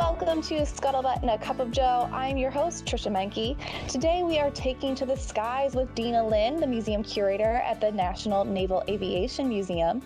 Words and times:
Welcome 0.00 0.40
to 0.44 0.54
Scuttlebutt 0.62 1.20
and 1.20 1.30
a 1.30 1.36
Cup 1.36 1.60
of 1.60 1.70
Joe. 1.70 2.08
I'm 2.10 2.38
your 2.38 2.50
host, 2.50 2.86
Trisha 2.86 3.12
Menke. 3.12 3.54
Today 3.86 4.22
we 4.22 4.38
are 4.38 4.50
taking 4.50 4.94
to 4.94 5.04
the 5.04 5.14
skies 5.14 5.74
with 5.74 5.94
Dina 5.94 6.26
Linn, 6.26 6.58
the 6.58 6.66
museum 6.66 7.02
curator 7.02 7.56
at 7.66 7.82
the 7.82 7.92
National 7.92 8.46
Naval 8.46 8.82
Aviation 8.88 9.46
Museum. 9.46 10.00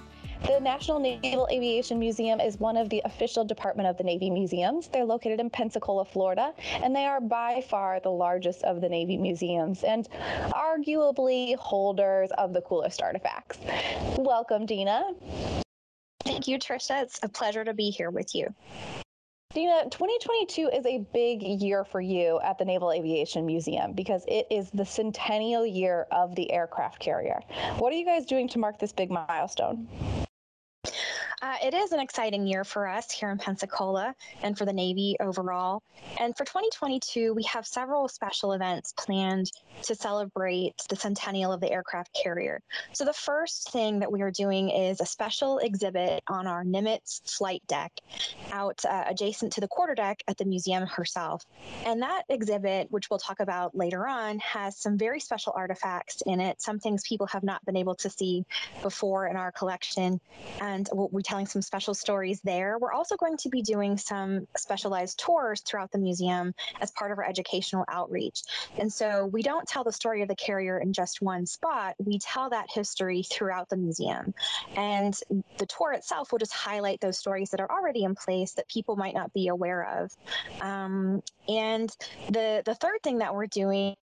The 0.48 0.58
National 0.58 0.98
Naval 0.98 1.46
Aviation 1.48 2.00
Museum 2.00 2.40
is 2.40 2.58
one 2.58 2.76
of 2.76 2.90
the 2.90 3.02
official 3.04 3.44
Department 3.44 3.88
of 3.88 3.96
the 3.96 4.02
Navy 4.02 4.30
museums. 4.30 4.88
They're 4.88 5.04
located 5.04 5.38
in 5.38 5.48
Pensacola, 5.48 6.04
Florida, 6.04 6.52
and 6.82 6.94
they 6.94 7.04
are 7.04 7.20
by 7.20 7.64
far 7.70 8.00
the 8.00 8.10
largest 8.10 8.64
of 8.64 8.80
the 8.80 8.88
Navy 8.88 9.16
museums 9.16 9.84
and 9.84 10.08
arguably 10.50 11.54
holders 11.54 12.30
of 12.36 12.52
the 12.52 12.62
coolest 12.62 13.00
artifacts. 13.00 13.58
Welcome, 14.18 14.66
Dina. 14.66 15.12
Thank 16.24 16.48
you, 16.48 16.58
Trisha. 16.58 17.00
It's 17.04 17.20
a 17.22 17.28
pleasure 17.28 17.64
to 17.64 17.74
be 17.74 17.90
here 17.90 18.10
with 18.10 18.34
you. 18.34 18.52
Dina, 19.54 19.84
2022 19.84 20.68
is 20.70 20.84
a 20.84 21.06
big 21.12 21.40
year 21.40 21.84
for 21.84 22.00
you 22.00 22.40
at 22.40 22.58
the 22.58 22.64
Naval 22.64 22.90
Aviation 22.90 23.46
Museum 23.46 23.92
because 23.92 24.24
it 24.26 24.48
is 24.50 24.68
the 24.70 24.84
centennial 24.84 25.64
year 25.64 26.08
of 26.10 26.34
the 26.34 26.50
aircraft 26.50 26.98
carrier. 26.98 27.40
What 27.78 27.92
are 27.92 27.96
you 27.96 28.04
guys 28.04 28.26
doing 28.26 28.48
to 28.48 28.58
mark 28.58 28.80
this 28.80 28.92
big 28.92 29.12
milestone? 29.12 29.86
Uh, 31.44 31.56
it 31.62 31.74
is 31.74 31.92
an 31.92 32.00
exciting 32.00 32.46
year 32.46 32.64
for 32.64 32.88
us 32.88 33.12
here 33.12 33.28
in 33.28 33.36
Pensacola 33.36 34.14
and 34.42 34.56
for 34.56 34.64
the 34.64 34.72
Navy 34.72 35.14
overall. 35.20 35.82
And 36.18 36.34
for 36.34 36.46
2022, 36.46 37.34
we 37.34 37.42
have 37.42 37.66
several 37.66 38.08
special 38.08 38.54
events 38.54 38.94
planned 38.96 39.52
to 39.82 39.94
celebrate 39.94 40.72
the 40.88 40.96
centennial 40.96 41.52
of 41.52 41.60
the 41.60 41.70
aircraft 41.70 42.16
carrier. 42.22 42.62
So, 42.94 43.04
the 43.04 43.12
first 43.12 43.70
thing 43.72 43.98
that 43.98 44.10
we 44.10 44.22
are 44.22 44.30
doing 44.30 44.70
is 44.70 45.02
a 45.02 45.06
special 45.06 45.58
exhibit 45.58 46.22
on 46.28 46.46
our 46.46 46.64
Nimitz 46.64 47.20
flight 47.30 47.62
deck 47.66 47.92
out 48.50 48.82
uh, 48.88 49.04
adjacent 49.06 49.52
to 49.52 49.60
the 49.60 49.68
quarterdeck 49.68 50.20
at 50.26 50.38
the 50.38 50.46
museum 50.46 50.86
herself. 50.86 51.44
And 51.84 52.00
that 52.00 52.22
exhibit, 52.30 52.90
which 52.90 53.10
we'll 53.10 53.18
talk 53.18 53.40
about 53.40 53.76
later 53.76 54.08
on, 54.08 54.38
has 54.38 54.78
some 54.78 54.96
very 54.96 55.20
special 55.20 55.52
artifacts 55.54 56.22
in 56.24 56.40
it, 56.40 56.62
some 56.62 56.78
things 56.78 57.06
people 57.06 57.26
have 57.26 57.42
not 57.42 57.62
been 57.66 57.76
able 57.76 57.96
to 57.96 58.08
see 58.08 58.46
before 58.80 59.26
in 59.26 59.36
our 59.36 59.52
collection. 59.52 60.20
And 60.62 60.88
we'll, 60.90 61.10
we 61.12 61.22
telling 61.34 61.46
some 61.46 61.62
special 61.62 61.94
stories 61.94 62.40
there. 62.44 62.78
We're 62.78 62.92
also 62.92 63.16
going 63.16 63.36
to 63.38 63.48
be 63.48 63.60
doing 63.60 63.98
some 63.98 64.46
specialized 64.56 65.18
tours 65.18 65.62
throughout 65.62 65.90
the 65.90 65.98
museum 65.98 66.54
as 66.80 66.92
part 66.92 67.10
of 67.10 67.18
our 67.18 67.24
educational 67.24 67.84
outreach. 67.88 68.42
And 68.78 68.92
so 68.92 69.26
we 69.26 69.42
don't 69.42 69.66
tell 69.66 69.82
the 69.82 69.90
story 69.90 70.22
of 70.22 70.28
the 70.28 70.36
carrier 70.36 70.78
in 70.78 70.92
just 70.92 71.20
one 71.20 71.44
spot, 71.44 71.96
we 71.98 72.20
tell 72.20 72.50
that 72.50 72.66
history 72.72 73.24
throughout 73.24 73.68
the 73.68 73.76
museum. 73.76 74.32
And 74.76 75.18
the 75.58 75.66
tour 75.66 75.92
itself 75.92 76.30
will 76.30 76.38
just 76.38 76.52
highlight 76.52 77.00
those 77.00 77.18
stories 77.18 77.50
that 77.50 77.58
are 77.58 77.70
already 77.70 78.04
in 78.04 78.14
place 78.14 78.52
that 78.52 78.68
people 78.68 78.94
might 78.94 79.14
not 79.14 79.32
be 79.32 79.48
aware 79.48 80.02
of. 80.02 80.12
Um, 80.60 81.20
and 81.48 81.90
the, 82.30 82.62
the 82.64 82.76
third 82.76 83.02
thing 83.02 83.18
that 83.18 83.34
we're 83.34 83.48
doing 83.48 83.96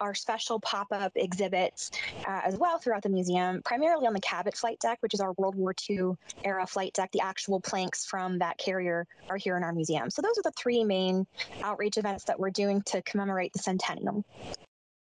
our 0.00 0.14
special 0.14 0.60
pop-up 0.60 1.12
exhibits 1.16 1.90
uh, 2.26 2.40
as 2.44 2.56
well 2.56 2.78
throughout 2.78 3.02
the 3.02 3.08
museum, 3.08 3.62
primarily 3.64 4.06
on 4.06 4.12
the 4.12 4.20
Cabot 4.20 4.56
flight 4.56 4.78
deck, 4.80 4.98
which 5.00 5.14
is 5.14 5.20
our 5.20 5.32
World 5.32 5.54
War 5.54 5.74
II 5.88 6.12
era 6.44 6.66
flight 6.66 6.92
deck. 6.94 7.10
The 7.12 7.20
actual 7.20 7.60
planks 7.60 8.04
from 8.04 8.38
that 8.38 8.58
carrier 8.58 9.06
are 9.28 9.36
here 9.36 9.56
in 9.56 9.62
our 9.62 9.72
museum. 9.72 10.10
So 10.10 10.22
those 10.22 10.38
are 10.38 10.42
the 10.42 10.52
three 10.52 10.84
main 10.84 11.26
outreach 11.62 11.96
events 11.96 12.24
that 12.24 12.38
we're 12.38 12.50
doing 12.50 12.82
to 12.86 13.02
commemorate 13.02 13.52
the 13.52 13.58
centennial. 13.58 14.24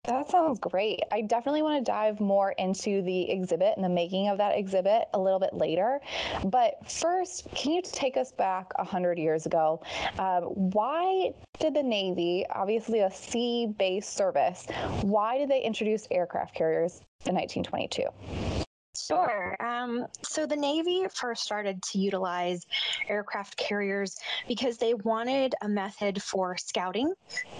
That 0.06 0.30
sounds 0.30 0.60
great. 0.60 1.00
I 1.10 1.22
definitely 1.22 1.62
want 1.62 1.84
to 1.84 1.90
dive 1.90 2.20
more 2.20 2.52
into 2.52 3.02
the 3.02 3.28
exhibit 3.28 3.72
and 3.74 3.84
the 3.84 3.88
making 3.88 4.28
of 4.28 4.38
that 4.38 4.56
exhibit 4.56 5.08
a 5.14 5.18
little 5.18 5.40
bit 5.40 5.52
later. 5.52 6.00
But 6.44 6.88
first, 6.90 7.48
can 7.54 7.72
you 7.72 7.82
take 7.82 8.16
us 8.16 8.30
back 8.30 8.76
100 8.78 9.18
years 9.18 9.46
ago? 9.46 9.82
Um, 10.18 10.44
why 10.44 11.32
did 11.58 11.74
the 11.74 11.82
Navy, 11.82 12.46
obviously 12.50 13.00
a 13.00 13.10
sea 13.10 13.74
based 13.78 14.16
service, 14.16 14.66
why 15.02 15.38
did 15.38 15.48
they 15.48 15.62
introduce 15.62 16.06
aircraft 16.12 16.54
carriers 16.54 17.00
in 17.24 17.34
1922? 17.34 18.04
Sure. 18.96 19.56
Um, 19.60 20.06
so 20.22 20.46
the 20.46 20.56
Navy 20.56 21.06
first 21.14 21.42
started 21.42 21.82
to 21.82 21.98
utilize 21.98 22.64
aircraft 23.08 23.56
carriers 23.56 24.18
because 24.48 24.78
they 24.78 24.94
wanted 24.94 25.54
a 25.62 25.68
method 25.68 26.22
for 26.22 26.56
scouting 26.56 27.12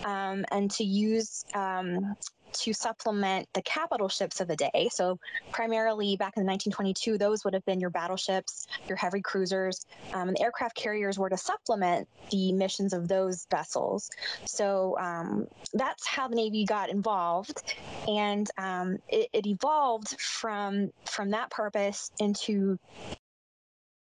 um, 0.05 0.45
and 0.51 0.71
to 0.73 0.85
use 0.85 1.45
um, 1.55 2.17
to 2.53 2.73
supplement 2.73 3.49
the 3.53 3.63
capital 3.63 4.09
ships 4.09 4.41
of 4.41 4.49
the 4.49 4.57
day. 4.57 4.89
So, 4.93 5.19
primarily 5.53 6.17
back 6.17 6.37
in 6.37 6.45
1922, 6.45 7.19
those 7.19 7.45
would 7.45 7.55
have 7.55 7.65
been 7.65 7.81
your 7.81 7.91
battleships, 7.91 8.67
your 8.89 8.97
heavy 8.97 9.21
cruisers, 9.21 9.87
um, 10.13 10.29
and 10.29 10.37
the 10.37 10.43
aircraft 10.43 10.77
carriers 10.77 11.19
were 11.19 11.31
to 11.31 11.37
supplement 11.37 12.09
the 12.31 12.53
missions 12.53 12.93
of 12.93 13.09
those 13.09 13.47
vessels. 13.51 14.11
So, 14.45 14.97
um, 14.99 15.47
that's 15.75 16.07
how 16.07 16.29
the 16.29 16.37
Navy 16.37 16.65
got 16.65 16.91
involved, 16.91 17.63
and 18.09 18.49
um, 18.59 18.99
it, 19.09 19.29
it 19.33 19.47
evolved 19.47 20.21
from 20.21 20.91
from 21.05 21.31
that 21.31 21.51
purpose 21.51 22.11
into 22.21 22.79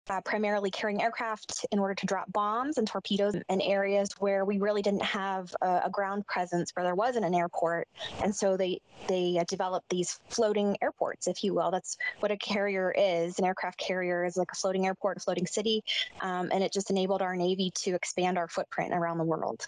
uh, 0.09 0.21
primarily 0.21 0.71
carrying 0.71 1.03
aircraft 1.03 1.67
in 1.73 1.79
order 1.79 1.95
to 1.95 2.07
drop 2.07 2.31
bombs 2.33 2.79
and 2.79 2.87
torpedoes 2.87 3.35
in 3.49 3.61
areas 3.61 4.11
where 4.19 4.45
we 4.45 4.59
really 4.59 4.83
didn't 4.83 5.03
have 5.03 5.55
a, 5.63 5.83
a 5.85 5.91
ground 5.91 6.27
presence, 6.27 6.71
where 6.75 6.85
there 6.85 6.95
wasn't 6.95 7.25
an 7.25 7.35
airport, 7.35 7.89
and 8.23 8.35
so 8.35 8.57
they 8.57 8.81
they 9.09 9.39
uh, 9.39 9.45
developed 9.49 9.89
these 9.89 10.19
floating 10.29 10.77
airports, 10.83 11.27
if 11.27 11.45
you 11.45 11.55
will. 11.55 11.71
That's 11.71 11.97
what 12.21 12.31
a 12.31 12.37
carrier 12.37 12.95
is. 12.97 13.39
An 13.39 13.45
aircraft 13.45 13.79
carrier 13.79 14.25
is 14.25 14.37
like 14.37 14.51
a 14.53 14.57
floating 14.57 14.87
airport, 14.87 15.19
a 15.19 15.21
floating 15.21 15.47
city, 15.47 15.83
um, 16.21 16.51
and 16.53 16.63
it 16.63 16.73
just 16.73 16.91
enabled 16.91 17.23
our 17.23 17.37
navy 17.37 17.71
to 17.77 17.95
expand 17.95 18.39
our 18.39 18.49
footprint 18.49 18.93
around 18.93 19.19
the 19.19 19.25
world. 19.25 19.67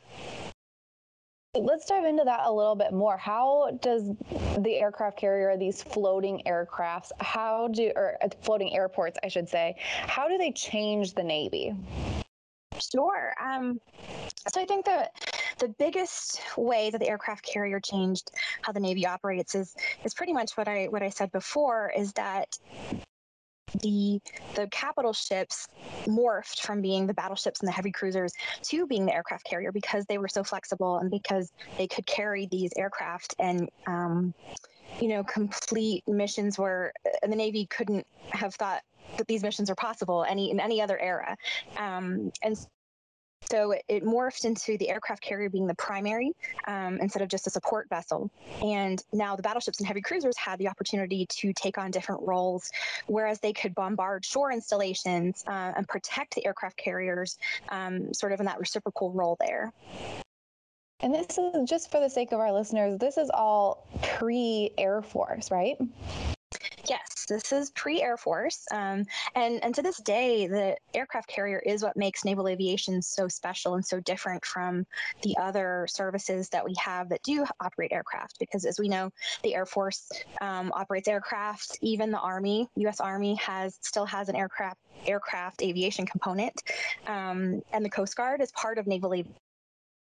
Let's 1.61 1.87
dive 1.87 2.05
into 2.05 2.25
that 2.25 2.41
a 2.45 2.53
little 2.53 2.75
bit 2.75 2.93
more. 2.93 3.17
How 3.17 3.79
does 3.83 4.11
the 4.59 4.77
aircraft 4.77 5.19
carrier, 5.19 5.57
these 5.57 5.83
floating 5.83 6.43
aircrafts, 6.47 7.11
how 7.21 7.69
do, 7.69 7.93
or 7.97 8.17
uh, 8.23 8.29
floating 8.43 8.75
airports, 8.75 9.19
I 9.23 9.29
should 9.29 9.49
say, 9.49 9.77
how 9.79 10.29
do 10.29 10.39
they 10.39 10.53
change 10.53 11.15
the 11.15 11.23
Navy? 11.23 11.75
Sure. 12.93 13.35
Um, 13.43 13.81
so 14.49 14.61
I 14.61 14.65
think 14.65 14.85
that 14.87 15.13
the 15.59 15.69
biggest 15.69 16.41
way 16.57 16.91
that 16.91 16.99
the 16.99 17.09
aircraft 17.09 17.45
carrier 17.45 17.81
changed 17.81 18.31
how 18.63 18.73
the 18.73 18.81
Navy 18.81 19.07
operates 19.07 19.55
is 19.55 19.75
is 20.05 20.15
pretty 20.15 20.33
much 20.33 20.57
what 20.57 20.69
I 20.69 20.87
what 20.87 21.03
I 21.03 21.09
said 21.09 21.33
before 21.33 21.93
is 21.97 22.13
that 22.13 22.57
the 23.83 24.21
the 24.55 24.67
capital 24.69 25.13
ships 25.13 25.69
morphed 26.07 26.61
from 26.61 26.81
being 26.81 27.07
the 27.07 27.15
battleships 27.15 27.61
and 27.61 27.69
the 27.69 27.73
heavy 27.73 27.93
cruisers 27.93 28.33
to 28.63 28.87
being 28.87 29.07
the 29.07 29.15
aircraft 29.15 29.45
carrier 29.45 29.73
because 29.73 30.05
they 30.07 30.19
were 30.19 30.29
so 30.29 30.43
flexible 30.43 30.99
and 30.99 31.11
because 31.11 31.53
they 31.77 31.87
could 31.87 32.07
carry 32.07 32.47
these 32.51 32.71
aircraft 32.77 33.35
and 33.39 33.69
um, 33.87 34.35
you 35.01 35.09
know 35.09 35.23
complete 35.25 36.03
missions 36.07 36.59
where 36.59 36.93
the 37.23 37.29
navy 37.29 37.67
couldn't 37.67 38.07
have 38.31 38.55
thought 38.55 38.83
that 39.17 39.27
these 39.27 39.43
missions 39.43 39.71
are 39.71 39.75
possible 39.75 40.25
any 40.29 40.51
in 40.51 40.61
any 40.61 40.81
other 40.81 40.99
era. 40.99 41.37
Um, 41.77 42.31
and 42.43 42.59
so 43.51 43.75
it, 43.89 44.05
morphed 44.05 44.45
into 44.45 44.77
the 44.79 44.91
aircraft 44.91 45.23
carrier 45.23 45.49
being 45.49 45.67
the 45.67 45.75
primary 45.75 46.33
um, 46.67 46.99
instead 47.01 47.23
of 47.23 47.29
just 47.29 47.47
a 47.47 47.51
support 47.51 47.89
vessel. 47.89 48.31
And 48.63 49.03
now 49.13 49.37
the 49.37 49.43
battleships 49.43 49.79
and 49.79 49.87
heavy 49.87 50.01
cruisers 50.01 50.37
had 50.37 50.59
the 50.59 50.69
opportunity 50.69 51.27
to 51.27 51.53
take 51.53 51.79
on 51.79 51.91
different 51.91 52.23
roles, 52.23 52.71
whereas 53.07 53.41
they 53.41 53.53
could 53.53 53.75
bombard 53.75 54.25
shore 54.25 54.53
installations 54.53 55.45
uh, 55.47 55.73
and 55.77 55.87
protect 55.89 56.35
the 56.35 56.45
aircraft 56.47 56.77
carriers, 56.77 57.39
um, 57.71 58.13
sort 58.13 58.33
of 58.33 58.41
in 58.41 58.47
that 58.47 58.59
reciprocal 58.59 59.13
role 59.13 59.37
there. 59.41 59.73
And 61.01 61.15
this 61.15 61.39
is 61.39 61.69
just 61.69 61.93
for 61.93 62.01
the 62.01 62.11
sake 62.11 62.33
of 62.33 62.41
our 62.41 62.53
listeners, 62.53 62.99
this 62.99 63.19
is 63.19 63.31
all 63.33 63.87
pre 64.03 64.73
Air 64.77 65.01
Force, 65.01 65.51
right? 65.51 65.77
Yes, 66.89 67.27
this 67.29 67.53
is 67.53 67.71
pre 67.71 68.03
Air 68.03 68.17
Force. 68.17 68.65
Um, 68.71 69.05
and, 69.35 69.63
and 69.63 69.75
to 69.75 69.83
this 69.83 69.99
day, 69.99 70.47
the 70.47 70.77
aircraft 70.95 71.29
carrier 71.29 71.59
is 71.59 71.83
what 71.83 71.97
makes 71.97 72.25
naval 72.25 72.49
aviation 72.49 73.03
so 73.03 73.29
special 73.29 73.75
and 73.75 73.85
so 73.85 74.01
different 74.01 74.45
from 74.45 74.87
the 75.23 75.37
other 75.39 75.87
services 75.91 76.49
that 76.51 76.65
we 76.65 76.75
have 76.79 77.11
that 77.11 77.23
do 77.23 77.45
operate 77.61 77.93
aircraft. 77.93 78.39
Because 78.39 78.65
as 78.65 78.79
we 78.79 78.89
know, 78.89 79.11
the 79.43 79.55
Air 79.55 79.67
Force 79.67 80.11
um, 80.41 80.73
operates 80.75 81.09
aircraft, 81.09 81.79
even 81.83 82.11
the 82.11 82.21
Army, 82.21 82.69
US 82.77 83.01
Army, 83.01 83.35
has 83.37 83.79
still 83.83 84.07
has 84.07 84.29
an 84.29 84.37
aircraft 84.37 84.79
aircraft 85.07 85.63
aviation 85.63 86.07
component. 86.07 86.63
Um, 87.07 87.63
and 87.73 87.85
the 87.85 87.91
Coast 87.91 88.17
Guard 88.17 88.41
is 88.41 88.51
part 88.53 88.79
of 88.79 88.87
naval 88.87 89.13
aviation 89.13 89.35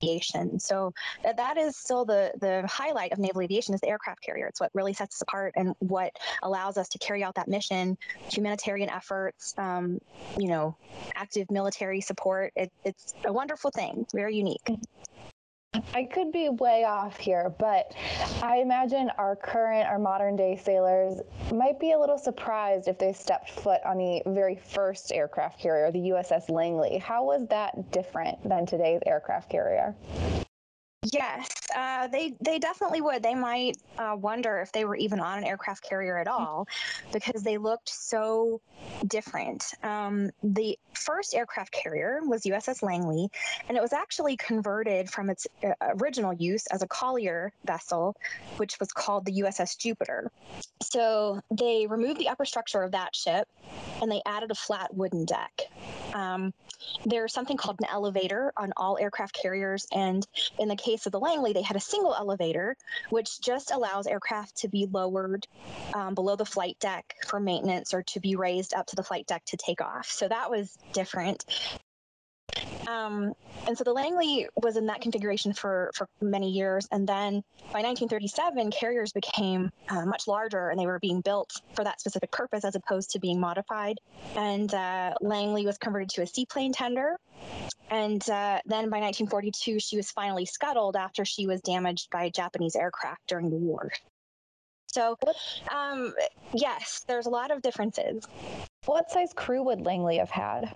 aviation. 0.04 0.60
So 0.60 0.94
that, 1.24 1.58
is 1.58 1.76
still 1.76 2.06
the 2.06 2.32
the 2.40 2.66
highlight 2.68 3.12
of 3.12 3.20
naval 3.20 3.42
aviation 3.42 3.74
is 3.74 3.82
the 3.82 3.90
aircraft 3.90 4.22
carrier. 4.22 4.48
It's 4.48 4.60
what 4.60 4.72
really 4.74 4.94
sets 4.94 5.18
us 5.18 5.22
apart 5.22 5.54
and 5.56 5.76
what 5.80 6.12
allows 6.44 6.78
us 6.78 6.88
to 6.90 7.00
carry 7.00 7.24
out 7.24 7.36
that 7.36 7.48
mission, 7.48 7.98
humanitarian 8.32 8.90
efforts, 8.90 9.54
um, 9.58 10.00
you 10.38 10.48
know, 10.48 10.78
active 11.16 11.50
military 11.52 12.02
support. 12.02 12.54
It, 12.56 12.72
it's 12.86 13.14
a 13.26 13.34
wonderful 13.34 13.72
thing. 13.72 14.06
Very 14.14 14.38
unique. 14.38 14.70
I 15.94 16.04
could 16.04 16.32
be 16.32 16.50
way 16.50 16.84
off 16.84 17.18
here, 17.18 17.54
but 17.58 17.94
I 18.42 18.58
imagine 18.58 19.12
our 19.18 19.36
current, 19.36 19.88
our 19.88 20.00
modern 20.00 20.36
day 20.36 20.56
sailors 20.56 21.20
might 21.54 21.80
be 21.80 21.92
a 21.92 22.00
little 22.00 22.18
surprised 22.18 22.88
if 22.88 22.98
they 22.98 23.12
stepped 23.12 23.50
foot 23.50 23.82
on 23.86 23.98
the 23.98 24.22
very 24.28 24.56
first 24.56 25.12
aircraft 25.12 25.60
carrier, 25.60 25.92
the 25.92 26.10
USS 26.10 26.50
Langley. 26.50 26.98
How 27.00 27.24
was 27.24 27.48
that 27.48 27.92
different 27.92 28.48
than 28.48 28.66
today's 28.66 29.02
aircraft 29.06 29.50
carrier? 29.50 29.96
Yes, 31.04 31.50
uh, 31.74 32.08
they 32.08 32.36
they 32.42 32.60
definitely 32.60 33.00
would. 33.00 33.24
They 33.24 33.34
might 33.34 33.78
uh, 33.98 34.18
wonder 34.20 34.60
if 34.60 34.74
they 34.74 34.84
were 34.84 34.98
even 34.98 35.22
on 35.22 35.38
an 35.38 35.46
aircraft 35.46 35.88
carrier 35.88 36.18
at 36.18 36.28
all, 36.28 36.68
because 37.14 37.42
they 37.42 37.58
looked 37.58 37.88
so 37.88 38.60
different. 39.08 39.64
Um, 39.82 40.30
the 40.44 40.78
first 40.94 41.34
aircraft 41.34 41.72
carrier 41.72 42.20
was 42.24 42.44
USS 42.44 42.84
Langley, 42.84 43.30
and 43.70 43.78
it 43.78 43.82
was 43.82 43.94
actually 43.94 44.36
converted 44.36 45.10
from 45.10 45.30
its 45.30 45.48
uh, 45.64 45.70
original 46.02 46.34
use 46.34 46.68
as 46.68 46.82
a 46.82 46.88
collier 46.88 47.54
vessel, 47.64 48.18
which 48.58 48.78
was 48.82 48.92
called 48.92 49.24
the 49.24 49.42
USS 49.42 49.78
Jupiter. 49.78 50.30
So 50.82 51.40
they 51.50 51.88
removed 51.88 52.20
the 52.20 52.28
upper 52.28 52.44
structure 52.44 52.84
of 52.84 52.92
that 52.92 53.16
ship, 53.16 53.48
and 54.02 54.12
they 54.12 54.22
added 54.26 54.52
a 54.52 54.56
flat 54.56 54.94
wooden 54.94 55.24
deck. 55.24 55.62
Um, 56.14 56.54
there's 57.06 57.34
something 57.34 57.58
called 57.58 57.78
an 57.80 57.88
elevator 57.92 58.54
on 58.58 58.74
all 58.78 58.98
aircraft 58.98 59.34
carriers, 59.40 59.88
and 59.92 60.26
in 60.58 60.68
the 60.68 60.76
case 60.76 60.89
of 60.94 61.12
the 61.12 61.20
Langley, 61.20 61.54
they 61.54 61.62
had 61.62 61.78
a 61.78 61.82
single 61.82 62.16
elevator, 62.16 62.76
which 63.10 63.40
just 63.42 63.72
allows 63.72 64.08
aircraft 64.08 64.58
to 64.58 64.68
be 64.68 64.88
lowered 64.92 65.48
um, 65.94 66.16
below 66.16 66.36
the 66.36 66.46
flight 66.46 66.78
deck 66.80 67.16
for 67.28 67.40
maintenance 67.40 67.94
or 67.94 68.04
to 68.04 68.20
be 68.20 68.36
raised 68.36 68.74
up 68.74 68.88
to 68.88 68.96
the 68.96 69.04
flight 69.04 69.28
deck 69.28 69.44
to 69.46 69.58
take 69.58 69.82
off. 69.82 70.08
So 70.08 70.28
that 70.28 70.50
was 70.50 70.78
different. 70.94 71.46
Um, 72.90 73.34
and 73.68 73.78
so 73.78 73.84
the 73.84 73.94
Langley 73.94 74.48
was 74.64 74.76
in 74.76 74.88
that 74.88 75.02
configuration 75.02 75.54
for, 75.54 75.92
for 75.94 76.08
many 76.22 76.50
years. 76.50 76.88
And 76.92 77.08
then 77.08 77.44
by 77.72 77.82
1937, 77.82 78.72
carriers 78.72 79.12
became 79.12 79.72
uh, 79.90 80.06
much 80.06 80.28
larger 80.28 80.70
and 80.70 80.80
they 80.80 80.88
were 80.88 81.00
being 81.00 81.22
built 81.22 81.52
for 81.76 81.84
that 81.84 82.00
specific 82.00 82.32
purpose 82.32 82.66
as 82.66 82.76
opposed 82.76 83.12
to 83.12 83.20
being 83.20 83.40
modified. 83.40 84.00
And 84.36 84.74
uh, 84.74 85.14
Langley 85.22 85.66
was 85.66 85.78
converted 85.78 86.10
to 86.10 86.24
a 86.24 86.28
seaplane 86.28 86.74
tender. 86.74 87.18
And 87.92 88.22
uh, 88.30 88.60
then 88.66 88.90
by 88.90 89.00
1942, 89.00 89.80
she 89.80 89.98
was 89.98 90.10
finally 90.12 90.46
scuttled 90.46 90.96
after 90.96 91.26
she 91.26 91.46
was 91.46 91.62
damaged 91.62 92.10
by 92.12 92.30
Japanese 92.30 92.76
aircraft 92.76 93.22
during 93.28 93.50
the 93.50 93.58
war. 93.58 93.92
So, 94.88 95.16
um, 95.70 96.16
yes, 96.56 97.06
there's 97.08 97.28
a 97.28 97.30
lot 97.30 97.52
of 97.52 97.62
differences. 97.62 98.26
What 98.86 99.12
size 99.12 99.32
crew 99.36 99.62
would 99.64 99.82
Langley 99.82 100.18
have 100.18 100.32
had? 100.32 100.74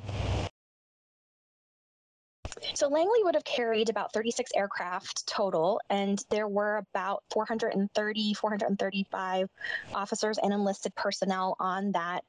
So 2.76 2.88
Langley 2.88 3.24
would 3.24 3.36
have 3.36 3.44
carried 3.44 3.90
about 3.90 4.14
36 4.14 4.52
aircraft 4.56 5.28
total, 5.28 5.80
and 5.90 6.24
there 6.30 6.48
were 6.48 6.78
about 6.78 7.24
430, 7.32 8.34
435 8.34 9.50
officers 9.94 10.40
and 10.40 10.52
enlisted 10.52 10.96
personnel 10.96 11.56
on 11.60 11.92
that 11.92 12.24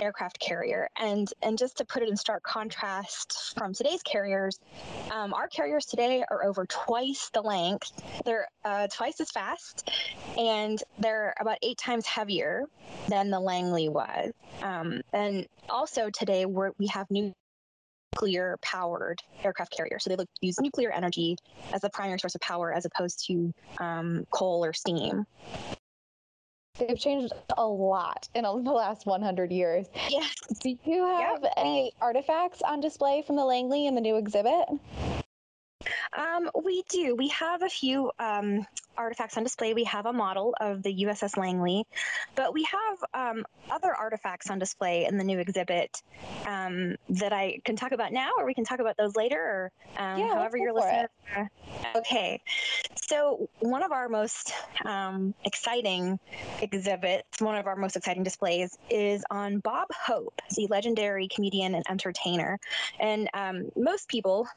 aircraft 0.00 0.40
carrier. 0.40 0.88
And 0.98 1.30
and 1.42 1.58
just 1.58 1.76
to 1.78 1.84
put 1.84 2.02
it 2.02 2.08
in 2.08 2.16
stark 2.16 2.42
contrast 2.42 3.54
from 3.58 3.74
today's 3.74 4.02
carriers, 4.02 4.58
um, 5.10 5.34
our 5.34 5.48
carriers 5.48 5.84
today 5.84 6.24
are 6.30 6.44
over 6.44 6.64
twice 6.66 7.30
the 7.34 7.42
length. 7.42 7.92
They're 8.24 8.48
uh, 8.64 8.88
twice 8.88 9.20
as 9.20 9.30
fast, 9.30 9.90
and 10.38 10.82
they're 10.98 11.34
about 11.38 11.58
eight 11.62 11.76
times 11.76 12.06
heavier 12.06 12.64
than 13.08 13.30
the 13.30 13.40
Langley 13.40 13.90
was. 13.90 14.32
Um, 14.62 15.02
and 15.12 15.46
also 15.68 16.08
today 16.08 16.46
we 16.46 16.68
we 16.78 16.86
have 16.86 17.10
new 17.10 17.34
nuclear 18.12 18.58
powered 18.62 19.22
aircraft 19.44 19.72
carrier. 19.72 19.98
So 19.98 20.10
they 20.10 20.16
look, 20.16 20.28
use 20.40 20.60
nuclear 20.60 20.90
energy 20.90 21.36
as 21.72 21.80
the 21.80 21.90
primary 21.90 22.18
source 22.18 22.34
of 22.34 22.40
power 22.40 22.72
as 22.72 22.84
opposed 22.84 23.26
to 23.26 23.52
um, 23.78 24.26
coal 24.30 24.64
or 24.64 24.72
steam. 24.72 25.26
They've 26.78 26.98
changed 26.98 27.32
a 27.56 27.66
lot 27.66 28.28
in 28.34 28.42
the 28.64 28.72
last 28.72 29.06
100 29.06 29.52
years. 29.52 29.86
Yes. 30.08 30.34
Do 30.60 30.76
you 30.84 31.06
have 31.06 31.42
yep. 31.42 31.52
any 31.56 31.92
artifacts 32.00 32.62
on 32.62 32.80
display 32.80 33.22
from 33.26 33.36
the 33.36 33.44
Langley 33.44 33.86
in 33.86 33.94
the 33.94 34.00
new 34.00 34.16
exhibit? 34.16 34.66
Um, 36.16 36.50
we 36.64 36.82
do. 36.88 37.14
We 37.14 37.28
have 37.28 37.62
a 37.62 37.68
few 37.68 38.10
um, 38.18 38.66
artifacts 38.96 39.36
on 39.36 39.44
display. 39.44 39.74
We 39.74 39.84
have 39.84 40.06
a 40.06 40.12
model 40.12 40.54
of 40.60 40.82
the 40.82 41.04
USS 41.04 41.36
Langley, 41.36 41.86
but 42.34 42.52
we 42.52 42.64
have 42.64 42.98
um, 43.14 43.44
other 43.70 43.94
artifacts 43.94 44.50
on 44.50 44.58
display 44.58 45.06
in 45.06 45.18
the 45.18 45.24
new 45.24 45.38
exhibit 45.38 46.02
um, 46.46 46.96
that 47.08 47.32
I 47.32 47.60
can 47.64 47.76
talk 47.76 47.92
about 47.92 48.12
now, 48.12 48.30
or 48.38 48.44
we 48.44 48.54
can 48.54 48.64
talk 48.64 48.80
about 48.80 48.96
those 48.96 49.16
later, 49.16 49.38
or 49.38 49.72
um, 49.96 50.20
yeah, 50.20 50.34
however 50.34 50.56
you're 50.56 50.72
listening. 50.72 51.06
Okay. 51.94 52.40
So, 52.96 53.48
one 53.60 53.82
of 53.82 53.92
our 53.92 54.08
most 54.08 54.52
um, 54.84 55.34
exciting 55.44 56.18
exhibits, 56.60 57.40
one 57.40 57.56
of 57.56 57.66
our 57.66 57.76
most 57.76 57.96
exciting 57.96 58.22
displays, 58.22 58.76
is 58.90 59.24
on 59.30 59.60
Bob 59.60 59.88
Hope, 59.92 60.40
the 60.56 60.66
legendary 60.68 61.28
comedian 61.28 61.74
and 61.74 61.84
entertainer. 61.88 62.58
And 62.98 63.28
most 63.76 64.08
people 64.08 64.48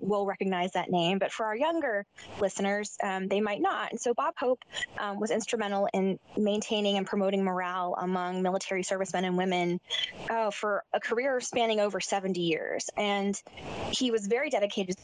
will 0.00 0.26
recognize 0.26 0.72
that 0.72 0.83
name, 0.90 1.18
but 1.18 1.32
for 1.32 1.46
our 1.46 1.56
younger 1.56 2.06
listeners, 2.40 2.96
they 3.28 3.40
might 3.40 3.60
not. 3.60 3.90
And 3.90 4.00
so 4.00 4.14
Bob 4.14 4.34
Hope 4.38 4.64
um, 4.98 5.20
was 5.20 5.30
instrumental 5.30 5.88
in 5.92 6.18
maintaining 6.36 6.96
and 6.96 7.06
promoting 7.06 7.44
morale 7.44 7.96
among 8.00 8.42
military 8.42 8.82
servicemen 8.82 9.24
and 9.24 9.36
women 9.36 9.80
uh, 10.30 10.50
for 10.50 10.84
a 10.92 11.00
career 11.00 11.40
spanning 11.40 11.80
over 11.80 12.00
70 12.00 12.40
years. 12.40 12.88
And 12.96 13.40
he 13.90 14.10
was 14.10 14.26
very 14.26 14.50
dedicated 14.50 14.96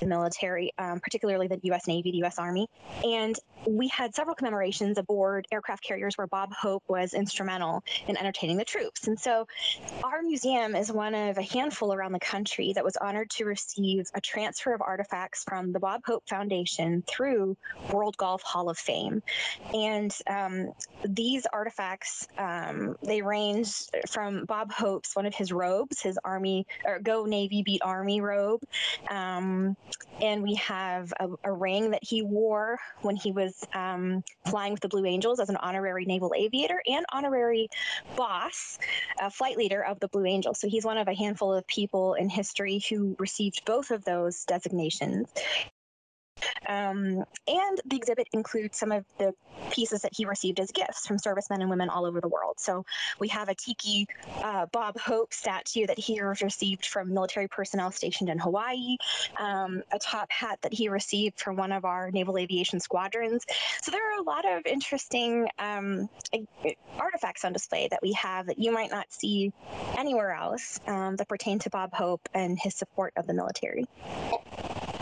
the 0.00 0.06
military, 0.06 0.72
um, 0.78 1.00
particularly 1.00 1.46
the 1.46 1.60
U.S. 1.64 1.86
Navy, 1.86 2.10
the 2.10 2.18
U.S. 2.18 2.38
Army. 2.38 2.68
And 3.04 3.36
we 3.66 3.88
had 3.88 4.14
several 4.14 4.34
commemorations 4.34 4.98
aboard 4.98 5.46
aircraft 5.50 5.84
carriers 5.84 6.18
where 6.18 6.26
Bob 6.26 6.52
Hope 6.52 6.82
was 6.88 7.14
instrumental 7.14 7.82
in 8.08 8.16
entertaining 8.16 8.56
the 8.56 8.64
troops. 8.64 9.06
And 9.06 9.18
so 9.18 9.46
our 10.02 10.22
museum 10.22 10.74
is 10.74 10.92
one 10.92 11.14
of 11.14 11.38
a 11.38 11.42
handful 11.42 11.94
around 11.94 12.12
the 12.12 12.20
country 12.20 12.72
that 12.74 12.84
was 12.84 12.96
honored 12.96 13.30
to 13.30 13.44
receive 13.44 14.06
a 14.14 14.20
transfer 14.20 14.74
of 14.74 14.82
artifacts 14.82 15.44
from 15.44 15.72
the 15.72 15.80
Bob 15.80 16.02
Hope 16.04 16.28
Foundation 16.28 17.02
through 17.06 17.56
World 17.90 18.16
Golf 18.16 18.42
Hall 18.42 18.68
of 18.68 18.78
Fame. 18.78 19.22
And 19.72 20.14
um, 20.26 20.72
these 21.04 21.46
artifacts, 21.46 22.26
um, 22.36 22.96
they 23.02 23.22
range 23.22 23.72
from 24.08 24.44
Bob 24.44 24.72
Hope's, 24.72 25.14
one 25.16 25.26
of 25.26 25.34
his 25.34 25.52
robes, 25.52 26.02
his 26.02 26.18
Army, 26.24 26.66
or 26.84 26.98
Go 26.98 27.24
Navy 27.24 27.62
Beat 27.62 27.80
Army 27.82 28.20
robe. 28.20 28.62
Um, 29.08 29.76
and 30.20 30.42
we 30.42 30.54
have 30.54 31.12
a, 31.18 31.28
a, 31.44 31.52
ring 31.52 31.90
that 31.90 32.02
he 32.02 32.22
wore 32.22 32.78
when 33.02 33.16
he 33.16 33.32
was 33.32 33.64
um, 33.74 34.22
flying 34.48 34.72
with 34.72 34.80
the 34.80 34.88
Blue 34.88 35.04
Angels 35.04 35.40
as 35.40 35.48
an 35.48 35.56
honorary 35.56 36.04
naval 36.04 36.32
aviator 36.36 36.82
and 36.86 37.04
honorary 37.12 37.68
boss, 38.16 38.78
a 39.20 39.30
flight 39.30 39.56
leader 39.56 39.84
of 39.84 40.00
the 40.00 40.08
Blue 40.08 40.24
Angels. 40.24 40.60
So 40.60 40.68
he's 40.68 40.84
one 40.84 40.98
of 40.98 41.08
a 41.08 41.14
handful 41.14 41.52
of 41.52 41.66
people 41.66 42.14
in 42.14 42.28
history 42.28 42.82
who 42.88 43.16
received 43.18 43.64
both 43.64 43.90
of 43.90 44.04
those 44.04 44.44
designations. 44.44 45.28
Um, 46.68 47.24
and 47.46 47.80
the 47.84 47.96
exhibit 47.96 48.28
includes 48.32 48.78
some 48.78 48.92
of 48.92 49.04
the 49.18 49.32
pieces 49.70 50.02
that 50.02 50.12
he 50.14 50.24
received 50.24 50.60
as 50.60 50.70
gifts 50.70 51.06
from 51.06 51.18
servicemen 51.18 51.60
and 51.60 51.70
women 51.70 51.88
all 51.88 52.04
over 52.04 52.20
the 52.20 52.28
world. 52.28 52.56
So 52.58 52.84
we 53.18 53.28
have 53.28 53.48
a 53.48 53.54
tiki 53.54 54.06
uh, 54.42 54.66
Bob 54.66 54.98
Hope 54.98 55.32
statue 55.32 55.86
that 55.86 55.98
he 55.98 56.20
received 56.20 56.86
from 56.86 57.12
military 57.12 57.48
personnel 57.48 57.90
stationed 57.90 58.30
in 58.30 58.38
Hawaii, 58.38 58.96
um, 59.38 59.82
a 59.92 59.98
top 59.98 60.30
hat 60.30 60.58
that 60.62 60.72
he 60.72 60.88
received 60.88 61.38
from 61.38 61.56
one 61.56 61.72
of 61.72 61.84
our 61.84 62.10
naval 62.10 62.38
aviation 62.38 62.80
squadrons. 62.80 63.44
So 63.82 63.90
there 63.90 64.14
are 64.14 64.20
a 64.20 64.22
lot 64.22 64.44
of 64.44 64.66
interesting 64.66 65.48
um, 65.58 66.08
artifacts 66.98 67.44
on 67.44 67.52
display 67.52 67.88
that 67.88 68.00
we 68.02 68.12
have 68.12 68.46
that 68.46 68.58
you 68.58 68.72
might 68.72 68.90
not 68.90 69.12
see 69.12 69.52
anywhere 69.96 70.32
else 70.32 70.80
um, 70.86 71.16
that 71.16 71.28
pertain 71.28 71.58
to 71.60 71.70
Bob 71.70 71.92
Hope 71.92 72.28
and 72.34 72.58
his 72.58 72.74
support 72.74 73.12
of 73.16 73.26
the 73.26 73.34
military. 73.34 73.86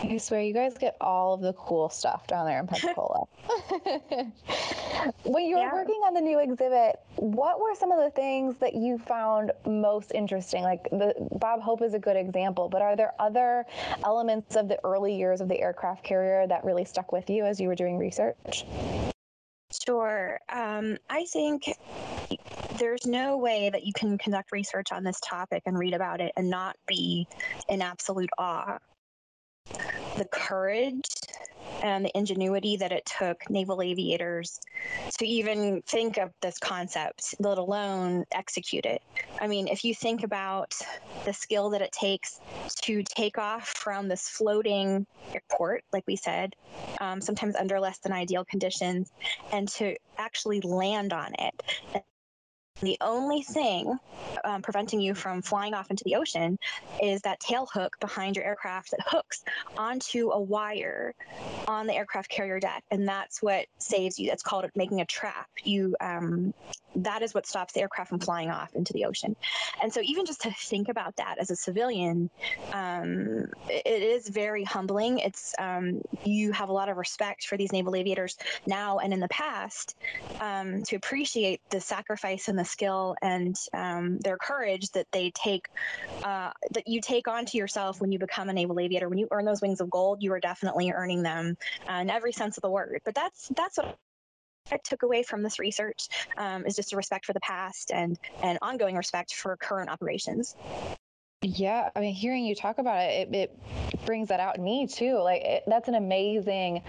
I 0.03 0.17
swear 0.17 0.41
you 0.41 0.53
guys 0.53 0.77
get 0.77 0.97
all 0.99 1.33
of 1.33 1.41
the 1.41 1.53
cool 1.53 1.89
stuff 1.89 2.27
down 2.27 2.45
there 2.45 2.59
in 2.59 2.67
Pensacola. 2.67 3.25
when 5.23 5.45
you 5.45 5.55
were 5.55 5.61
yeah. 5.61 5.73
working 5.73 6.01
on 6.05 6.13
the 6.13 6.21
new 6.21 6.39
exhibit, 6.39 6.99
what 7.15 7.59
were 7.61 7.73
some 7.73 7.91
of 7.91 7.99
the 7.99 8.09
things 8.11 8.57
that 8.57 8.75
you 8.75 8.97
found 8.97 9.51
most 9.65 10.11
interesting? 10.13 10.63
Like 10.63 10.89
the 10.91 11.13
Bob 11.39 11.61
Hope 11.61 11.81
is 11.81 11.93
a 11.93 11.99
good 11.99 12.17
example, 12.17 12.67
but 12.67 12.81
are 12.81 12.95
there 12.95 13.13
other 13.19 13.65
elements 14.03 14.55
of 14.55 14.67
the 14.67 14.77
early 14.83 15.15
years 15.15 15.39
of 15.39 15.47
the 15.47 15.59
aircraft 15.59 16.03
carrier 16.03 16.47
that 16.47 16.65
really 16.65 16.85
stuck 16.85 17.11
with 17.11 17.29
you 17.29 17.45
as 17.45 17.59
you 17.59 17.69
were 17.69 17.75
doing 17.75 17.97
research? 17.97 18.65
Sure. 19.85 20.39
Um, 20.49 20.97
I 21.09 21.25
think 21.25 21.75
there's 22.77 23.05
no 23.05 23.37
way 23.37 23.69
that 23.69 23.85
you 23.85 23.93
can 23.93 24.17
conduct 24.17 24.51
research 24.51 24.91
on 24.91 25.03
this 25.03 25.19
topic 25.21 25.63
and 25.65 25.77
read 25.77 25.93
about 25.93 26.21
it 26.21 26.33
and 26.35 26.49
not 26.49 26.75
be 26.87 27.27
in 27.69 27.81
absolute 27.81 28.29
awe 28.37 28.77
the 30.15 30.25
courage 30.25 31.09
and 31.81 32.05
the 32.05 32.17
ingenuity 32.17 32.77
that 32.77 32.91
it 32.91 33.05
took 33.05 33.49
naval 33.49 33.81
aviators 33.81 34.59
to 35.17 35.25
even 35.25 35.81
think 35.83 36.17
of 36.17 36.31
this 36.41 36.57
concept, 36.57 37.35
let 37.39 37.57
alone 37.57 38.25
execute 38.31 38.85
it. 38.85 39.01
I 39.41 39.47
mean, 39.47 39.67
if 39.67 39.83
you 39.83 39.93
think 39.93 40.23
about 40.23 40.73
the 41.25 41.33
skill 41.33 41.69
that 41.71 41.81
it 41.81 41.91
takes 41.91 42.39
to 42.83 43.03
take 43.03 43.37
off 43.37 43.67
from 43.69 44.07
this 44.07 44.29
floating 44.29 45.05
airport, 45.33 45.83
like 45.91 46.03
we 46.07 46.15
said, 46.15 46.53
um, 47.01 47.21
sometimes 47.21 47.55
under 47.55 47.79
less 47.79 47.99
than 47.99 48.11
ideal 48.11 48.45
conditions, 48.45 49.11
and 49.51 49.67
to 49.69 49.95
actually 50.17 50.61
land 50.61 51.13
on 51.13 51.33
it 51.39 51.63
the 52.81 52.97
only 53.01 53.41
thing 53.41 53.97
um, 54.43 54.61
preventing 54.61 55.01
you 55.01 55.13
from 55.13 55.41
flying 55.41 55.73
off 55.73 55.89
into 55.89 56.03
the 56.03 56.15
ocean 56.15 56.57
is 57.01 57.21
that 57.21 57.39
tail 57.39 57.67
hook 57.73 57.95
behind 57.99 58.35
your 58.35 58.45
aircraft 58.45 58.91
that 58.91 59.01
hooks 59.05 59.43
onto 59.77 60.29
a 60.31 60.41
wire 60.41 61.13
on 61.67 61.87
the 61.87 61.93
aircraft 61.93 62.29
carrier 62.29 62.59
deck, 62.59 62.83
and 62.91 63.07
that's 63.07 63.41
what 63.41 63.65
saves 63.77 64.19
you. 64.19 64.29
That's 64.29 64.43
called 64.43 64.65
making 64.75 65.01
a 65.01 65.05
trap. 65.05 65.47
You 65.63 65.95
um, 65.99 66.53
that 66.95 67.21
is 67.21 67.33
what 67.33 67.45
stops 67.45 67.73
the 67.73 67.81
aircraft 67.81 68.09
from 68.09 68.19
flying 68.19 68.49
off 68.49 68.73
into 68.75 68.93
the 68.93 69.05
ocean. 69.05 69.35
And 69.81 69.91
so, 69.91 70.01
even 70.03 70.25
just 70.25 70.41
to 70.41 70.51
think 70.51 70.89
about 70.89 71.15
that 71.17 71.37
as 71.39 71.49
a 71.49 71.55
civilian, 71.55 72.29
um, 72.71 73.45
it, 73.69 74.03
is 74.03 74.29
very 74.29 74.63
humbling. 74.63 75.19
It's 75.19 75.53
um, 75.59 76.01
you 76.23 76.51
have 76.51 76.69
a 76.69 76.73
lot 76.73 76.89
of 76.89 76.97
respect 76.97 77.45
for 77.45 77.57
these 77.57 77.71
naval 77.71 77.95
aviators 77.95 78.37
now 78.67 78.99
and 78.99 79.13
in 79.13 79.19
the 79.19 79.27
past 79.29 79.95
um, 80.39 80.83
to 80.83 80.95
appreciate 80.95 81.61
the 81.69 81.79
sacrifice 81.79 82.47
and 82.47 82.57
the 82.57 82.65
skill 82.65 83.15
and 83.21 83.55
um, 83.73 84.19
their 84.33 84.37
courage 84.37 84.89
that 84.91 85.07
they 85.11 85.31
take 85.31 85.67
uh, 86.23 86.51
that 86.71 86.87
you 86.87 87.01
take 87.01 87.27
onto 87.27 87.57
yourself 87.57 87.99
when 87.99 88.11
you 88.11 88.17
become 88.17 88.49
a 88.49 88.53
naval 88.53 88.79
aviator. 88.79 89.09
When 89.09 89.17
you 89.17 89.27
earn 89.31 89.45
those 89.45 89.61
wings 89.61 89.81
of 89.81 89.89
gold, 89.89 90.23
you 90.23 90.31
are 90.33 90.39
definitely 90.39 90.91
earning 90.91 91.21
them 91.21 91.57
uh, 91.89 91.95
in 91.95 92.09
every 92.09 92.31
sense 92.31 92.57
of 92.57 92.61
the 92.61 92.69
word. 92.69 93.01
But 93.05 93.13
that's 93.13 93.49
that's 93.55 93.77
what 93.77 93.87
I 94.71 94.77
took 94.83 95.03
away 95.03 95.23
from 95.23 95.43
this 95.43 95.59
research 95.59 96.07
um, 96.37 96.65
is 96.65 96.75
just 96.75 96.93
a 96.93 96.95
respect 96.95 97.25
for 97.25 97.33
the 97.33 97.41
past 97.41 97.91
and 97.93 98.17
and 98.41 98.57
ongoing 98.61 98.95
respect 98.95 99.33
for 99.33 99.55
current 99.57 99.89
operations. 99.89 100.55
Yeah, 101.43 101.89
I 101.93 101.99
mean, 101.99 102.13
hearing 102.13 102.45
you 102.45 102.55
talk 102.55 102.77
about 102.77 103.01
it, 103.03 103.27
it, 103.33 103.59
it 103.91 104.05
brings 104.05 104.29
that 104.29 104.39
out 104.39 104.57
in 104.57 104.63
me 104.63 104.87
too. 104.87 105.19
Like, 105.19 105.41
it, 105.41 105.63
that's 105.67 105.89
an 105.89 105.95
amazing 105.95 106.81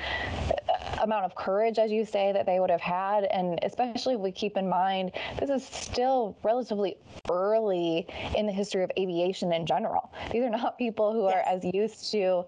uh, 0.68 1.02
amount 1.02 1.24
of 1.24 1.34
courage, 1.34 1.78
as 1.78 1.90
you 1.90 2.04
say, 2.04 2.30
that 2.30 2.46
they 2.46 2.60
would 2.60 2.70
have 2.70 2.80
had. 2.80 3.24
And 3.24 3.58
especially 3.64 4.14
if 4.14 4.20
we 4.20 4.30
keep 4.30 4.56
in 4.56 4.68
mind, 4.68 5.10
this 5.40 5.50
is 5.50 5.66
still 5.66 6.36
relatively 6.44 6.96
early 7.28 8.06
in 8.36 8.46
the 8.46 8.52
history 8.52 8.84
of 8.84 8.92
aviation 8.96 9.52
in 9.52 9.66
general. 9.66 10.12
These 10.30 10.44
are 10.44 10.50
not 10.50 10.78
people 10.78 11.12
who 11.12 11.24
yes. 11.24 11.34
are 11.34 11.54
as 11.54 11.64
used 11.74 12.12
to 12.12 12.44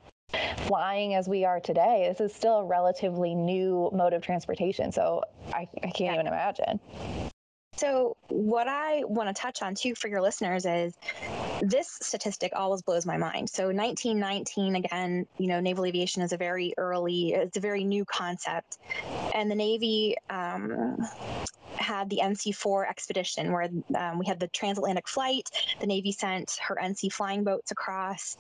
flying 0.67 1.15
as 1.15 1.29
we 1.29 1.45
are 1.45 1.59
today. 1.59 2.07
This 2.09 2.31
is 2.31 2.37
still 2.37 2.59
a 2.59 2.65
relatively 2.65 3.35
new 3.35 3.91
mode 3.93 4.13
of 4.13 4.23
transportation. 4.23 4.93
So 4.93 5.25
I, 5.53 5.69
I 5.83 5.91
can't 5.91 6.01
yeah. 6.01 6.15
even 6.15 6.29
imagine. 6.29 6.79
So, 7.77 8.17
what 8.29 8.69
I 8.69 9.03
want 9.05 9.29
to 9.29 9.41
touch 9.41 9.61
on 9.61 9.75
too 9.75 9.95
for 9.95 10.09
your 10.09 10.23
listeners 10.23 10.65
is 10.65 10.95
this 11.63 11.99
statistic 12.03 12.53
always 12.55 12.83
blows 12.83 13.07
my 13.07 13.17
mind. 13.17 13.49
So, 13.51 13.67
1919, 13.67 14.77
again, 14.77 15.27
you 15.39 15.49
know, 15.49 15.61
naval 15.61 15.87
aviation 15.87 16.23
is 16.23 16.33
a 16.33 16.37
very 16.37 16.75
early, 16.77 17.33
it's 17.33 17.57
a 17.57 17.61
very 17.61 17.85
new 17.85 18.05
concept. 18.05 18.79
And 19.35 19.51
the 19.51 19.55
Navy, 19.55 20.17
um, 20.31 20.99
had 21.77 22.09
the 22.09 22.21
NC4 22.23 22.89
expedition 22.89 23.53
where 23.53 23.69
um, 23.97 24.19
we 24.19 24.27
had 24.27 24.41
the 24.41 24.49
transatlantic 24.49 25.09
flight. 25.09 25.49
The 25.81 25.87
Navy 25.87 26.13
sent 26.13 26.57
her 26.67 26.77
NC 26.83 27.13
flying 27.13 27.45
boats 27.45 27.71
across. 27.71 28.37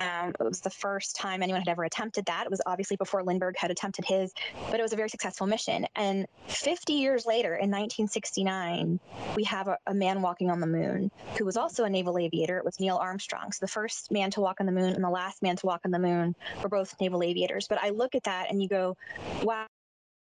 It 0.00 0.44
was 0.44 0.60
the 0.60 0.70
first 0.70 1.16
time 1.16 1.42
anyone 1.42 1.60
had 1.60 1.68
ever 1.68 1.84
attempted 1.84 2.26
that. 2.26 2.44
It 2.44 2.50
was 2.50 2.60
obviously 2.66 2.96
before 2.96 3.22
Lindbergh 3.22 3.56
had 3.56 3.70
attempted 3.70 4.04
his, 4.04 4.32
but 4.70 4.80
it 4.80 4.82
was 4.82 4.92
a 4.92 4.96
very 4.96 5.08
successful 5.08 5.46
mission. 5.46 5.86
And 5.96 6.26
50 6.48 6.94
years 6.94 7.26
later, 7.26 7.54
in 7.54 7.70
1969, 7.70 9.00
we 9.36 9.44
have 9.44 9.68
a, 9.68 9.78
a 9.86 9.94
man 9.94 10.22
walking 10.22 10.50
on 10.50 10.60
the 10.60 10.66
moon 10.66 11.10
who 11.38 11.44
was 11.44 11.56
also 11.56 11.84
a 11.84 11.90
naval 11.90 12.18
aviator. 12.18 12.58
It 12.58 12.64
was 12.64 12.80
Neil 12.80 12.96
Armstrong. 12.96 13.52
So 13.52 13.58
the 13.60 13.70
first 13.70 14.10
man 14.10 14.30
to 14.32 14.40
walk 14.40 14.60
on 14.60 14.66
the 14.66 14.72
moon 14.72 14.94
and 14.94 15.04
the 15.04 15.10
last 15.10 15.42
man 15.42 15.56
to 15.56 15.66
walk 15.66 15.82
on 15.84 15.90
the 15.90 15.98
moon 15.98 16.34
were 16.62 16.68
both 16.68 16.94
naval 17.00 17.22
aviators. 17.22 17.68
But 17.68 17.82
I 17.82 17.90
look 17.90 18.14
at 18.14 18.24
that 18.24 18.50
and 18.50 18.62
you 18.62 18.68
go, 18.68 18.96
wow 19.42 19.66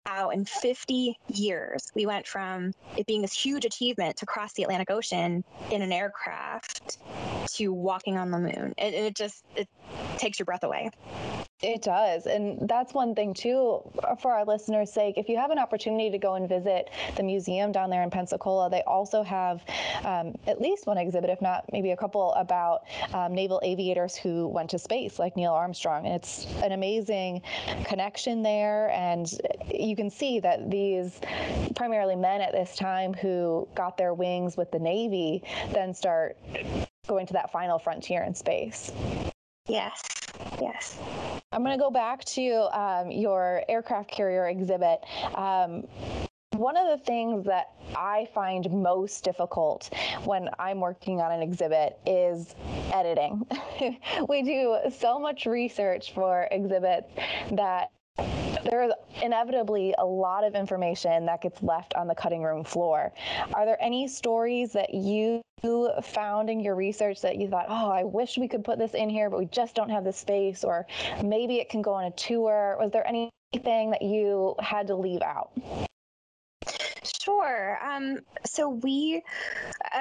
how 0.05 0.29
in 0.29 0.45
50 0.45 1.17
years 1.27 1.91
we 1.95 2.05
went 2.05 2.27
from 2.27 2.73
it 2.97 3.05
being 3.05 3.21
this 3.21 3.33
huge 3.33 3.65
achievement 3.65 4.17
to 4.17 4.25
cross 4.25 4.53
the 4.53 4.63
Atlantic 4.63 4.89
Ocean 4.89 5.43
in 5.71 5.81
an 5.81 5.91
aircraft 5.91 6.97
to 7.53 7.73
walking 7.73 8.17
on 8.17 8.31
the 8.31 8.39
moon. 8.39 8.73
And 8.77 8.95
it, 8.95 9.05
it 9.05 9.15
just 9.15 9.43
it 9.55 9.67
takes 10.17 10.39
your 10.39 10.45
breath 10.45 10.63
away. 10.63 10.89
It 11.61 11.81
does. 11.81 12.25
And 12.25 12.57
that's 12.69 12.93
one 12.93 13.13
thing, 13.13 13.33
too, 13.33 13.81
for 14.21 14.31
our 14.31 14.45
listeners' 14.45 14.93
sake. 14.93 15.17
If 15.17 15.27
you 15.27 15.35
have 15.35 15.51
an 15.51 15.59
opportunity 15.59 16.09
to 16.09 16.17
go 16.17 16.35
and 16.35 16.47
visit 16.47 16.89
the 17.17 17.23
museum 17.23 17.73
down 17.73 17.89
there 17.89 18.01
in 18.01 18.09
Pensacola, 18.09 18.69
they 18.69 18.81
also 18.83 19.23
have 19.23 19.61
um, 20.05 20.35
at 20.47 20.61
least 20.61 20.87
one 20.87 20.97
exhibit, 20.97 21.29
if 21.29 21.41
not 21.41 21.65
maybe 21.73 21.91
a 21.91 21.97
couple, 21.97 22.33
about 22.35 22.83
um, 23.13 23.35
naval 23.35 23.59
aviators 23.61 24.15
who 24.15 24.47
went 24.47 24.69
to 24.69 24.79
space, 24.79 25.19
like 25.19 25.35
Neil 25.35 25.51
Armstrong. 25.51 26.05
And 26.05 26.15
it's 26.15 26.47
an 26.63 26.71
amazing 26.71 27.41
connection 27.83 28.41
there. 28.41 28.89
And 28.91 29.29
you 29.69 29.97
can 29.97 30.09
see 30.09 30.39
that 30.39 30.71
these 30.71 31.19
primarily 31.75 32.15
men 32.15 32.39
at 32.39 32.53
this 32.53 32.77
time 32.77 33.13
who 33.13 33.67
got 33.75 33.97
their 33.97 34.13
wings 34.13 34.55
with 34.55 34.71
the 34.71 34.79
Navy 34.79 35.43
then 35.71 35.93
start 35.93 36.37
going 37.05 37.27
to 37.27 37.33
that 37.33 37.51
final 37.51 37.79
frontier 37.79 38.23
in 38.23 38.33
space. 38.33 38.93
Yes. 39.67 40.18
Yes. 40.61 40.99
I'm 41.51 41.63
going 41.63 41.77
to 41.77 41.81
go 41.81 41.91
back 41.91 42.23
to 42.25 42.79
um, 42.79 43.11
your 43.11 43.63
aircraft 43.67 44.11
carrier 44.11 44.47
exhibit. 44.47 44.99
Um, 45.35 45.85
one 46.55 46.75
of 46.75 46.87
the 46.87 47.03
things 47.05 47.45
that 47.45 47.71
I 47.95 48.27
find 48.33 48.69
most 48.69 49.23
difficult 49.23 49.89
when 50.25 50.49
I'm 50.59 50.79
working 50.79 51.21
on 51.21 51.31
an 51.31 51.41
exhibit 51.41 51.97
is 52.05 52.53
editing. 52.91 53.47
we 54.27 54.41
do 54.43 54.77
so 54.97 55.17
much 55.19 55.45
research 55.45 56.13
for 56.13 56.47
exhibits 56.51 57.07
that 57.51 57.91
there's 58.63 58.91
inevitably 59.21 59.93
a 59.97 60.05
lot 60.05 60.43
of 60.43 60.55
information 60.55 61.25
that 61.25 61.41
gets 61.41 61.61
left 61.61 61.93
on 61.95 62.07
the 62.07 62.15
cutting 62.15 62.43
room 62.43 62.63
floor. 62.63 63.13
Are 63.53 63.65
there 63.65 63.81
any 63.81 64.07
stories 64.07 64.73
that 64.73 64.93
you 64.93 65.41
found 66.01 66.49
in 66.49 66.59
your 66.59 66.75
research 66.75 67.21
that 67.21 67.37
you 67.37 67.49
thought, 67.49 67.65
oh, 67.67 67.89
I 67.89 68.03
wish 68.03 68.37
we 68.37 68.47
could 68.47 68.63
put 68.63 68.79
this 68.79 68.93
in 68.93 69.09
here, 69.09 69.29
but 69.29 69.39
we 69.39 69.45
just 69.45 69.75
don't 69.75 69.89
have 69.89 70.03
the 70.03 70.13
space, 70.13 70.63
or 70.63 70.87
maybe 71.23 71.57
it 71.57 71.69
can 71.69 71.81
go 71.81 71.93
on 71.93 72.05
a 72.05 72.11
tour? 72.11 72.77
Was 72.79 72.91
there 72.91 73.05
anything 73.05 73.91
that 73.91 74.01
you 74.01 74.55
had 74.59 74.87
to 74.87 74.95
leave 74.95 75.21
out? 75.21 75.51
Sure. 77.29 77.77
Um, 77.83 78.17
so 78.43 78.69
we, 78.69 79.21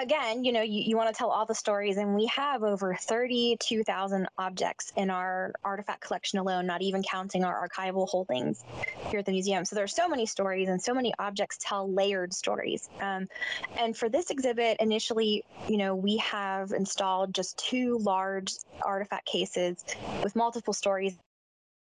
again, 0.01 0.45
you 0.45 0.53
know, 0.53 0.63
you, 0.63 0.81
you 0.81 0.97
want 0.97 1.15
to 1.15 1.15
tell 1.15 1.29
all 1.29 1.45
the 1.45 1.55
stories, 1.55 1.99
and 1.99 2.15
we 2.15 2.25
have 2.27 2.63
over 2.63 2.95
32,000 2.95 4.27
objects 4.39 4.95
in 4.97 5.11
our 5.11 5.53
artifact 5.63 6.01
collection 6.01 6.39
alone, 6.39 6.67
not 6.67 6.81
even 6.81 7.03
counting 7.03 7.45
our 7.45 7.69
archival 7.69 8.09
holdings 8.09 8.65
here 9.11 9.19
at 9.19 9.27
the 9.27 9.33
museum. 9.33 9.67
So 9.67 9.77
there's 9.77 9.95
so 9.95 10.09
many 10.09 10.25
stories, 10.25 10.71
and 10.71 10.81
so 10.81 10.95
many 10.95 11.13
objects 11.19 11.59
tell 11.61 11.93
layered 11.93 12.33
stories. 12.33 12.89
Um, 12.99 13.29
and 13.77 13.95
for 13.95 14.09
this 14.09 14.31
exhibit, 14.31 14.79
initially, 14.81 15.45
you 15.69 15.77
know, 15.77 15.95
we 15.95 16.17
have 16.17 16.73
installed 16.73 17.35
just 17.35 17.59
two 17.59 17.99
large 17.99 18.55
artifact 18.81 19.27
cases 19.27 19.85
with 20.23 20.35
multiple 20.35 20.73
stories 20.73 21.15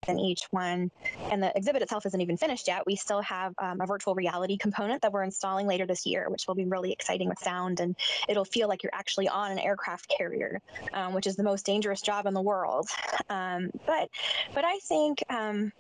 in 0.09 0.19
each 0.19 0.43
one. 0.51 0.91
And 1.31 1.43
the 1.43 1.57
exhibit 1.57 1.83
itself 1.83 2.07
isn't 2.07 2.21
even 2.21 2.37
finished 2.37 2.69
yet. 2.69 2.87
We 2.87 2.97
still 2.97 3.23
have 3.23 3.55
um, 3.59 3.81
a 3.81 3.87
virtual 3.87 4.15
reality 4.15 4.57
component 4.57 5.03
that 5.03 5.13
we're 5.13 5.25
installing 5.25 5.67
later 5.67 5.87
this 5.87 6.07
year, 6.07 6.29
which 6.29 6.47
will 6.47 6.55
be 6.55 6.65
really 6.65 6.93
exciting 6.93 7.29
with 7.29 7.39
sound. 7.39 7.81
And 7.81 7.97
it'll 8.29 8.45
feel 8.45 8.69
like 8.69 8.83
you're 8.83 8.95
actually 8.95 9.29
on 9.29 9.51
an 9.51 9.59
aircraft 9.59 10.13
carrier, 10.17 10.61
um, 10.93 11.15
which 11.15 11.27
is 11.27 11.37
the 11.37 11.43
most 11.43 11.67
dangerous 11.67 12.01
job 12.03 12.27
in 12.27 12.35
the 12.35 12.43
world. 12.43 12.89
Um, 13.29 13.71
but, 13.87 14.09
but 14.55 14.65
I 14.65 14.79
think, 14.79 15.23
um, 15.29 15.73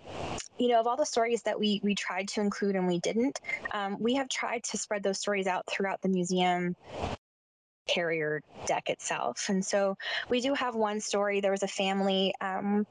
you 0.58 0.68
know, 0.68 0.80
of 0.80 0.86
all 0.86 0.96
the 0.96 1.06
stories 1.06 1.42
that 1.42 1.58
we, 1.58 1.80
we 1.82 1.94
tried 1.94 2.28
to 2.28 2.40
include 2.40 2.76
and 2.76 2.86
we 2.86 2.98
didn't, 3.00 3.40
um, 3.72 3.96
we 4.00 4.14
have 4.14 4.28
tried 4.28 4.64
to 4.64 4.78
spread 4.78 5.02
those 5.02 5.18
stories 5.18 5.46
out 5.46 5.66
throughout 5.66 6.00
the 6.02 6.08
museum 6.08 6.76
carrier 7.86 8.42
deck 8.66 8.88
itself. 8.88 9.46
And 9.48 9.64
so 9.64 9.96
we 10.28 10.40
do 10.40 10.54
have 10.54 10.74
one 10.74 11.00
story. 11.00 11.40
There 11.40 11.50
was 11.50 11.62
a 11.62 11.68
family, 11.68 12.34
um, 12.40 12.86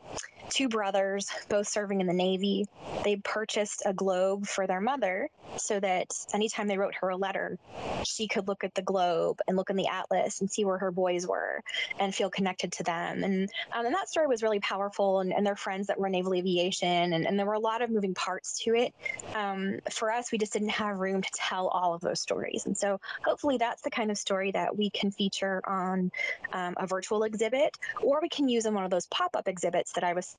two 0.49 0.69
brothers, 0.69 1.27
both 1.49 1.67
serving 1.67 2.01
in 2.01 2.07
the 2.07 2.13
Navy. 2.13 2.65
They 3.03 3.15
purchased 3.17 3.83
a 3.85 3.93
globe 3.93 4.45
for 4.45 4.67
their 4.67 4.81
mother 4.81 5.29
so 5.57 5.79
that 5.79 6.07
anytime 6.33 6.67
they 6.67 6.77
wrote 6.77 6.95
her 6.95 7.09
a 7.09 7.17
letter, 7.17 7.57
she 8.03 8.27
could 8.27 8.47
look 8.47 8.63
at 8.63 8.73
the 8.75 8.81
globe 8.81 9.39
and 9.47 9.57
look 9.57 9.69
in 9.69 9.75
the 9.75 9.87
atlas 9.87 10.41
and 10.41 10.51
see 10.51 10.65
where 10.65 10.77
her 10.77 10.91
boys 10.91 11.25
were 11.27 11.61
and 11.99 12.13
feel 12.13 12.29
connected 12.29 12.71
to 12.73 12.83
them. 12.83 13.23
And, 13.23 13.49
um, 13.71 13.85
and 13.85 13.95
that 13.95 14.09
story 14.09 14.27
was 14.27 14.43
really 14.43 14.59
powerful. 14.59 15.21
And, 15.21 15.33
and 15.33 15.45
their 15.45 15.55
friends 15.55 15.87
that 15.87 15.99
were 15.99 16.09
naval 16.09 16.33
aviation, 16.33 17.13
and, 17.13 17.25
and 17.25 17.37
there 17.37 17.45
were 17.45 17.53
a 17.53 17.59
lot 17.59 17.81
of 17.81 17.89
moving 17.89 18.13
parts 18.13 18.59
to 18.63 18.75
it. 18.75 18.93
Um, 19.35 19.79
for 19.91 20.11
us, 20.11 20.31
we 20.31 20.37
just 20.37 20.53
didn't 20.53 20.69
have 20.69 20.97
room 20.97 21.21
to 21.21 21.29
tell 21.33 21.67
all 21.69 21.93
of 21.93 22.01
those 22.01 22.19
stories. 22.19 22.65
And 22.65 22.77
so 22.77 22.99
hopefully 23.23 23.57
that's 23.57 23.81
the 23.81 23.91
kind 23.91 24.11
of 24.11 24.17
story 24.17 24.51
that 24.51 24.77
we 24.77 24.82
can 24.89 25.11
feature 25.11 25.61
on 25.67 26.11
um, 26.53 26.75
a 26.77 26.87
virtual 26.87 27.23
exhibit, 27.23 27.77
or 28.01 28.19
we 28.21 28.29
can 28.29 28.47
use 28.47 28.65
in 28.65 28.73
one 28.73 28.83
of 28.83 28.91
those 28.91 29.07
pop 29.07 29.35
up 29.35 29.47
exhibits 29.47 29.93
that 29.93 30.03
I 30.03 30.13
was 30.13 30.35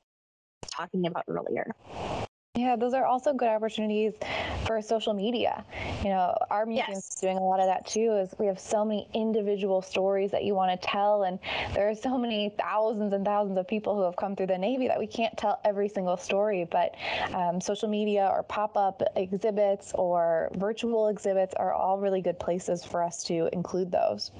talking 0.70 1.06
about 1.06 1.24
earlier. 1.28 1.66
Yeah, 2.56 2.76
those 2.76 2.94
are 2.94 3.04
also 3.04 3.32
good 3.32 3.48
opportunities 3.48 4.12
for 4.64 4.80
social 4.80 5.12
media. 5.12 5.64
You 6.04 6.10
know, 6.10 6.36
our 6.52 6.64
museum 6.64 6.86
yes. 6.90 7.08
is 7.08 7.14
doing 7.16 7.36
a 7.36 7.42
lot 7.42 7.58
of 7.58 7.66
that 7.66 7.84
too. 7.84 8.12
Is 8.12 8.32
we 8.38 8.46
have 8.46 8.60
so 8.60 8.84
many 8.84 9.08
individual 9.12 9.82
stories 9.82 10.30
that 10.30 10.44
you 10.44 10.54
want 10.54 10.70
to 10.70 10.86
tell, 10.86 11.24
and 11.24 11.40
there 11.74 11.90
are 11.90 11.96
so 11.96 12.16
many 12.16 12.54
thousands 12.56 13.12
and 13.12 13.24
thousands 13.24 13.58
of 13.58 13.66
people 13.66 13.96
who 13.96 14.02
have 14.02 14.14
come 14.14 14.36
through 14.36 14.46
the 14.46 14.56
Navy 14.56 14.86
that 14.86 15.00
we 15.00 15.08
can't 15.08 15.36
tell 15.36 15.58
every 15.64 15.88
single 15.88 16.16
story. 16.16 16.64
But 16.70 16.94
um, 17.34 17.60
social 17.60 17.88
media 17.88 18.30
or 18.32 18.44
pop-up 18.44 19.02
exhibits 19.16 19.92
or 19.92 20.48
virtual 20.54 21.08
exhibits 21.08 21.54
are 21.54 21.72
all 21.72 21.98
really 21.98 22.22
good 22.22 22.38
places 22.38 22.84
for 22.84 23.02
us 23.02 23.24
to 23.24 23.48
include 23.52 23.90
those. 23.90 24.30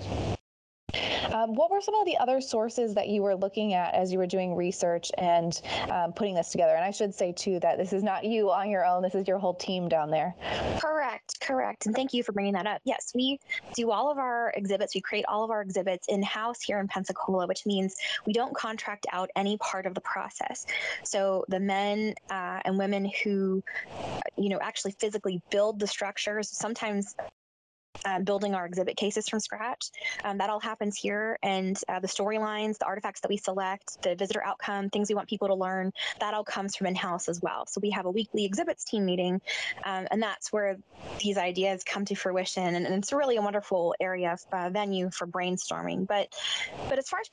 Um, 1.34 1.52
what 1.54 1.68
were 1.68 1.80
some 1.80 1.96
of 1.96 2.06
the 2.06 2.16
other 2.16 2.40
sources 2.40 2.94
that 2.94 3.08
you 3.08 3.20
were 3.20 3.34
looking 3.34 3.74
at 3.74 3.92
as 3.92 4.12
you 4.12 4.18
were 4.18 4.26
doing 4.26 4.54
research 4.54 5.10
and 5.18 5.60
um, 5.90 6.12
putting 6.12 6.36
this 6.36 6.50
together? 6.50 6.76
And 6.76 6.84
I 6.84 6.92
should 6.92 7.12
say, 7.12 7.32
too, 7.32 7.58
that 7.58 7.76
this 7.76 7.92
is 7.92 8.04
not 8.04 8.22
you 8.24 8.52
on 8.52 8.70
your 8.70 8.86
own, 8.86 9.02
this 9.02 9.16
is 9.16 9.26
your 9.26 9.38
whole 9.38 9.54
team 9.54 9.88
down 9.88 10.10
there. 10.10 10.32
Correct, 10.78 11.40
correct. 11.40 11.86
And 11.86 11.94
thank 11.94 12.12
you 12.14 12.22
for 12.22 12.30
bringing 12.30 12.52
that 12.52 12.68
up. 12.68 12.80
Yes, 12.84 13.10
we 13.16 13.40
do 13.74 13.90
all 13.90 14.12
of 14.12 14.18
our 14.18 14.52
exhibits, 14.56 14.94
we 14.94 15.00
create 15.00 15.24
all 15.26 15.42
of 15.42 15.50
our 15.50 15.60
exhibits 15.60 16.06
in 16.08 16.22
house 16.22 16.62
here 16.62 16.78
in 16.78 16.86
Pensacola, 16.86 17.48
which 17.48 17.66
means 17.66 17.96
we 18.26 18.32
don't 18.32 18.54
contract 18.56 19.04
out 19.12 19.28
any 19.34 19.58
part 19.58 19.86
of 19.86 19.94
the 19.94 20.00
process. 20.02 20.66
So 21.02 21.44
the 21.48 21.58
men 21.58 22.14
uh, 22.30 22.60
and 22.64 22.78
women 22.78 23.10
who, 23.24 23.60
you 24.36 24.50
know, 24.50 24.60
actually 24.62 24.94
physically 25.00 25.42
build 25.50 25.80
the 25.80 25.88
structures, 25.88 26.48
sometimes 26.48 27.16
um, 28.04 28.24
building 28.24 28.54
our 28.54 28.66
exhibit 28.66 28.96
cases 28.96 29.28
from 29.28 29.40
scratch. 29.40 29.90
Um, 30.24 30.38
that 30.38 30.50
all 30.50 30.60
happens 30.60 30.96
here. 30.96 31.38
And 31.42 31.78
uh, 31.88 32.00
the 32.00 32.08
storylines, 32.08 32.78
the 32.78 32.86
artifacts 32.86 33.20
that 33.20 33.28
we 33.28 33.36
select, 33.36 34.02
the 34.02 34.14
visitor 34.14 34.44
outcome, 34.44 34.90
things 34.90 35.08
we 35.08 35.14
want 35.14 35.28
people 35.28 35.48
to 35.48 35.54
learn, 35.54 35.92
that 36.20 36.34
all 36.34 36.44
comes 36.44 36.76
from 36.76 36.86
in 36.86 36.94
house 36.94 37.28
as 37.28 37.40
well. 37.40 37.66
So 37.66 37.80
we 37.82 37.90
have 37.90 38.06
a 38.06 38.10
weekly 38.10 38.44
exhibits 38.44 38.84
team 38.84 39.04
meeting, 39.04 39.40
um, 39.84 40.06
and 40.10 40.22
that's 40.22 40.52
where 40.52 40.76
these 41.20 41.36
ideas 41.36 41.84
come 41.84 42.04
to 42.06 42.14
fruition. 42.14 42.74
And, 42.74 42.86
and 42.86 42.94
it's 42.96 43.12
really 43.12 43.36
a 43.36 43.42
wonderful 43.42 43.94
area, 44.00 44.36
uh, 44.52 44.70
venue 44.70 45.10
for 45.10 45.26
brainstorming. 45.26 46.06
But, 46.06 46.28
but 46.88 46.98
as 46.98 47.08
far 47.08 47.20
as 47.20 47.28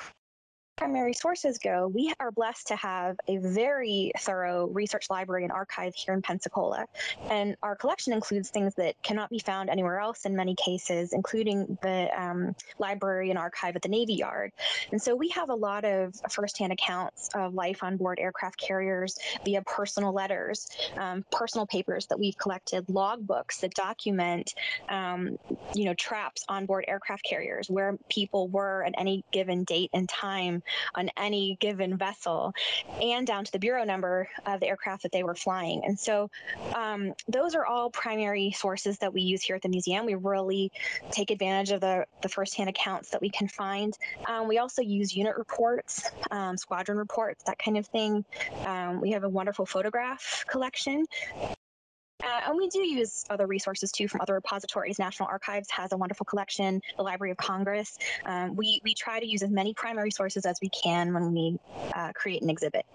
primary 0.78 1.14
sources 1.14 1.58
go, 1.58 1.88
we 1.88 2.12
are 2.20 2.32
blessed 2.32 2.68
to 2.68 2.76
have 2.76 3.16
a 3.28 3.38
very 3.38 4.12
thorough 4.20 4.68
research 4.68 5.10
library 5.10 5.44
and 5.44 5.52
archive 5.52 5.94
here 5.96 6.14
in 6.14 6.22
Pensacola. 6.22 6.86
And 7.30 7.56
our 7.62 7.76
collection 7.76 8.14
includes 8.14 8.50
things 8.50 8.74
that 8.76 8.96
cannot 9.04 9.30
be 9.30 9.40
found 9.40 9.70
anywhere 9.70 10.00
else 10.00 10.26
in 10.26 10.36
many 10.36 10.56
cases, 10.56 11.14
including 11.14 11.78
the 11.82 12.10
um, 12.20 12.56
library 12.80 13.30
and 13.30 13.38
archive 13.38 13.76
at 13.76 13.82
the 13.82 13.90
Navy 13.90 14.16
Yard. 14.16 14.52
And 14.92 15.02
so 15.02 15.16
we 15.16 15.30
have 15.30 15.50
a 15.50 15.56
lot 15.56 15.86
of 15.86 16.16
firsthand 16.32 16.74
accounts 16.74 17.30
of 17.36 17.54
life 17.54 17.84
on 17.84 17.98
board 17.98 18.20
aircraft 18.20 18.60
carriers 18.60 19.18
via 19.46 19.62
personal 19.62 20.14
letters, 20.14 20.68
um, 20.98 21.24
personal 21.32 21.68
papers 21.68 22.08
that 22.08 22.20
we've 22.20 22.38
collected, 22.38 22.88
logbooks 22.88 23.60
that 23.62 23.74
document, 23.76 24.54
um, 24.90 25.38
you 25.74 25.86
know, 25.86 25.94
traps 25.94 26.44
on 26.50 26.66
board 26.66 26.86
aircraft 26.88 27.24
carriers, 27.24 27.70
where 27.70 27.98
people 28.10 28.48
were 28.50 28.84
at 28.84 28.94
any 28.98 29.24
given 29.32 29.64
date 29.64 29.90
and 29.94 30.10
time 30.10 30.64
on 30.96 31.10
any 31.18 31.58
given 31.60 31.98
vessel 31.98 32.54
and 33.02 33.26
down 33.28 33.44
to 33.46 33.52
the 33.52 33.60
bureau 33.60 33.84
number 33.84 34.28
of 34.46 34.60
the 34.60 34.68
aircraft 34.68 35.04
that 35.04 35.12
they 35.12 35.24
were 35.24 35.36
flying. 35.36 35.84
And 35.86 36.00
so 36.00 36.30
um, 36.74 37.14
those 37.28 37.56
are 37.56 37.66
all 37.66 37.90
primary 37.90 38.52
sources 38.52 38.98
that 39.00 39.14
we 39.14 39.22
use 39.22 39.44
here 39.44 39.56
at 39.56 39.62
the 39.62 39.70
museum. 39.70 40.06
We 40.06 40.16
really 40.16 40.72
take 41.12 41.32
advantage 41.32 41.72
of 41.72 41.82
the, 41.82 42.06
the 42.22 42.30
firsthand 42.30 42.70
accounts 42.70 43.10
that 43.10 43.22
we 43.22 43.30
can 43.30 43.48
find. 43.48 43.98
Um, 44.28 44.48
we 44.48 44.58
also 44.58 44.82
use 44.82 45.16
unit 45.16 45.36
reports, 45.38 46.10
um, 46.32 46.58
squadron 46.58 46.98
reports, 46.98 47.44
that 47.46 47.60
kind 47.60 47.78
of 47.78 47.88
thing. 47.88 48.26
Um, 48.66 49.02
we 49.02 49.12
have 49.12 49.24
a 49.24 49.30
wonderful 49.30 49.66
photograph 49.66 50.46
collection 50.48 51.06
uh, 52.24 52.42
and 52.48 52.58
we 52.58 52.68
do 52.70 52.80
use 52.80 53.24
other 53.30 53.48
resources 53.48 53.92
too 53.92 54.08
from 54.08 54.22
other 54.22 54.34
repositories. 54.34 55.00
National 55.00 55.28
Archives 55.28 55.70
has 55.72 55.92
a 55.92 55.98
wonderful 55.98 56.26
collection, 56.26 56.82
the 56.98 57.04
Library 57.04 57.32
of 57.32 57.38
Congress. 57.38 57.98
Um, 58.26 58.56
we, 58.56 58.82
we 58.84 58.94
try 58.94 59.20
to 59.20 59.26
use 59.26 59.44
as 59.44 59.50
many 59.50 59.74
primary 59.74 60.12
sources 60.12 60.46
as 60.46 60.58
we 60.62 60.70
can 60.70 61.14
when 61.14 61.34
we 61.34 61.58
uh, 61.96 62.12
create 62.14 62.42
an 62.42 62.50
exhibit. 62.50 62.86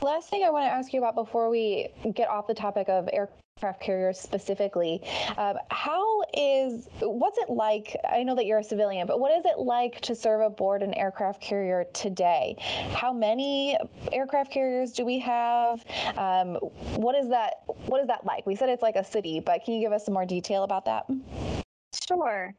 Last 0.00 0.30
thing 0.30 0.44
I 0.44 0.50
want 0.50 0.64
to 0.64 0.70
ask 0.70 0.92
you 0.92 1.00
about 1.00 1.16
before 1.16 1.50
we 1.50 1.88
get 2.14 2.28
off 2.28 2.46
the 2.46 2.54
topic 2.54 2.88
of 2.88 3.08
aircraft 3.12 3.80
carriers 3.80 4.16
specifically, 4.20 5.02
um, 5.36 5.56
how 5.72 6.22
is 6.32 6.88
what's 7.00 7.36
it 7.38 7.50
like? 7.50 7.96
I 8.08 8.22
know 8.22 8.36
that 8.36 8.46
you're 8.46 8.60
a 8.60 8.64
civilian, 8.64 9.08
but 9.08 9.18
what 9.18 9.36
is 9.36 9.44
it 9.44 9.58
like 9.58 10.00
to 10.02 10.14
serve 10.14 10.40
aboard 10.40 10.84
an 10.84 10.94
aircraft 10.94 11.40
carrier 11.40 11.84
today? 11.94 12.54
How 12.92 13.12
many 13.12 13.76
aircraft 14.12 14.52
carriers 14.52 14.92
do 14.92 15.04
we 15.04 15.18
have? 15.18 15.84
Um, 16.16 16.54
what 16.94 17.16
is 17.16 17.28
that? 17.30 17.54
What 17.86 18.00
is 18.00 18.06
that 18.06 18.24
like? 18.24 18.46
We 18.46 18.54
said 18.54 18.68
it's 18.68 18.82
like 18.82 18.94
a 18.94 19.04
city, 19.04 19.40
but 19.40 19.64
can 19.64 19.74
you 19.74 19.80
give 19.80 19.92
us 19.92 20.04
some 20.04 20.14
more 20.14 20.26
detail 20.26 20.62
about 20.62 20.84
that? 20.84 21.06
Sure. 22.06 22.54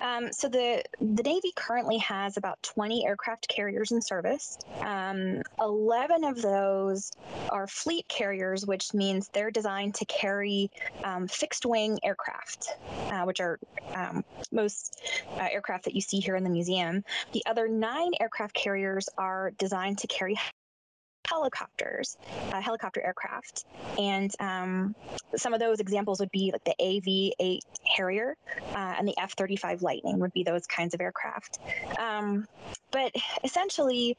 Um, 0.00 0.32
so 0.32 0.48
the 0.48 0.82
the 1.00 1.22
Navy 1.22 1.52
currently 1.56 1.98
has 1.98 2.36
about 2.36 2.62
20 2.62 3.06
aircraft 3.06 3.48
carriers 3.48 3.90
in 3.90 4.00
service. 4.00 4.58
Um, 4.80 5.42
11 5.60 6.24
of 6.24 6.40
those 6.40 7.10
are 7.50 7.66
fleet 7.66 8.06
carriers, 8.08 8.66
which 8.66 8.94
means 8.94 9.28
they're 9.32 9.50
designed 9.50 9.94
to 9.96 10.04
carry 10.06 10.70
um, 11.04 11.26
fixed 11.26 11.66
wing 11.66 11.98
aircraft, 12.04 12.68
uh, 13.10 13.22
which 13.22 13.40
are 13.40 13.58
um, 13.94 14.24
most 14.52 15.02
uh, 15.36 15.48
aircraft 15.50 15.84
that 15.84 15.94
you 15.94 16.00
see 16.00 16.20
here 16.20 16.36
in 16.36 16.44
the 16.44 16.50
museum. 16.50 17.04
The 17.32 17.42
other 17.46 17.68
nine 17.68 18.12
aircraft 18.20 18.54
carriers 18.54 19.08
are 19.18 19.52
designed 19.58 19.98
to 19.98 20.06
carry 20.06 20.36
helicopters, 21.28 22.16
uh, 22.52 22.60
helicopter 22.60 23.02
aircraft. 23.04 23.64
And 23.98 24.30
um, 24.40 24.94
some 25.36 25.52
of 25.52 25.60
those 25.60 25.80
examples 25.80 26.20
would 26.20 26.30
be 26.30 26.52
like 26.52 26.64
the 26.64 26.74
AV 26.80 27.34
8 27.38 27.62
Harrier 27.98 28.36
uh, 28.74 28.94
and 28.98 29.06
the 29.06 29.14
F 29.18 29.32
35 29.32 29.82
Lightning, 29.82 30.18
would 30.20 30.32
be 30.32 30.44
those 30.44 30.66
kinds 30.66 30.94
of 30.94 31.00
aircraft. 31.00 31.58
Um, 31.98 32.46
but 32.90 33.12
essentially, 33.44 34.16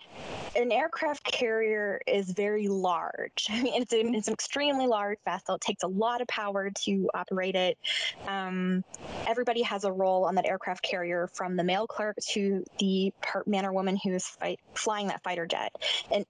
an 0.55 0.71
aircraft 0.71 1.23
carrier 1.23 2.01
is 2.05 2.31
very 2.31 2.67
large. 2.67 3.47
I 3.49 3.63
mean, 3.63 3.81
it's 3.81 3.93
an, 3.93 4.13
it's 4.13 4.27
an 4.27 4.33
extremely 4.33 4.85
large 4.85 5.17
vessel. 5.25 5.55
It 5.55 5.61
takes 5.61 5.83
a 5.83 5.87
lot 5.87 6.21
of 6.21 6.27
power 6.27 6.69
to 6.69 7.09
operate 7.13 7.55
it. 7.55 7.77
Um, 8.27 8.83
everybody 9.25 9.61
has 9.63 9.85
a 9.85 9.91
role 9.91 10.25
on 10.25 10.35
that 10.35 10.45
aircraft 10.45 10.83
carrier, 10.83 11.29
from 11.33 11.55
the 11.55 11.63
mail 11.63 11.87
clerk 11.87 12.17
to 12.33 12.63
the 12.79 13.13
man 13.45 13.65
or 13.65 13.73
woman 13.73 13.97
who 14.03 14.13
is 14.13 14.37
flying 14.75 15.07
that 15.07 15.23
fighter 15.23 15.45
jet. 15.45 15.71
And 16.11 16.25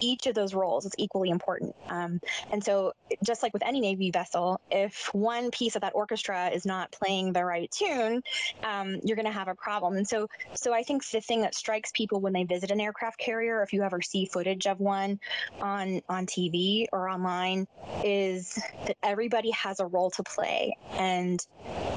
each 0.00 0.26
of 0.26 0.34
those 0.34 0.54
roles 0.54 0.84
is 0.84 0.92
equally 0.98 1.30
important. 1.30 1.74
Um, 1.88 2.20
and 2.50 2.62
so, 2.62 2.92
just 3.24 3.42
like 3.42 3.52
with 3.52 3.64
any 3.64 3.80
Navy 3.80 4.10
vessel, 4.10 4.60
if 4.70 5.10
one 5.12 5.50
piece 5.50 5.76
of 5.76 5.82
that 5.82 5.94
orchestra 5.94 6.48
is 6.48 6.64
not 6.64 6.92
playing 6.92 7.32
the 7.32 7.44
right 7.44 7.70
tune, 7.70 8.22
um, 8.62 8.98
you're 9.04 9.16
going 9.16 9.26
to 9.26 9.32
have 9.32 9.48
a 9.48 9.54
problem. 9.54 9.96
And 9.96 10.06
so, 10.06 10.28
so 10.54 10.72
I 10.72 10.82
think 10.82 11.08
the 11.08 11.20
thing 11.20 11.42
that 11.42 11.54
strikes 11.54 11.90
people 11.92 12.20
when 12.20 12.32
they 12.32 12.44
visit 12.44 12.70
an 12.70 12.80
aircraft 12.80 13.18
carrier, 13.18 13.62
if 13.62 13.72
you 13.72 13.82
ever 13.82 14.00
see 14.00 14.26
footage 14.26 14.66
of 14.66 14.80
one 14.80 15.18
on 15.60 16.00
on 16.08 16.26
TV 16.26 16.86
or 16.92 17.08
online, 17.08 17.66
is 18.04 18.58
that 18.86 18.96
everybody 19.02 19.50
has 19.50 19.80
a 19.80 19.86
role 19.86 20.10
to 20.12 20.22
play, 20.22 20.76
and 20.92 21.44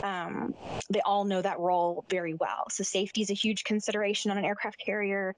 um, 0.03 0.53
they 0.89 1.01
all 1.01 1.25
know 1.25 1.41
that 1.41 1.59
role 1.59 2.05
very 2.09 2.33
well. 2.35 2.65
So 2.69 2.83
safety 2.83 3.21
is 3.21 3.29
a 3.29 3.33
huge 3.33 3.63
consideration 3.63 4.31
on 4.31 4.37
an 4.37 4.45
aircraft 4.45 4.79
carrier. 4.83 5.35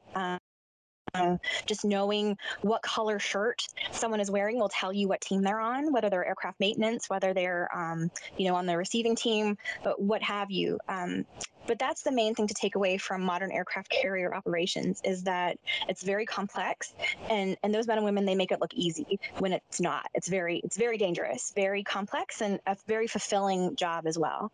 Um, 1.16 1.40
just 1.68 1.86
knowing 1.86 2.36
what 2.62 2.82
color 2.82 3.20
shirt 3.20 3.62
someone 3.92 4.20
is 4.20 4.32
wearing 4.32 4.58
will 4.58 4.70
tell 4.70 4.92
you 4.92 5.08
what 5.08 5.22
team 5.22 5.44
they're 5.44 5.60
on, 5.60 5.94
whether 5.94 6.10
they're 6.10 6.26
aircraft 6.26 6.60
maintenance, 6.60 7.08
whether 7.08 7.36
they're, 7.36 7.70
um, 7.76 8.10
you 8.36 8.48
know, 8.48 8.56
on 8.56 8.66
the 8.66 8.76
receiving 8.76 9.16
team, 9.16 9.56
but 9.84 10.02
what 10.02 10.24
have 10.24 10.50
you. 10.50 10.80
Um, 10.90 11.26
but 11.68 11.78
that's 11.78 12.02
the 12.02 12.12
main 12.12 12.34
thing 12.34 12.48
to 12.48 12.54
take 12.54 12.74
away 12.76 12.98
from 12.98 13.22
modern 13.22 13.52
aircraft 13.52 13.90
carrier 13.90 14.34
operations 14.34 15.02
is 15.04 15.24
that 15.24 15.58
it's 15.88 16.04
very 16.04 16.26
complex 16.26 16.94
and 17.30 17.56
and 17.64 17.74
those 17.74 17.88
men 17.88 17.98
and 17.98 18.06
women 18.06 18.26
they 18.26 18.36
make 18.36 18.52
it 18.52 18.60
look 18.60 18.74
easy 18.74 19.20
when 19.38 19.54
it's 19.54 19.80
not. 19.80 20.08
It's 20.14 20.28
very 20.28 20.62
it's 20.64 20.78
very 20.78 20.98
dangerous 20.98 21.54
very 21.56 21.84
complex 21.84 22.42
and 22.42 22.60
a 22.66 22.76
very 22.88 23.08
fulfilling 23.08 23.76
job 23.76 24.08
as 24.08 24.18
well. 24.18 24.52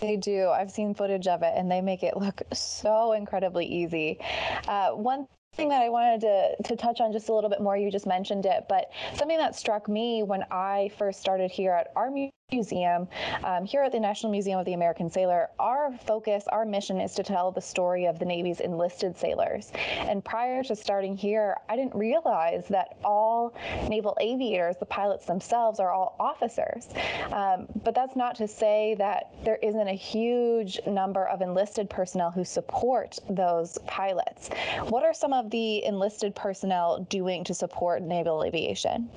They 0.00 0.16
do. 0.16 0.48
I've 0.48 0.70
seen 0.70 0.94
footage 0.94 1.26
of 1.26 1.42
it 1.42 1.52
and 1.54 1.70
they 1.70 1.82
make 1.82 2.02
it 2.02 2.16
look 2.16 2.42
so 2.54 3.12
incredibly 3.12 3.66
easy. 3.66 4.18
Uh, 4.66 4.90
one 4.90 5.26
thing 5.54 5.68
that 5.68 5.82
I 5.82 5.88
wanted 5.88 6.20
to, 6.22 6.62
to 6.68 6.76
touch 6.76 7.00
on 7.00 7.12
just 7.12 7.28
a 7.28 7.34
little 7.34 7.50
bit 7.50 7.60
more, 7.60 7.76
you 7.76 7.90
just 7.90 8.06
mentioned 8.06 8.46
it, 8.46 8.66
but 8.68 8.90
something 9.14 9.38
that 9.38 9.56
struck 9.56 9.88
me 9.88 10.22
when 10.22 10.44
I 10.50 10.90
first 10.96 11.20
started 11.20 11.50
here 11.50 11.72
at 11.72 11.92
our 11.96 12.10
Museum, 12.52 13.08
um, 13.44 13.64
here 13.64 13.82
at 13.82 13.92
the 13.92 14.00
National 14.00 14.32
Museum 14.32 14.58
of 14.58 14.66
the 14.66 14.74
American 14.74 15.10
Sailor, 15.10 15.50
our 15.58 15.92
focus, 16.06 16.44
our 16.48 16.64
mission 16.64 17.00
is 17.00 17.14
to 17.14 17.22
tell 17.22 17.50
the 17.50 17.60
story 17.60 18.06
of 18.06 18.18
the 18.18 18.24
Navy's 18.24 18.60
enlisted 18.60 19.16
sailors. 19.16 19.72
And 19.98 20.24
prior 20.24 20.62
to 20.64 20.76
starting 20.76 21.16
here, 21.16 21.56
I 21.68 21.76
didn't 21.76 21.94
realize 21.94 22.66
that 22.68 22.96
all 23.04 23.54
naval 23.88 24.16
aviators, 24.20 24.76
the 24.78 24.86
pilots 24.86 25.26
themselves, 25.26 25.80
are 25.80 25.92
all 25.92 26.16
officers. 26.18 26.88
Um, 27.32 27.66
but 27.84 27.94
that's 27.94 28.16
not 28.16 28.34
to 28.36 28.48
say 28.48 28.94
that 28.98 29.32
there 29.44 29.58
isn't 29.62 29.88
a 29.88 29.94
huge 29.94 30.80
number 30.86 31.26
of 31.28 31.42
enlisted 31.42 31.88
personnel 31.88 32.30
who 32.30 32.44
support 32.44 33.18
those 33.28 33.78
pilots. 33.86 34.50
What 34.88 35.04
are 35.04 35.14
some 35.14 35.32
of 35.32 35.50
the 35.50 35.84
enlisted 35.84 36.34
personnel 36.34 37.06
doing 37.08 37.44
to 37.44 37.54
support 37.54 38.02
naval 38.02 38.44
aviation? 38.44 39.08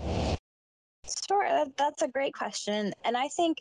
Sure, 1.05 1.65
that's 1.77 2.01
a 2.01 2.07
great 2.07 2.33
question. 2.33 2.93
And 3.03 3.17
I 3.17 3.27
think, 3.27 3.57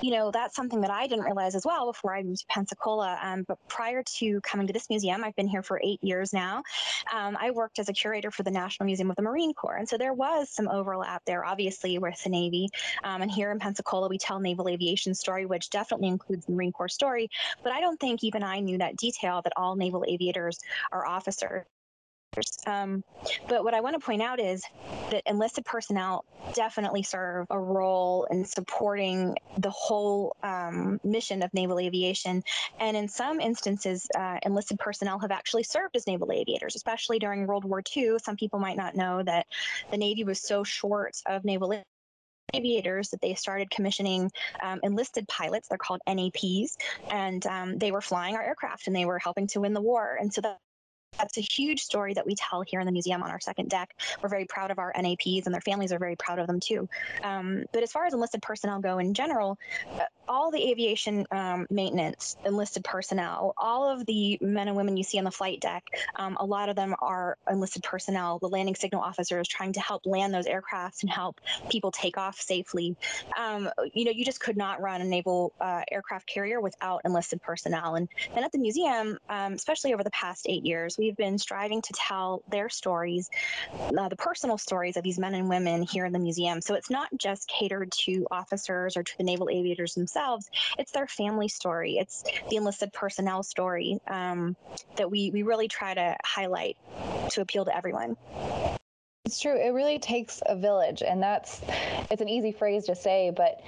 you 0.00 0.12
know, 0.12 0.30
that's 0.30 0.54
something 0.54 0.80
that 0.82 0.90
I 0.92 1.08
didn't 1.08 1.24
realize 1.24 1.56
as 1.56 1.66
well 1.66 1.86
before 1.86 2.14
I 2.14 2.22
moved 2.22 2.40
to 2.40 2.46
Pensacola. 2.46 3.18
Um, 3.20 3.44
but 3.48 3.58
prior 3.66 4.04
to 4.18 4.40
coming 4.42 4.68
to 4.68 4.72
this 4.72 4.88
museum, 4.88 5.24
I've 5.24 5.34
been 5.34 5.48
here 5.48 5.64
for 5.64 5.80
eight 5.82 6.02
years 6.04 6.32
now. 6.32 6.62
Um, 7.12 7.36
I 7.40 7.50
worked 7.50 7.80
as 7.80 7.88
a 7.88 7.92
curator 7.92 8.30
for 8.30 8.44
the 8.44 8.52
National 8.52 8.86
Museum 8.86 9.10
of 9.10 9.16
the 9.16 9.22
Marine 9.22 9.54
Corps. 9.54 9.76
And 9.76 9.88
so 9.88 9.98
there 9.98 10.12
was 10.12 10.50
some 10.50 10.68
overlap 10.68 11.24
there, 11.24 11.44
obviously, 11.44 11.98
with 11.98 12.22
the 12.22 12.30
Navy. 12.30 12.68
Um, 13.02 13.22
and 13.22 13.30
here 13.30 13.50
in 13.50 13.58
Pensacola, 13.58 14.08
we 14.08 14.18
tell 14.18 14.38
naval 14.38 14.68
aviation 14.68 15.14
story, 15.14 15.46
which 15.46 15.70
definitely 15.70 16.08
includes 16.08 16.46
the 16.46 16.52
Marine 16.52 16.72
Corps 16.72 16.88
story. 16.88 17.28
But 17.64 17.72
I 17.72 17.80
don't 17.80 17.98
think 17.98 18.22
even 18.22 18.44
I 18.44 18.60
knew 18.60 18.78
that 18.78 18.96
detail 18.96 19.42
that 19.42 19.52
all 19.56 19.74
naval 19.74 20.04
aviators 20.06 20.60
are 20.92 21.04
officers. 21.04 21.64
Um, 22.66 23.02
but 23.48 23.64
what 23.64 23.74
I 23.74 23.80
want 23.80 23.98
to 23.98 24.04
point 24.04 24.22
out 24.22 24.40
is 24.40 24.62
that 25.10 25.22
enlisted 25.26 25.64
personnel 25.64 26.24
definitely 26.54 27.02
serve 27.02 27.46
a 27.50 27.58
role 27.58 28.26
in 28.30 28.44
supporting 28.44 29.36
the 29.58 29.70
whole 29.70 30.36
um, 30.42 30.98
mission 31.04 31.42
of 31.42 31.52
naval 31.54 31.78
aviation. 31.78 32.42
And 32.80 32.96
in 32.96 33.08
some 33.08 33.40
instances, 33.40 34.06
uh, 34.16 34.38
enlisted 34.44 34.78
personnel 34.78 35.18
have 35.20 35.30
actually 35.30 35.62
served 35.64 35.96
as 35.96 36.06
naval 36.06 36.32
aviators, 36.32 36.76
especially 36.76 37.18
during 37.18 37.46
World 37.46 37.64
War 37.64 37.82
II. 37.96 38.18
Some 38.22 38.36
people 38.36 38.58
might 38.58 38.76
not 38.76 38.94
know 38.94 39.22
that 39.22 39.46
the 39.90 39.96
Navy 39.96 40.24
was 40.24 40.40
so 40.40 40.64
short 40.64 41.16
of 41.26 41.44
naval 41.44 41.82
aviators 42.52 43.10
that 43.10 43.20
they 43.20 43.34
started 43.34 43.70
commissioning 43.70 44.30
um, 44.62 44.80
enlisted 44.82 45.26
pilots. 45.28 45.68
They're 45.68 45.78
called 45.78 46.00
NAPs, 46.06 46.76
and 47.10 47.44
um, 47.46 47.78
they 47.78 47.90
were 47.90 48.00
flying 48.00 48.36
our 48.36 48.42
aircraft 48.42 48.86
and 48.86 48.94
they 48.94 49.04
were 49.04 49.18
helping 49.18 49.46
to 49.48 49.60
win 49.60 49.74
the 49.74 49.80
war. 49.80 50.16
And 50.20 50.32
so 50.32 50.40
that 50.42 50.58
that's 51.18 51.38
a 51.38 51.40
huge 51.40 51.80
story 51.80 52.14
that 52.14 52.26
we 52.26 52.34
tell 52.34 52.62
here 52.62 52.80
in 52.80 52.86
the 52.86 52.92
museum 52.92 53.22
on 53.22 53.30
our 53.30 53.40
second 53.40 53.70
deck. 53.70 53.94
We're 54.22 54.28
very 54.28 54.46
proud 54.46 54.70
of 54.70 54.78
our 54.78 54.92
NAPs, 54.96 55.46
and 55.46 55.54
their 55.54 55.60
families 55.60 55.92
are 55.92 55.98
very 55.98 56.16
proud 56.16 56.38
of 56.38 56.46
them 56.46 56.60
too. 56.60 56.88
Um, 57.22 57.64
but 57.72 57.82
as 57.82 57.92
far 57.92 58.06
as 58.06 58.14
enlisted 58.14 58.42
personnel 58.42 58.80
go 58.80 58.98
in 58.98 59.14
general, 59.14 59.58
uh, 59.98 60.04
all 60.28 60.50
the 60.50 60.70
aviation 60.70 61.26
um, 61.30 61.66
maintenance 61.70 62.36
enlisted 62.44 62.84
personnel, 62.84 63.54
all 63.56 63.88
of 63.88 64.06
the 64.06 64.38
men 64.40 64.68
and 64.68 64.76
women 64.76 64.96
you 64.96 65.04
see 65.04 65.18
on 65.18 65.24
the 65.24 65.30
flight 65.30 65.60
deck, 65.60 65.84
um, 66.16 66.36
a 66.40 66.44
lot 66.44 66.68
of 66.68 66.76
them 66.76 66.94
are 67.00 67.36
enlisted 67.50 67.82
personnel, 67.82 68.38
the 68.38 68.48
landing 68.48 68.74
signal 68.74 69.02
officers 69.02 69.46
trying 69.48 69.72
to 69.72 69.80
help 69.80 70.02
land 70.06 70.32
those 70.32 70.46
aircrafts 70.46 71.02
and 71.02 71.10
help 71.10 71.40
people 71.70 71.90
take 71.90 72.16
off 72.16 72.40
safely. 72.40 72.96
Um, 73.38 73.68
you 73.92 74.04
know, 74.04 74.10
you 74.10 74.24
just 74.24 74.40
could 74.40 74.56
not 74.56 74.80
run 74.80 75.00
a 75.00 75.04
naval 75.04 75.52
uh, 75.60 75.82
aircraft 75.90 76.26
carrier 76.26 76.60
without 76.60 77.02
enlisted 77.04 77.42
personnel. 77.42 77.96
And, 77.96 78.08
and 78.34 78.44
at 78.44 78.52
the 78.52 78.58
museum, 78.58 79.18
um, 79.28 79.52
especially 79.52 79.92
over 79.92 80.02
the 80.04 80.10
past 80.10 80.46
eight 80.48 80.64
years, 80.64 80.96
we've 80.98 81.16
been 81.16 81.38
striving 81.38 81.82
to 81.82 81.92
tell 81.94 82.42
their 82.48 82.68
stories, 82.68 83.28
uh, 83.98 84.08
the 84.08 84.16
personal 84.16 84.58
stories 84.58 84.96
of 84.96 85.02
these 85.02 85.18
men 85.18 85.34
and 85.34 85.48
women 85.48 85.82
here 85.82 86.04
in 86.04 86.12
the 86.12 86.18
museum. 86.18 86.60
So 86.60 86.74
it's 86.74 86.90
not 86.90 87.08
just 87.18 87.48
catered 87.48 87.92
to 88.04 88.26
officers 88.30 88.96
or 88.96 89.02
to 89.02 89.12
the 89.18 89.24
naval 89.24 89.48
aviators 89.50 89.94
themselves, 89.94 90.13
it's 90.78 90.92
their 90.92 91.06
family 91.06 91.48
story, 91.48 91.96
it's 91.98 92.24
the 92.50 92.56
enlisted 92.56 92.92
personnel 92.92 93.42
story 93.42 93.98
um, 94.08 94.56
that 94.96 95.10
we, 95.10 95.30
we 95.30 95.42
really 95.42 95.68
try 95.68 95.94
to 95.94 96.16
highlight 96.24 96.76
to 97.30 97.40
appeal 97.40 97.64
to 97.64 97.76
everyone. 97.76 98.16
It's 99.24 99.40
true. 99.40 99.56
It 99.56 99.70
really 99.70 99.98
takes 99.98 100.42
a 100.44 100.54
village, 100.54 101.02
and 101.02 101.22
that's 101.22 101.62
it's 102.10 102.20
an 102.20 102.28
easy 102.28 102.52
phrase 102.52 102.84
to 102.86 102.94
say, 102.94 103.32
but 103.34 103.62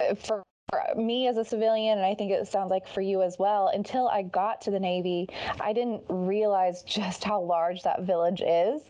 uh, 0.00 0.42
for 0.70 0.82
me 0.96 1.28
as 1.28 1.36
a 1.36 1.44
civilian, 1.44 1.98
and 1.98 2.06
I 2.06 2.14
think 2.14 2.30
it 2.30 2.46
sounds 2.48 2.70
like 2.70 2.86
for 2.86 3.00
you 3.00 3.22
as 3.22 3.38
well, 3.38 3.68
until 3.68 4.08
I 4.08 4.22
got 4.22 4.60
to 4.62 4.70
the 4.70 4.80
Navy, 4.80 5.28
I 5.60 5.72
didn't 5.72 6.02
realize 6.08 6.82
just 6.82 7.24
how 7.24 7.40
large 7.40 7.82
that 7.82 8.02
village 8.02 8.40
is 8.40 8.82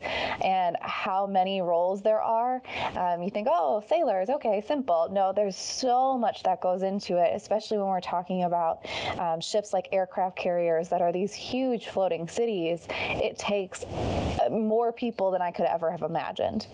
and 0.42 0.76
how 0.80 1.26
many 1.26 1.62
roles 1.62 2.02
there 2.02 2.20
are. 2.20 2.62
Um, 2.96 3.22
you 3.22 3.30
think, 3.30 3.48
oh, 3.50 3.82
sailors, 3.88 4.28
okay, 4.28 4.62
simple. 4.66 5.08
No, 5.10 5.32
there's 5.34 5.56
so 5.56 6.16
much 6.18 6.42
that 6.42 6.60
goes 6.60 6.82
into 6.82 7.16
it, 7.16 7.32
especially 7.34 7.78
when 7.78 7.88
we're 7.88 8.00
talking 8.00 8.44
about 8.44 8.86
um, 9.18 9.40
ships 9.40 9.72
like 9.72 9.88
aircraft 9.92 10.36
carriers 10.36 10.88
that 10.88 11.00
are 11.00 11.12
these 11.12 11.32
huge 11.32 11.88
floating 11.88 12.28
cities. 12.28 12.86
It 12.90 13.38
takes 13.38 13.84
uh, 13.84 14.48
more 14.50 14.92
people 14.92 15.30
than 15.30 15.42
I 15.42 15.50
could 15.50 15.66
ever 15.66 15.90
have 15.90 16.02
imagined. 16.02 16.66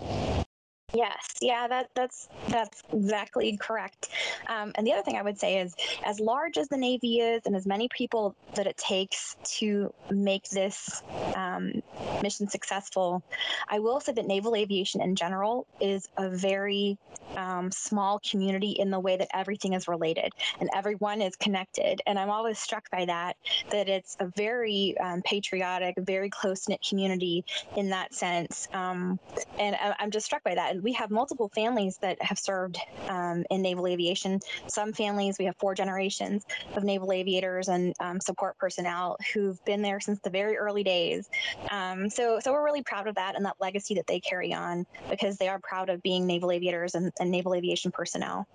Yes, 0.97 1.27
yeah, 1.43 1.69
that 1.69 1.91
that's 1.95 2.27
that's 2.49 2.83
exactly 2.91 3.59
correct. 3.59 4.09
Um, 4.47 4.73
and 4.77 4.87
the 4.87 4.95
other 4.95 5.03
thing 5.03 5.17
I 5.19 5.23
would 5.23 5.39
say 5.39 5.61
is, 5.61 5.75
as 6.07 6.21
large 6.21 6.57
as 6.57 6.69
the 6.69 6.79
Navy 6.79 7.19
is, 7.21 7.43
and 7.45 7.55
as 7.55 7.67
many 7.67 7.87
people 7.95 8.35
that 8.55 8.67
it 8.67 8.79
takes 8.79 9.37
to 9.59 9.93
make 10.11 10.49
this 10.49 11.03
um, 11.35 11.83
mission 12.23 12.49
successful, 12.49 13.23
I 13.69 13.79
will 13.79 14.01
say 14.01 14.13
that 14.13 14.27
naval 14.27 14.57
aviation 14.57 15.03
in 15.03 15.17
general 15.17 15.67
is 15.83 16.09
a 16.17 16.31
very 16.31 16.97
um, 17.37 17.71
small 17.71 18.21
community 18.31 18.71
in 18.71 18.91
the 18.91 19.01
way 19.01 19.17
that 19.17 19.29
everything 19.35 19.75
is 19.75 19.89
related 19.89 20.31
and 20.61 20.71
everyone 20.75 21.21
is 21.21 21.37
connected. 21.37 22.01
And 22.07 22.19
I'm 22.19 22.31
always 22.31 22.59
struck 22.59 22.89
by 22.91 23.05
that, 23.05 23.37
that 23.71 23.89
it's 23.89 24.17
a 24.21 24.29
very 24.37 24.95
um, 24.99 25.23
patriotic, 25.23 25.95
very 25.99 26.31
close 26.31 26.69
knit 26.69 26.81
community 26.89 27.45
in 27.77 27.91
that 27.91 28.15
sense. 28.15 28.67
Um, 28.73 29.19
and 29.59 29.77
I, 29.77 29.95
I'm 29.99 30.11
just 30.11 30.27
struck 30.27 30.43
by 30.45 30.55
that 30.55 30.83
we 30.87 30.93
have 30.93 31.11
multiple 31.11 31.51
families 31.53 31.99
that 32.01 32.17
have 32.23 32.39
served 32.39 32.79
um, 33.09 33.43
in 33.51 33.61
naval 33.61 33.89
aviation. 33.89 34.39
Some 34.69 34.93
families, 34.93 35.35
we 35.37 35.45
have 35.47 35.57
four 35.59 35.75
generations 35.75 36.47
of 36.77 36.85
naval 36.85 37.11
aviators 37.11 37.67
and 37.67 37.93
um, 37.99 38.21
support 38.21 38.57
personnel 38.57 39.17
who've 39.35 39.59
been 39.65 39.83
there 39.83 39.99
since 39.99 40.21
the 40.21 40.31
very 40.31 40.57
early 40.57 40.85
days. 40.85 41.29
Um, 41.73 42.09
so, 42.09 42.39
so 42.39 42.53
we're 42.53 42.65
really 42.65 42.85
proud 42.85 43.09
of 43.09 43.17
that 43.17 43.35
and 43.35 43.45
that 43.47 43.57
legacy 43.61 43.95
that 43.97 44.07
they 44.07 44.21
carry 44.21 44.55
on 44.55 44.87
because 45.11 45.39
they 45.39 45.49
are 45.49 45.59
proud 45.61 45.91
of 45.91 46.01
being 46.03 46.25
naval 46.25 46.53
aviators 46.53 46.95
and, 46.95 47.11
and 47.19 47.33
naval 47.33 47.57
aviation 47.57 47.91
personnel. 47.91 48.47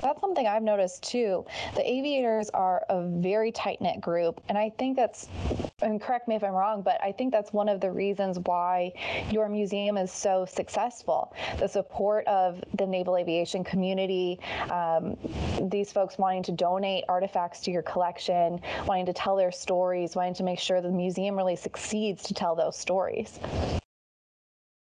That's 0.00 0.20
something 0.20 0.46
I've 0.46 0.62
noticed 0.62 1.02
too. 1.02 1.44
The 1.74 1.82
aviators 1.84 2.50
are 2.50 2.84
a 2.88 3.02
very 3.02 3.50
tight 3.50 3.80
knit 3.80 4.00
group. 4.00 4.40
And 4.48 4.56
I 4.56 4.70
think 4.78 4.94
that's, 4.94 5.26
and 5.82 6.00
correct 6.00 6.28
me 6.28 6.36
if 6.36 6.44
I'm 6.44 6.52
wrong, 6.52 6.82
but 6.82 7.02
I 7.02 7.10
think 7.10 7.32
that's 7.32 7.52
one 7.52 7.68
of 7.68 7.80
the 7.80 7.90
reasons 7.90 8.38
why 8.44 8.92
your 9.28 9.48
museum 9.48 9.96
is 9.96 10.12
so 10.12 10.44
successful. 10.44 11.34
The 11.58 11.66
support 11.66 12.24
of 12.28 12.62
the 12.74 12.86
naval 12.86 13.16
aviation 13.16 13.64
community, 13.64 14.38
um, 14.70 15.16
these 15.68 15.90
folks 15.90 16.16
wanting 16.16 16.44
to 16.44 16.52
donate 16.52 17.02
artifacts 17.08 17.58
to 17.62 17.72
your 17.72 17.82
collection, 17.82 18.60
wanting 18.86 19.06
to 19.06 19.12
tell 19.12 19.34
their 19.34 19.50
stories, 19.50 20.14
wanting 20.14 20.34
to 20.34 20.44
make 20.44 20.60
sure 20.60 20.80
the 20.80 20.90
museum 20.90 21.36
really 21.36 21.56
succeeds 21.56 22.22
to 22.22 22.34
tell 22.34 22.54
those 22.54 22.76
stories. 22.76 23.40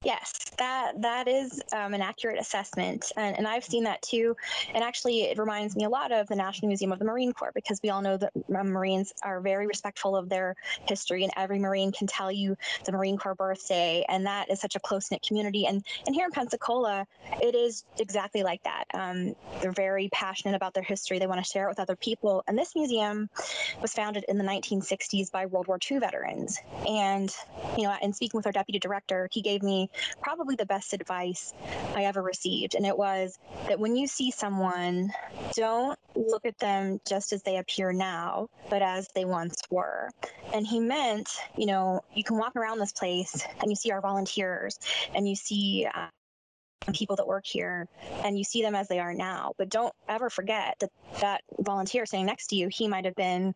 Yes, 0.03 0.33
that 0.57 1.01
that 1.01 1.29
is 1.29 1.61
um, 1.71 1.93
an 1.93 2.01
accurate 2.01 2.37
assessment, 2.39 3.11
and, 3.15 3.37
and, 3.37 3.47
I've 3.47 3.63
seen 3.63 3.85
that 3.85 4.01
too. 4.01 4.35
And 4.73 4.83
actually, 4.83 5.23
it 5.23 5.37
reminds 5.37 5.77
me 5.77 5.85
a 5.85 5.89
lot 5.89 6.11
of 6.11 6.27
the 6.27 6.35
National 6.35 6.67
Museum 6.67 6.91
of 6.91 6.99
the 6.99 7.05
Marine 7.05 7.31
Corps 7.31 7.53
because 7.55 7.79
we 7.81 7.89
all 7.89 8.01
know 8.01 8.17
that 8.17 8.33
Marines 8.49 9.13
are 9.23 9.39
very 9.39 9.65
respectful 9.65 10.15
of 10.17 10.27
their 10.27 10.55
history, 10.87 11.23
and 11.23 11.31
every 11.37 11.57
Marine 11.57 11.93
can 11.93 12.07
tell 12.07 12.31
you 12.31 12.57
the 12.85 12.91
Marine 12.91 13.17
Corps 13.17 13.35
birthday, 13.35 14.03
and 14.09 14.25
that 14.25 14.51
is 14.51 14.59
such 14.59 14.75
a 14.75 14.79
close 14.79 15.09
knit 15.09 15.21
community. 15.25 15.65
And 15.67 15.83
and 16.05 16.13
here 16.13 16.25
in 16.25 16.31
Pensacola, 16.31 17.07
it 17.41 17.55
is 17.55 17.85
exactly 17.97 18.43
like 18.43 18.61
that. 18.63 18.83
Um, 18.93 19.35
they're 19.61 19.71
very 19.71 20.09
passionate 20.11 20.55
about 20.55 20.73
their 20.73 20.83
history. 20.83 21.19
They 21.19 21.27
want 21.27 21.43
to 21.43 21.49
share 21.49 21.67
it 21.67 21.69
with 21.69 21.79
other 21.79 21.95
people. 21.95 22.43
And 22.47 22.57
this 22.57 22.75
museum 22.75 23.29
was 23.81 23.93
founded 23.93 24.25
in 24.27 24.37
the 24.37 24.43
1960s 24.43 25.31
by 25.31 25.45
World 25.45 25.67
War 25.67 25.79
II 25.89 25.99
veterans. 25.99 26.59
And 26.85 27.33
you 27.77 27.83
know, 27.83 27.95
in 28.01 28.11
speaking 28.11 28.37
with 28.37 28.45
our 28.45 28.51
deputy 28.51 28.79
director, 28.79 29.29
he 29.31 29.41
gave 29.41 29.63
me 29.63 29.89
probably 30.21 30.55
the 30.55 30.65
best 30.65 30.93
advice 30.93 31.53
I 31.95 32.05
ever 32.05 32.21
received. 32.21 32.75
And 32.75 32.85
it 32.85 32.97
was 32.97 33.37
that 33.67 33.79
when 33.79 33.95
you 33.95 34.07
see 34.07 34.31
someone, 34.31 35.11
don't 35.55 35.97
look 36.15 36.45
at 36.45 36.57
them 36.59 36.99
just 37.07 37.33
as 37.33 37.43
they 37.43 37.57
appear 37.57 37.91
now, 37.91 38.47
but 38.69 38.81
as 38.81 39.07
they 39.15 39.25
once 39.25 39.55
were. 39.69 40.09
And 40.53 40.65
he 40.65 40.79
meant, 40.79 41.29
you 41.57 41.65
know, 41.65 42.01
you 42.13 42.23
can 42.23 42.37
walk 42.37 42.55
around 42.55 42.79
this 42.79 42.91
place 42.91 43.45
and 43.61 43.69
you 43.69 43.75
see 43.75 43.91
our 43.91 44.01
volunteers 44.01 44.77
and 45.15 45.27
you 45.27 45.35
see 45.35 45.87
uh, 45.93 46.07
people 46.91 47.15
that 47.15 47.27
work 47.27 47.45
here 47.45 47.87
and 48.23 48.37
you 48.37 48.43
see 48.43 48.61
them 48.61 48.75
as 48.75 48.87
they 48.87 48.99
are 48.99 49.13
now. 49.13 49.53
But 49.57 49.69
don't 49.69 49.93
ever 50.09 50.29
forget 50.29 50.75
that 50.79 50.89
that 51.21 51.41
volunteer 51.59 52.05
sitting 52.05 52.25
next 52.25 52.47
to 52.47 52.55
you 52.55 52.67
he 52.69 52.87
might 52.87 53.05
have 53.05 53.15
been 53.15 53.53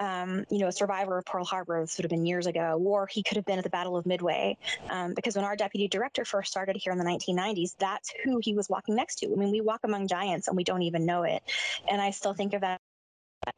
um, 0.00 0.44
you 0.50 0.58
know 0.58 0.68
a 0.68 0.72
survivor 0.72 1.18
of 1.18 1.24
pearl 1.26 1.44
harbor 1.44 1.80
this 1.80 1.96
would 1.98 2.04
have 2.04 2.10
been 2.10 2.26
years 2.26 2.46
ago 2.46 2.80
or 2.84 3.06
he 3.06 3.22
could 3.22 3.36
have 3.36 3.44
been 3.44 3.58
at 3.58 3.64
the 3.64 3.70
battle 3.70 3.96
of 3.96 4.06
midway. 4.06 4.56
Um, 4.90 5.14
because 5.14 5.36
when 5.36 5.44
our 5.44 5.56
deputy 5.56 5.88
director 5.88 6.24
first 6.24 6.50
started 6.50 6.76
here 6.76 6.92
in 6.92 6.98
the 6.98 7.04
1990s 7.04 7.76
that's 7.78 8.12
who 8.24 8.40
he 8.42 8.54
was 8.54 8.68
walking 8.68 8.96
next 8.96 9.16
to. 9.16 9.26
I 9.26 9.36
mean 9.36 9.50
we 9.50 9.60
walk 9.60 9.80
among 9.84 10.08
giants 10.08 10.48
and 10.48 10.56
we 10.56 10.64
don't 10.64 10.82
even 10.82 11.06
know 11.06 11.22
it. 11.22 11.42
And 11.88 12.00
i 12.00 12.10
still 12.10 12.34
think 12.34 12.54
of 12.54 12.62
that 12.62 12.80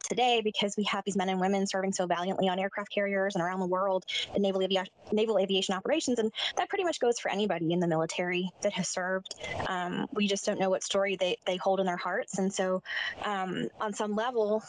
today 0.09 0.40
because 0.42 0.75
we 0.77 0.85
have 0.85 1.03
these 1.05 1.16
men 1.16 1.29
and 1.29 1.40
women 1.40 1.66
serving 1.66 1.92
so 1.92 2.07
valiantly 2.07 2.49
on 2.49 2.59
aircraft 2.59 2.92
carriers 2.92 3.35
and 3.35 3.42
around 3.42 3.61
the 3.61 3.66
world 3.66 4.05
in 4.35 4.42
naval, 4.42 4.62
avi- 4.62 4.90
naval 5.12 5.38
aviation 5.38 5.75
operations. 5.75 6.18
And 6.18 6.33
that 6.57 6.68
pretty 6.68 6.85
much 6.85 7.01
goes 7.01 7.18
for 7.18 7.31
anybody 7.31 7.72
in 7.72 7.81
the 7.81 7.87
military 7.88 8.49
that 8.62 8.72
has 8.72 8.88
served. 8.88 9.35
Um, 9.68 10.07
we 10.12 10.27
just 10.27 10.44
don't 10.44 10.59
know 10.59 10.70
what 10.70 10.83
story 10.83 11.16
they, 11.16 11.37
they 11.46 11.57
hold 11.57 11.81
in 11.81 11.87
their 11.87 11.96
hearts. 11.96 12.38
And 12.38 12.53
so, 12.53 12.83
um, 13.25 13.68
on 13.81 13.92
some 13.92 14.14
level, 14.14 14.62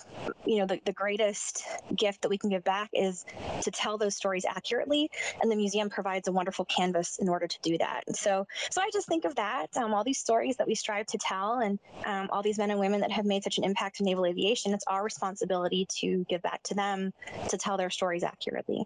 you 0.46 0.58
know, 0.60 0.66
the, 0.66 0.80
the 0.86 0.94
greatest 0.94 1.64
gift 1.96 2.22
that 2.22 2.30
we 2.30 2.38
can 2.38 2.50
give 2.50 2.64
back 2.64 2.90
is 2.94 3.24
to 3.62 3.72
tell 3.72 3.98
those 3.98 4.16
stories 4.16 4.46
accurately. 4.46 5.10
And 5.42 5.52
the 5.52 5.56
museum 5.56 5.90
provides 5.90 6.28
a 6.28 6.32
wonderful 6.32 6.66
canvas 6.66 7.18
in 7.20 7.30
order 7.30 7.48
to 7.48 7.58
do 7.64 7.78
that. 7.78 8.04
And 8.08 8.16
so, 8.16 8.46
so 8.72 8.82
I 8.82 8.90
just 8.92 9.08
think 9.08 9.26
of 9.26 9.36
that, 9.36 9.68
um, 9.76 9.94
all 9.94 10.04
these 10.04 10.20
stories 10.20 10.58
that 10.58 10.68
we 10.68 10.76
strive 10.76 11.06
to 11.08 11.18
tell 11.18 11.60
and 11.60 11.80
um, 12.06 12.30
all 12.32 12.44
these 12.44 12.58
men 12.58 12.72
and 12.72 12.80
women 12.80 13.02
that 13.02 13.12
have 13.12 13.26
made 13.26 13.44
such 13.44 13.58
an 13.58 13.64
impact 13.64 14.00
in 14.00 14.06
naval 14.06 14.26
aviation, 14.26 14.74
it's 14.74 14.86
our 14.88 15.07
responsibility 15.08 15.88
to 16.02 16.26
give 16.30 16.42
back 16.42 16.62
to 16.64 16.76
them 16.76 17.12
to 17.50 17.58
tell 17.58 17.78
their 17.78 17.90
stories 17.90 18.24
accurately. 18.24 18.84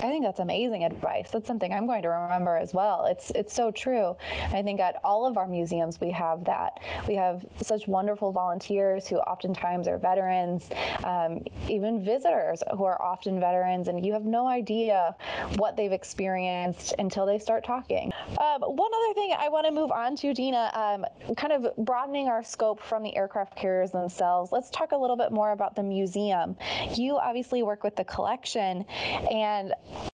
I 0.00 0.10
think 0.10 0.24
that's 0.24 0.38
amazing 0.38 0.84
advice. 0.84 1.30
That's 1.32 1.46
something 1.46 1.72
I'm 1.72 1.86
going 1.86 2.02
to 2.02 2.08
remember 2.08 2.56
as 2.56 2.72
well. 2.72 3.06
It's 3.06 3.30
it's 3.34 3.52
so 3.52 3.72
true. 3.72 4.16
I 4.52 4.62
think 4.62 4.78
at 4.78 5.00
all 5.02 5.26
of 5.26 5.36
our 5.36 5.48
museums 5.48 6.00
we 6.00 6.12
have 6.12 6.44
that. 6.44 6.80
We 7.08 7.16
have 7.16 7.44
such 7.62 7.88
wonderful 7.88 8.30
volunteers 8.30 9.08
who 9.08 9.16
oftentimes 9.16 9.88
are 9.88 9.98
veterans, 9.98 10.68
um, 11.02 11.42
even 11.68 12.04
visitors 12.04 12.62
who 12.76 12.84
are 12.84 13.00
often 13.02 13.40
veterans, 13.40 13.88
and 13.88 14.06
you 14.06 14.12
have 14.12 14.24
no 14.24 14.46
idea 14.46 15.16
what 15.56 15.76
they've 15.76 15.92
experienced 15.92 16.94
until 17.00 17.26
they 17.26 17.40
start 17.40 17.64
talking. 17.64 18.12
Um, 18.38 18.62
one 18.62 18.90
other 18.94 19.14
thing 19.14 19.34
I 19.36 19.48
want 19.48 19.66
to 19.66 19.72
move 19.72 19.90
on 19.90 20.14
to, 20.16 20.32
Dina, 20.32 20.70
um, 20.74 21.34
kind 21.36 21.52
of 21.52 21.74
broadening 21.84 22.28
our 22.28 22.44
scope 22.44 22.80
from 22.80 23.02
the 23.02 23.16
aircraft 23.16 23.56
carriers 23.56 23.90
themselves. 23.90 24.52
Let's 24.52 24.70
talk 24.70 24.92
a 24.92 24.96
little 24.96 25.16
bit 25.16 25.32
more 25.32 25.50
about 25.50 25.74
the 25.74 25.82
museum. 25.82 26.56
You 26.94 27.16
obviously 27.16 27.64
work 27.64 27.82
with 27.82 27.96
the 27.96 28.04
collection, 28.04 28.84
and 29.30 29.74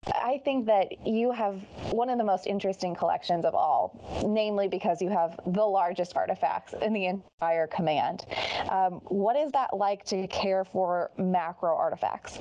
I 0.06 0.40
think 0.44 0.66
that 0.66 1.06
you 1.06 1.32
have 1.32 1.60
one 1.90 2.10
of 2.10 2.18
the 2.18 2.24
most 2.24 2.46
interesting 2.46 2.94
collections 2.94 3.44
of 3.44 3.54
all, 3.54 4.22
namely 4.26 4.68
because 4.68 5.02
you 5.02 5.08
have 5.10 5.38
the 5.46 5.64
largest 5.64 6.16
artifacts 6.16 6.74
in 6.80 6.92
the 6.92 7.06
entire 7.06 7.66
command. 7.66 8.24
Um, 8.68 9.00
what 9.08 9.36
is 9.36 9.52
that 9.52 9.76
like 9.76 10.04
to 10.06 10.26
care 10.28 10.64
for 10.64 11.10
macro 11.18 11.76
artifacts? 11.76 12.38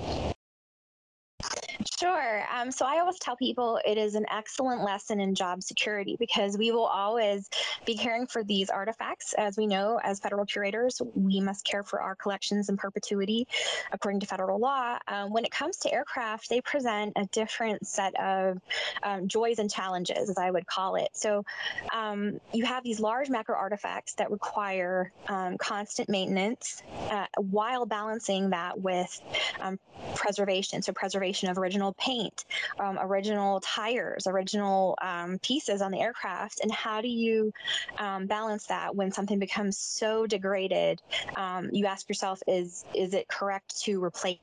Sure. 2.00 2.46
Um, 2.54 2.70
so 2.70 2.86
I 2.86 3.00
always 3.00 3.18
tell 3.18 3.36
people 3.36 3.80
it 3.84 3.98
is 3.98 4.14
an 4.14 4.28
excellent 4.32 4.84
lesson 4.84 5.20
in 5.20 5.34
job 5.34 5.64
security 5.64 6.16
because 6.20 6.56
we 6.56 6.72
will 6.72 6.86
always 6.86 7.50
be 7.86 7.96
caring 7.96 8.28
for 8.28 8.44
these 8.44 8.70
artifacts. 8.70 9.34
As 9.34 9.58
we 9.58 9.66
know, 9.66 10.00
as 10.04 10.20
federal 10.20 10.46
curators, 10.46 11.02
we 11.16 11.42
must 11.42 11.66
care 11.66 11.84
for 11.84 12.00
our 12.00 12.16
collections 12.16 12.70
in 12.70 12.78
perpetuity 12.78 13.48
according 13.92 14.20
to 14.20 14.28
federal 14.28 14.60
law. 14.60 15.00
Um, 15.08 15.32
when 15.32 15.44
it 15.44 15.50
comes 15.50 15.78
to 15.78 15.92
aircraft, 15.92 16.50
they 16.50 16.62
present 16.62 17.14
a 17.16 17.26
different 17.32 17.88
set 17.88 18.14
of 18.20 18.60
um, 19.02 19.28
joys 19.28 19.58
and 19.58 19.72
challenges, 19.72 20.30
as 20.30 20.38
I 20.38 20.52
would 20.52 20.68
call 20.68 20.98
it. 20.98 21.10
So 21.14 21.46
um, 21.92 22.40
you 22.54 22.64
have 22.66 22.84
these 22.84 23.00
large 23.00 23.32
macro 23.32 23.56
artifacts 23.56 24.14
that 24.16 24.30
require 24.30 25.12
um, 25.30 25.58
constant 25.58 26.10
maintenance 26.10 26.84
uh, 27.10 27.26
while 27.38 27.88
balancing 27.88 28.52
that 28.52 28.80
with 28.80 29.20
um, 29.62 29.80
preservation. 30.16 30.82
So 30.82 30.94
preservation 30.94 31.50
of 31.50 31.58
original 31.58 31.87
original 31.88 31.94
paint, 31.98 32.46
um, 32.80 32.98
original 33.00 33.60
tires, 33.62 34.28
original 34.28 34.98
um, 35.02 35.40
pieces 35.40 35.82
on 35.82 35.92
the 35.92 36.00
aircraft, 36.00 36.60
and 36.62 36.72
how 36.72 37.02
do 37.02 37.08
you 37.08 37.52
um, 37.98 38.28
balance 38.28 38.68
that 38.68 38.96
when 38.96 39.12
something 39.12 39.40
becomes 39.40 39.78
so 39.78 40.28
degraded? 40.28 41.02
Um, 41.36 41.70
you 41.72 41.86
ask 41.86 42.08
yourself, 42.10 42.42
is 42.48 42.86
is 42.94 43.14
it 43.14 43.28
correct 43.28 43.80
to 43.84 44.04
replace 44.04 44.40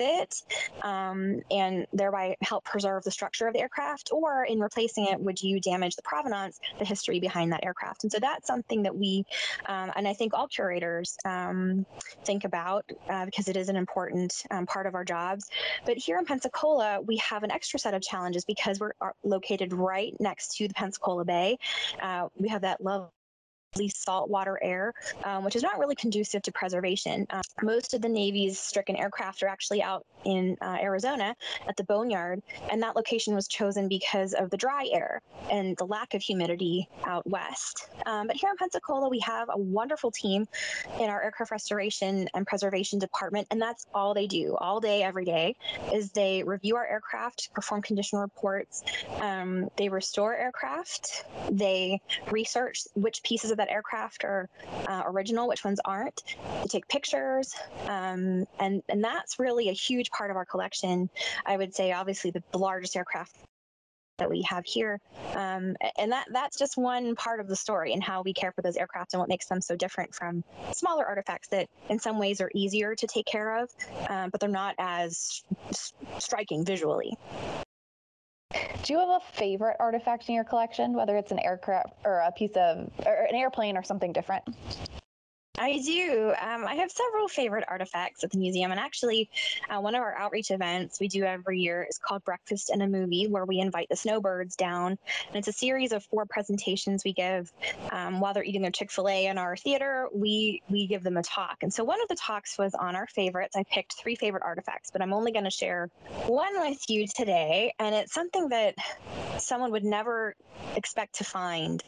it 0.00 0.42
um, 0.82 1.40
and 1.50 1.86
thereby 1.92 2.36
help 2.42 2.64
preserve 2.64 3.04
the 3.04 3.10
structure 3.10 3.46
of 3.46 3.54
the 3.54 3.60
aircraft 3.60 4.10
or 4.12 4.44
in 4.44 4.58
replacing 4.58 5.06
it 5.06 5.20
would 5.20 5.40
you 5.40 5.60
damage 5.60 5.96
the 5.96 6.02
provenance 6.02 6.58
the 6.78 6.84
history 6.84 7.20
behind 7.20 7.52
that 7.52 7.64
aircraft? 7.64 8.02
And 8.02 8.12
so 8.12 8.18
that's 8.20 8.46
something 8.46 8.82
that 8.82 8.96
we 8.96 9.24
um, 9.68 9.92
and 9.96 10.06
i 10.08 10.12
think 10.12 10.34
all 10.34 10.48
curators 10.48 11.16
um, 11.24 11.86
think 12.24 12.44
about 12.44 12.84
uh, 13.08 13.24
because 13.24 13.48
it 13.48 13.56
is 13.56 13.68
an 13.68 13.76
important 13.76 14.42
um, 14.50 14.66
part 14.66 14.86
of 14.86 14.94
our 14.94 15.04
jobs. 15.04 15.48
But 15.86 15.96
here 15.96 16.18
in 16.18 16.24
pensacola 16.24 17.00
we 17.06 17.16
have 17.18 17.42
an 17.42 17.50
extra 17.50 17.78
set 17.78 17.94
of 17.94 18.02
challenges 18.02 18.44
because 18.44 18.80
we're 18.80 18.92
located 19.24 19.72
right 19.72 20.14
next 20.20 20.56
to 20.56 20.68
the 20.68 20.74
pensacola 20.74 21.24
bay. 21.24 21.58
Uh, 22.02 22.28
we 22.36 22.48
have 22.48 22.62
that 22.62 22.80
love 22.80 23.10
saltwater 23.88 24.58
air, 24.62 24.92
um, 25.24 25.44
which 25.44 25.56
is 25.56 25.62
not 25.62 25.78
really 25.78 25.94
conducive 25.94 26.42
to 26.42 26.52
preservation. 26.52 27.26
Um, 27.30 27.42
most 27.62 27.94
of 27.94 28.02
the 28.02 28.08
Navy's 28.08 28.58
stricken 28.58 28.96
aircraft 28.96 29.42
are 29.42 29.48
actually 29.48 29.82
out 29.82 30.04
in 30.24 30.56
uh, 30.60 30.76
Arizona 30.80 31.34
at 31.68 31.76
the 31.76 31.84
Boneyard, 31.84 32.40
and 32.70 32.82
that 32.82 32.96
location 32.96 33.34
was 33.34 33.46
chosen 33.46 33.88
because 33.88 34.34
of 34.34 34.50
the 34.50 34.56
dry 34.56 34.88
air 34.92 35.20
and 35.50 35.76
the 35.76 35.86
lack 35.86 36.14
of 36.14 36.22
humidity 36.22 36.88
out 37.04 37.28
west. 37.28 37.88
Um, 38.06 38.26
but 38.26 38.36
here 38.36 38.50
in 38.50 38.56
Pensacola, 38.56 39.08
we 39.08 39.20
have 39.20 39.48
a 39.50 39.58
wonderful 39.58 40.10
team 40.10 40.46
in 40.98 41.08
our 41.08 41.22
aircraft 41.22 41.52
restoration 41.52 42.28
and 42.34 42.46
preservation 42.46 42.98
department, 42.98 43.46
and 43.50 43.60
that's 43.60 43.86
all 43.94 44.14
they 44.14 44.26
do 44.26 44.56
all 44.58 44.80
day, 44.80 45.02
every 45.02 45.24
day, 45.24 45.54
is 45.92 46.10
they 46.10 46.42
review 46.42 46.76
our 46.76 46.86
aircraft, 46.86 47.50
perform 47.54 47.82
condition 47.82 48.18
reports, 48.18 48.82
um, 49.20 49.68
they 49.76 49.88
restore 49.88 50.34
aircraft, 50.34 51.24
they 51.50 52.00
research 52.30 52.82
which 52.94 53.22
pieces 53.22 53.50
of 53.50 53.57
that 53.58 53.68
aircraft 53.70 54.24
are 54.24 54.48
uh, 54.86 55.02
original, 55.06 55.48
which 55.48 55.64
ones 55.64 55.80
aren't. 55.84 56.22
They 56.62 56.68
take 56.68 56.88
pictures, 56.88 57.54
um, 57.86 58.46
and 58.58 58.82
and 58.88 59.04
that's 59.04 59.38
really 59.38 59.68
a 59.68 59.72
huge 59.72 60.10
part 60.10 60.30
of 60.30 60.36
our 60.36 60.44
collection. 60.44 61.10
I 61.46 61.56
would 61.56 61.74
say, 61.74 61.92
obviously, 61.92 62.30
the 62.30 62.42
largest 62.58 62.96
aircraft 62.96 63.36
that 64.18 64.28
we 64.28 64.42
have 64.42 64.64
here. 64.66 65.00
Um, 65.34 65.76
and 65.96 66.12
that 66.12 66.26
that's 66.32 66.58
just 66.58 66.76
one 66.76 67.14
part 67.14 67.40
of 67.40 67.48
the 67.48 67.56
story 67.56 67.92
and 67.92 68.02
how 68.02 68.22
we 68.22 68.32
care 68.32 68.52
for 68.52 68.62
those 68.62 68.76
aircraft 68.76 69.14
and 69.14 69.20
what 69.20 69.28
makes 69.28 69.46
them 69.46 69.60
so 69.60 69.76
different 69.76 70.14
from 70.14 70.44
smaller 70.72 71.06
artifacts 71.06 71.48
that 71.48 71.68
in 71.88 71.98
some 71.98 72.18
ways 72.18 72.40
are 72.40 72.50
easier 72.54 72.94
to 72.94 73.06
take 73.06 73.26
care 73.26 73.62
of, 73.62 73.70
um, 74.08 74.30
but 74.30 74.40
they're 74.40 74.50
not 74.50 74.74
as 74.78 75.42
striking 76.18 76.64
visually. 76.64 77.16
Do 78.82 78.92
you 78.92 78.98
have 79.00 79.08
a 79.08 79.20
favorite 79.20 79.76
artifact 79.80 80.28
in 80.28 80.34
your 80.34 80.44
collection, 80.44 80.94
whether 80.94 81.16
it's 81.16 81.32
an 81.32 81.38
aircraft 81.38 81.92
or 82.04 82.20
a 82.20 82.32
piece 82.32 82.56
of 82.56 82.90
or 83.04 83.26
an 83.28 83.34
airplane 83.34 83.76
or 83.76 83.82
something 83.82 84.12
different? 84.12 84.44
I 85.58 85.78
do. 85.84 86.32
Um, 86.40 86.66
I 86.66 86.76
have 86.76 86.90
several 86.90 87.26
favorite 87.26 87.64
artifacts 87.68 88.22
at 88.22 88.30
the 88.30 88.38
museum, 88.38 88.70
and 88.70 88.78
actually, 88.78 89.28
uh, 89.68 89.80
one 89.80 89.94
of 89.94 90.02
our 90.02 90.16
outreach 90.16 90.50
events 90.50 91.00
we 91.00 91.08
do 91.08 91.24
every 91.24 91.58
year 91.58 91.84
is 91.88 91.98
called 91.98 92.24
Breakfast 92.24 92.70
and 92.70 92.82
a 92.82 92.86
Movie, 92.86 93.26
where 93.26 93.44
we 93.44 93.58
invite 93.58 93.88
the 93.88 93.96
snowbirds 93.96 94.54
down, 94.54 94.98
and 95.26 95.36
it's 95.36 95.48
a 95.48 95.52
series 95.52 95.92
of 95.92 96.04
four 96.04 96.26
presentations 96.26 97.04
we 97.04 97.12
give 97.12 97.52
um, 97.90 98.20
while 98.20 98.34
they're 98.34 98.44
eating 98.44 98.62
their 98.62 98.70
Chick 98.70 98.92
Fil 98.92 99.08
A 99.08 99.26
in 99.26 99.36
our 99.36 99.56
theater. 99.56 100.06
We 100.12 100.62
we 100.70 100.86
give 100.86 101.02
them 101.02 101.16
a 101.16 101.22
talk, 101.22 101.58
and 101.62 101.74
so 101.74 101.82
one 101.82 102.00
of 102.00 102.08
the 102.08 102.16
talks 102.16 102.56
was 102.56 102.74
on 102.74 102.94
our 102.94 103.08
favorites. 103.08 103.56
I 103.56 103.64
picked 103.64 103.94
three 103.94 104.14
favorite 104.14 104.44
artifacts, 104.44 104.90
but 104.92 105.02
I'm 105.02 105.12
only 105.12 105.32
going 105.32 105.44
to 105.44 105.50
share 105.50 105.90
one 106.26 106.60
with 106.60 106.88
you 106.88 107.06
today, 107.08 107.74
and 107.78 107.94
it's 107.94 108.14
something 108.14 108.50
that 108.50 108.74
someone 109.38 109.72
would 109.72 109.84
never 109.84 110.34
expect 110.76 111.16
to 111.16 111.24
find 111.24 111.82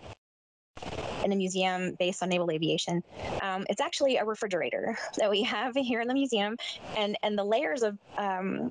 in 1.24 1.32
a 1.32 1.36
museum 1.36 1.94
based 1.98 2.22
on 2.22 2.28
naval 2.28 2.50
aviation. 2.50 3.02
Um, 3.42 3.64
it's 3.68 3.80
actually 3.80 4.16
a 4.16 4.24
refrigerator 4.24 4.96
that 5.18 5.30
we 5.30 5.42
have 5.42 5.74
here 5.74 6.00
in 6.00 6.08
the 6.08 6.14
museum, 6.14 6.56
and 6.96 7.16
and 7.22 7.38
the 7.38 7.44
layers 7.44 7.82
of 7.82 7.96
um, 8.18 8.70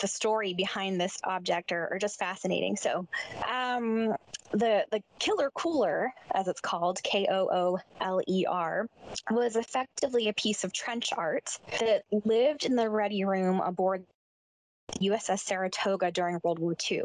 the 0.00 0.08
story 0.08 0.54
behind 0.54 1.00
this 1.00 1.18
object 1.24 1.72
are, 1.72 1.88
are 1.92 1.98
just 1.98 2.18
fascinating. 2.18 2.76
So, 2.76 3.06
um, 3.50 4.14
the 4.52 4.84
the 4.90 5.00
killer 5.20 5.50
cooler, 5.54 6.10
as 6.34 6.48
it's 6.48 6.60
called, 6.60 7.02
K 7.02 7.26
O 7.30 7.48
O 7.52 7.78
L 8.00 8.20
E 8.26 8.46
R, 8.48 8.86
was 9.30 9.56
effectively 9.56 10.28
a 10.28 10.34
piece 10.34 10.64
of 10.64 10.72
trench 10.72 11.10
art 11.16 11.50
that 11.80 12.02
lived 12.24 12.64
in 12.64 12.76
the 12.76 12.88
ready 12.88 13.24
room 13.24 13.60
aboard 13.60 14.04
USS 15.00 15.40
Saratoga 15.40 16.10
during 16.10 16.40
World 16.42 16.58
War 16.58 16.74
II. 16.90 17.02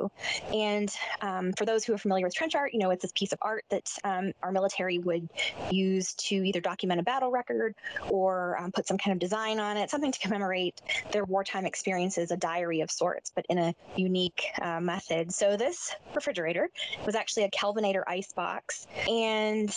And 0.53 0.89
um, 1.21 1.53
for 1.53 1.65
those 1.65 1.83
who 1.83 1.93
are 1.93 1.97
familiar 1.97 2.25
with 2.25 2.35
trench 2.35 2.55
art, 2.55 2.73
you 2.73 2.79
know, 2.79 2.91
it's 2.91 3.01
this 3.01 3.11
piece 3.11 3.33
of 3.33 3.39
art 3.41 3.65
that 3.69 3.89
um, 4.03 4.33
our 4.41 4.51
military 4.51 4.99
would 4.99 5.29
use 5.71 6.13
to 6.13 6.35
either 6.35 6.61
document 6.61 6.99
a 6.99 7.03
battle 7.03 7.31
record 7.31 7.75
or 8.09 8.57
um, 8.59 8.71
put 8.71 8.87
some 8.87 8.97
kind 8.97 9.13
of 9.13 9.19
design 9.19 9.59
on 9.59 9.77
it, 9.77 9.89
something 9.89 10.11
to 10.11 10.19
commemorate 10.19 10.81
their 11.11 11.25
wartime 11.25 11.65
experiences, 11.65 12.31
a 12.31 12.37
diary 12.37 12.81
of 12.81 12.91
sorts, 12.91 13.31
but 13.35 13.45
in 13.49 13.57
a 13.57 13.75
unique 13.95 14.45
uh, 14.61 14.79
method. 14.79 15.33
So 15.33 15.57
this 15.57 15.93
refrigerator 16.15 16.69
was 17.05 17.15
actually 17.15 17.43
a 17.43 17.49
Kelvinator 17.49 18.03
ice 18.07 18.33
box, 18.33 18.87
and 19.07 19.69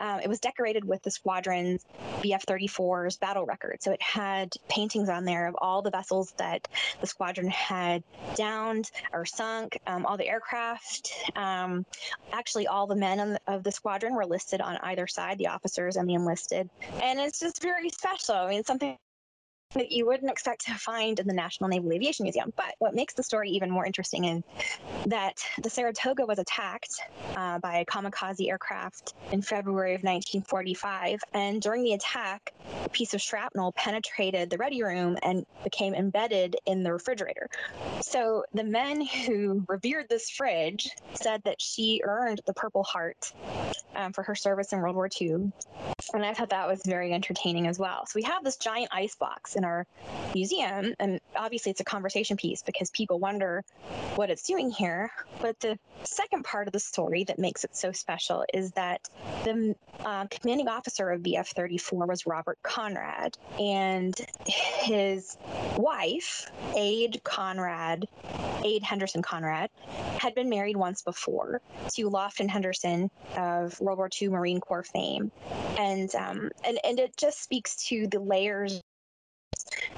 um, 0.00 0.20
it 0.20 0.28
was 0.28 0.40
decorated 0.40 0.84
with 0.84 1.02
the 1.02 1.10
squadron's 1.10 1.84
BF-34's 2.22 3.16
battle 3.16 3.44
record. 3.44 3.82
So 3.82 3.92
it 3.92 4.02
had 4.02 4.52
paintings 4.68 5.08
on 5.08 5.24
there 5.24 5.46
of 5.46 5.56
all 5.58 5.82
the 5.82 5.90
vessels 5.90 6.32
that 6.38 6.68
the 7.00 7.06
squadron 7.06 7.45
had 7.48 8.02
downed 8.34 8.90
or 9.12 9.24
sunk, 9.24 9.78
um, 9.86 10.06
all 10.06 10.16
the 10.16 10.28
aircraft. 10.28 11.12
Um, 11.34 11.84
actually, 12.32 12.66
all 12.66 12.86
the 12.86 12.96
men 12.96 13.18
the, 13.18 13.40
of 13.46 13.62
the 13.62 13.72
squadron 13.72 14.14
were 14.14 14.26
listed 14.26 14.60
on 14.60 14.76
either 14.82 15.06
side, 15.06 15.38
the 15.38 15.48
officers 15.48 15.96
and 15.96 16.08
the 16.08 16.14
enlisted. 16.14 16.68
And 17.02 17.18
it's 17.20 17.40
just 17.40 17.62
very 17.62 17.90
special. 17.90 18.34
I 18.34 18.48
mean, 18.48 18.64
something 18.64 18.96
that 19.74 19.92
you 19.92 20.06
wouldn't 20.06 20.30
expect 20.30 20.66
to 20.66 20.74
find 20.74 21.18
in 21.20 21.26
the 21.26 21.34
National 21.34 21.68
Naval 21.68 21.92
Aviation 21.92 22.24
Museum. 22.24 22.52
But 22.56 22.74
what 22.78 22.94
makes 22.94 23.14
the 23.14 23.22
story 23.22 23.50
even 23.50 23.70
more 23.70 23.84
interesting 23.84 24.24
is 24.24 24.42
that 25.06 25.38
the 25.62 25.70
Saratoga 25.70 26.24
was 26.24 26.38
attacked 26.38 27.00
uh, 27.36 27.58
by 27.58 27.78
a 27.78 27.84
kamikaze 27.84 28.48
aircraft 28.48 29.14
in 29.32 29.42
February 29.42 29.94
of 29.94 30.02
1945. 30.02 31.20
And 31.32 31.60
during 31.60 31.82
the 31.82 31.92
attack, 31.92 32.54
a 32.84 32.88
piece 32.88 33.14
of 33.14 33.20
shrapnel 33.20 33.72
penetrated 33.72 34.50
the 34.50 34.58
ready 34.58 34.82
room 34.82 35.16
and 35.22 35.44
became 35.64 35.94
embedded 35.94 36.56
in 36.66 36.82
the 36.82 36.92
refrigerator. 36.92 37.48
So 38.00 38.44
the 38.54 38.64
men 38.64 39.04
who 39.04 39.64
revered 39.68 40.08
this 40.08 40.30
fridge 40.30 40.88
said 41.14 41.42
that 41.44 41.60
she 41.60 42.00
earned 42.04 42.40
the 42.46 42.54
Purple 42.54 42.84
Heart 42.84 43.32
um, 43.94 44.12
for 44.12 44.22
her 44.22 44.34
service 44.34 44.72
in 44.72 44.80
World 44.80 44.96
War 44.96 45.08
II. 45.20 45.52
And 46.14 46.24
I 46.24 46.34
thought 46.34 46.50
that 46.50 46.68
was 46.68 46.82
very 46.86 47.12
entertaining 47.12 47.66
as 47.66 47.78
well. 47.78 48.06
So 48.06 48.12
we 48.14 48.22
have 48.22 48.44
this 48.44 48.56
giant 48.56 48.90
ice 48.92 49.16
box 49.16 49.56
in 49.56 49.64
our 49.64 49.86
museum. 50.34 50.94
And 51.00 51.20
obviously, 51.34 51.70
it's 51.70 51.80
a 51.80 51.84
conversation 51.84 52.36
piece 52.36 52.62
because 52.62 52.90
people 52.90 53.18
wonder 53.18 53.64
what 54.14 54.30
it's 54.30 54.46
doing 54.46 54.70
here. 54.70 55.10
But 55.40 55.58
the 55.60 55.78
second 56.04 56.44
part 56.44 56.68
of 56.68 56.72
the 56.72 56.80
story 56.80 57.24
that 57.24 57.38
makes 57.38 57.64
it 57.64 57.76
so 57.76 57.92
special 57.92 58.44
is 58.54 58.70
that 58.72 59.08
the 59.44 59.74
uh, 60.04 60.26
commanding 60.26 60.68
officer 60.68 61.10
of 61.10 61.22
BF 61.22 61.48
34 61.48 62.06
was 62.06 62.26
Robert 62.26 62.58
Conrad, 62.62 63.36
and 63.58 64.14
his 64.46 65.36
wife, 65.76 66.50
Ade 66.76 67.22
Conrad, 67.24 68.06
Ade 68.64 68.82
Henderson 68.82 69.22
Conrad, 69.22 69.70
had 70.18 70.34
been 70.34 70.48
married 70.48 70.76
once 70.76 71.02
before 71.02 71.60
to 71.94 72.10
Lofton 72.10 72.48
Henderson 72.48 73.10
of 73.36 73.80
World 73.80 73.98
War 73.98 74.10
II 74.20 74.28
Marine 74.28 74.60
Corps 74.60 74.84
fame. 74.84 75.30
And, 75.78 75.95
um, 76.14 76.50
and, 76.64 76.78
and 76.84 76.98
it 76.98 77.16
just 77.16 77.42
speaks 77.42 77.76
to 77.88 78.06
the 78.08 78.20
layers 78.20 78.80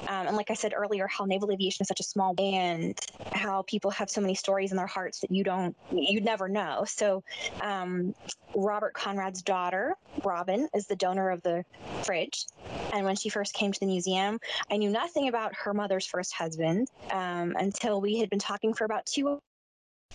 um, 0.06 0.26
and 0.26 0.37
like 0.37 0.50
I 0.50 0.54
said 0.54 0.72
earlier, 0.74 1.06
how 1.06 1.24
naval 1.24 1.52
aviation 1.52 1.82
is 1.82 1.88
such 1.88 2.00
a 2.00 2.04
small 2.04 2.34
and 2.38 2.98
how 3.32 3.62
people 3.62 3.90
have 3.90 4.08
so 4.08 4.20
many 4.20 4.34
stories 4.34 4.70
in 4.70 4.76
their 4.76 4.87
hearts 4.87 5.20
that 5.20 5.30
you 5.30 5.44
don't, 5.44 5.76
you'd 5.92 6.24
never 6.24 6.48
know. 6.48 6.84
So, 6.87 7.22
um, 7.61 8.14
Robert 8.56 8.94
Conrad's 8.94 9.42
daughter, 9.42 9.94
Robin, 10.24 10.68
is 10.74 10.87
the 10.87 10.96
donor 10.96 11.30
of 11.30 11.42
the 11.42 11.64
fridge. 12.02 12.46
And 12.92 13.04
when 13.04 13.16
she 13.16 13.28
first 13.28 13.52
came 13.52 13.72
to 13.72 13.80
the 13.80 13.87
museum, 13.87 14.38
I 14.70 14.78
knew 14.78 14.90
nothing 14.90 15.28
about 15.28 15.54
her 15.54 15.74
mother's 15.74 16.06
first 16.06 16.32
husband 16.32 16.88
um, 17.11 17.54
until 17.58 18.00
we 18.00 18.18
had 18.18 18.30
been 18.30 18.38
talking 18.38 18.72
for 18.72 18.84
about 18.84 19.04
two 19.06 19.38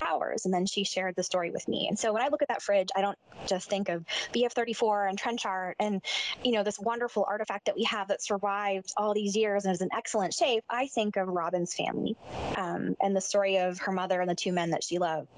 hours. 0.01 0.45
And 0.45 0.53
then 0.53 0.65
she 0.65 0.83
shared 0.83 1.15
the 1.15 1.23
story 1.23 1.51
with 1.51 1.67
me. 1.67 1.87
And 1.87 1.97
so 1.97 2.13
when 2.13 2.21
I 2.21 2.29
look 2.29 2.41
at 2.41 2.47
that 2.47 2.61
fridge, 2.61 2.89
I 2.95 3.01
don't 3.01 3.17
just 3.47 3.69
think 3.69 3.89
of 3.89 4.05
BF 4.33 4.51
34 4.51 5.07
and 5.07 5.17
trench 5.17 5.45
art 5.45 5.75
and, 5.79 6.01
you 6.43 6.51
know, 6.51 6.63
this 6.63 6.79
wonderful 6.79 7.25
artifact 7.27 7.65
that 7.65 7.75
we 7.75 7.83
have 7.83 8.07
that 8.09 8.21
survived 8.21 8.93
all 8.97 9.13
these 9.13 9.35
years 9.35 9.65
and 9.65 9.73
is 9.73 9.81
in 9.81 9.89
excellent 9.95 10.33
shape. 10.33 10.63
I 10.69 10.87
think 10.87 11.17
of 11.17 11.27
Robin's 11.27 11.73
family 11.73 12.15
um, 12.55 12.95
and 13.01 13.15
the 13.15 13.21
story 13.21 13.57
of 13.57 13.79
her 13.79 13.91
mother 13.91 14.19
and 14.19 14.29
the 14.29 14.35
two 14.35 14.51
men 14.51 14.71
that 14.71 14.83
she 14.83 14.99
loved. 14.99 15.29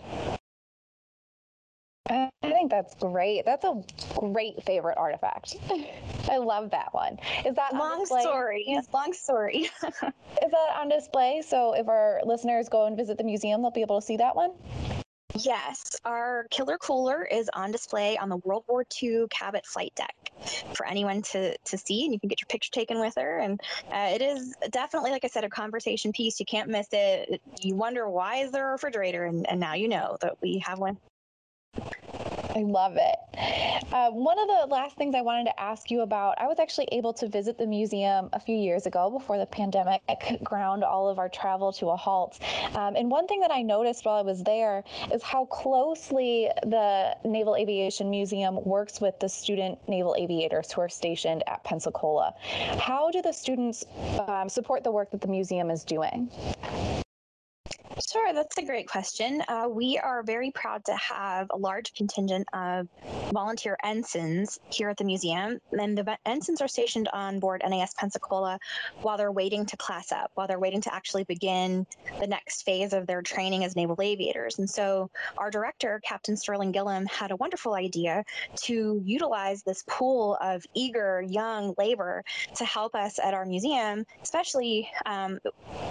I 2.07 2.29
think 2.43 2.69
that's 2.69 2.93
great. 2.95 3.45
That's 3.45 3.65
a 3.65 3.83
great 4.15 4.63
favorite 4.63 4.97
artifact. 4.97 5.55
I 6.29 6.37
love 6.37 6.71
that 6.71 6.93
one. 6.93 7.17
Is 7.45 7.55
that 7.55 7.73
long 7.73 8.05
story? 8.05 8.77
Long 8.93 9.13
story. 9.13 9.57
is 9.57 9.71
that 9.83 10.75
on 10.77 10.89
display? 10.89 11.41
So 11.45 11.73
if 11.73 11.87
our 11.87 12.21
listeners 12.23 12.69
go 12.69 12.85
and 12.85 12.95
visit 12.95 13.17
the 13.17 13.23
museum, 13.23 13.61
they'll 13.61 13.71
be 13.71 13.81
able 13.81 13.99
to 13.99 14.05
see 14.05 14.17
that 14.17 14.35
one. 14.35 14.51
Yes, 15.39 15.99
our 16.05 16.45
killer 16.49 16.77
cooler 16.77 17.25
is 17.25 17.49
on 17.53 17.71
display 17.71 18.17
on 18.17 18.29
the 18.29 18.37
World 18.37 18.63
War 18.67 18.85
II 19.01 19.25
Cabot 19.29 19.65
flight 19.65 19.91
deck 19.95 20.15
for 20.73 20.85
anyone 20.85 21.23
to 21.23 21.57
to 21.57 21.77
see, 21.77 22.05
and 22.05 22.13
you 22.13 22.19
can 22.19 22.29
get 22.29 22.39
your 22.39 22.47
picture 22.47 22.71
taken 22.71 22.99
with 23.01 23.15
her. 23.17 23.39
And 23.39 23.59
uh, 23.91 24.11
it 24.13 24.21
is 24.21 24.55
definitely, 24.69 25.11
like 25.11 25.25
I 25.25 25.27
said, 25.27 25.43
a 25.43 25.49
conversation 25.49 26.13
piece. 26.13 26.39
You 26.39 26.45
can't 26.45 26.69
miss 26.69 26.87
it. 26.93 27.41
You 27.59 27.75
wonder 27.75 28.07
why 28.09 28.37
is 28.37 28.51
there 28.51 28.69
a 28.69 28.71
refrigerator, 28.71 29.25
and, 29.25 29.49
and 29.49 29.59
now 29.59 29.73
you 29.73 29.89
know 29.89 30.17
that 30.21 30.35
we 30.41 30.59
have 30.59 30.79
one. 30.79 30.97
I 32.55 32.59
love 32.59 32.95
it. 32.95 33.85
Uh, 33.91 34.11
one 34.11 34.39
of 34.39 34.47
the 34.47 34.73
last 34.73 34.95
things 34.95 35.13
I 35.13 35.21
wanted 35.21 35.45
to 35.45 35.59
ask 35.59 35.91
you 35.91 36.01
about, 36.01 36.35
I 36.39 36.47
was 36.47 36.57
actually 36.57 36.87
able 36.93 37.11
to 37.13 37.27
visit 37.27 37.57
the 37.57 37.67
museum 37.67 38.29
a 38.31 38.39
few 38.39 38.55
years 38.55 38.85
ago 38.85 39.09
before 39.09 39.37
the 39.37 39.45
pandemic 39.45 40.01
ground 40.43 40.83
all 40.83 41.09
of 41.09 41.19
our 41.19 41.27
travel 41.27 41.73
to 41.73 41.89
a 41.89 41.97
halt. 41.97 42.39
Um, 42.75 42.95
and 42.95 43.11
one 43.11 43.27
thing 43.27 43.41
that 43.41 43.51
I 43.51 43.61
noticed 43.61 44.05
while 44.05 44.15
I 44.15 44.21
was 44.21 44.41
there 44.43 44.85
is 45.13 45.21
how 45.21 45.45
closely 45.45 46.49
the 46.63 47.17
Naval 47.25 47.57
Aviation 47.57 48.09
Museum 48.09 48.63
works 48.63 49.01
with 49.01 49.19
the 49.19 49.27
student 49.27 49.77
naval 49.89 50.15
aviators 50.17 50.71
who 50.71 50.79
are 50.79 50.89
stationed 50.89 51.43
at 51.47 51.63
Pensacola. 51.65 52.33
How 52.79 53.11
do 53.11 53.21
the 53.21 53.33
students 53.33 53.83
um, 54.27 54.47
support 54.47 54.85
the 54.85 54.91
work 54.91 55.11
that 55.11 55.19
the 55.19 55.27
museum 55.27 55.69
is 55.69 55.83
doing? 55.83 56.29
Sure, 58.01 58.33
that's 58.33 58.57
a 58.57 58.65
great 58.65 58.89
question. 58.89 59.41
Uh, 59.47 59.67
we 59.69 59.97
are 59.97 60.21
very 60.21 60.51
proud 60.51 60.83
to 60.83 60.95
have 60.95 61.47
a 61.51 61.57
large 61.57 61.93
contingent 61.93 62.45
of 62.53 62.89
volunteer 63.31 63.77
ensigns 63.85 64.59
here 64.69 64.89
at 64.89 64.97
the 64.97 65.05
museum. 65.05 65.59
And 65.71 65.97
the 65.97 66.17
ensigns 66.25 66.61
are 66.61 66.67
stationed 66.67 67.07
on 67.13 67.39
board 67.39 67.61
NAS 67.65 67.93
Pensacola 67.93 68.59
while 69.01 69.17
they're 69.17 69.31
waiting 69.31 69.65
to 69.67 69.77
class 69.77 70.11
up, 70.11 70.29
while 70.35 70.45
they're 70.45 70.59
waiting 70.59 70.81
to 70.81 70.93
actually 70.93 71.23
begin 71.23 71.87
the 72.19 72.27
next 72.27 72.63
phase 72.63 72.91
of 72.91 73.07
their 73.07 73.21
training 73.21 73.63
as 73.63 73.77
naval 73.77 74.01
aviators. 74.01 74.59
And 74.59 74.69
so 74.69 75.09
our 75.37 75.49
director, 75.49 76.01
Captain 76.03 76.35
Sterling 76.35 76.73
Gilliam, 76.73 77.05
had 77.05 77.31
a 77.31 77.37
wonderful 77.37 77.75
idea 77.75 78.25
to 78.63 79.01
utilize 79.05 79.63
this 79.63 79.85
pool 79.87 80.37
of 80.41 80.65
eager 80.73 81.23
young 81.29 81.73
labor 81.77 82.23
to 82.55 82.65
help 82.65 82.93
us 82.93 83.19
at 83.23 83.33
our 83.33 83.45
museum, 83.45 84.05
especially, 84.21 84.89
um, 85.05 85.39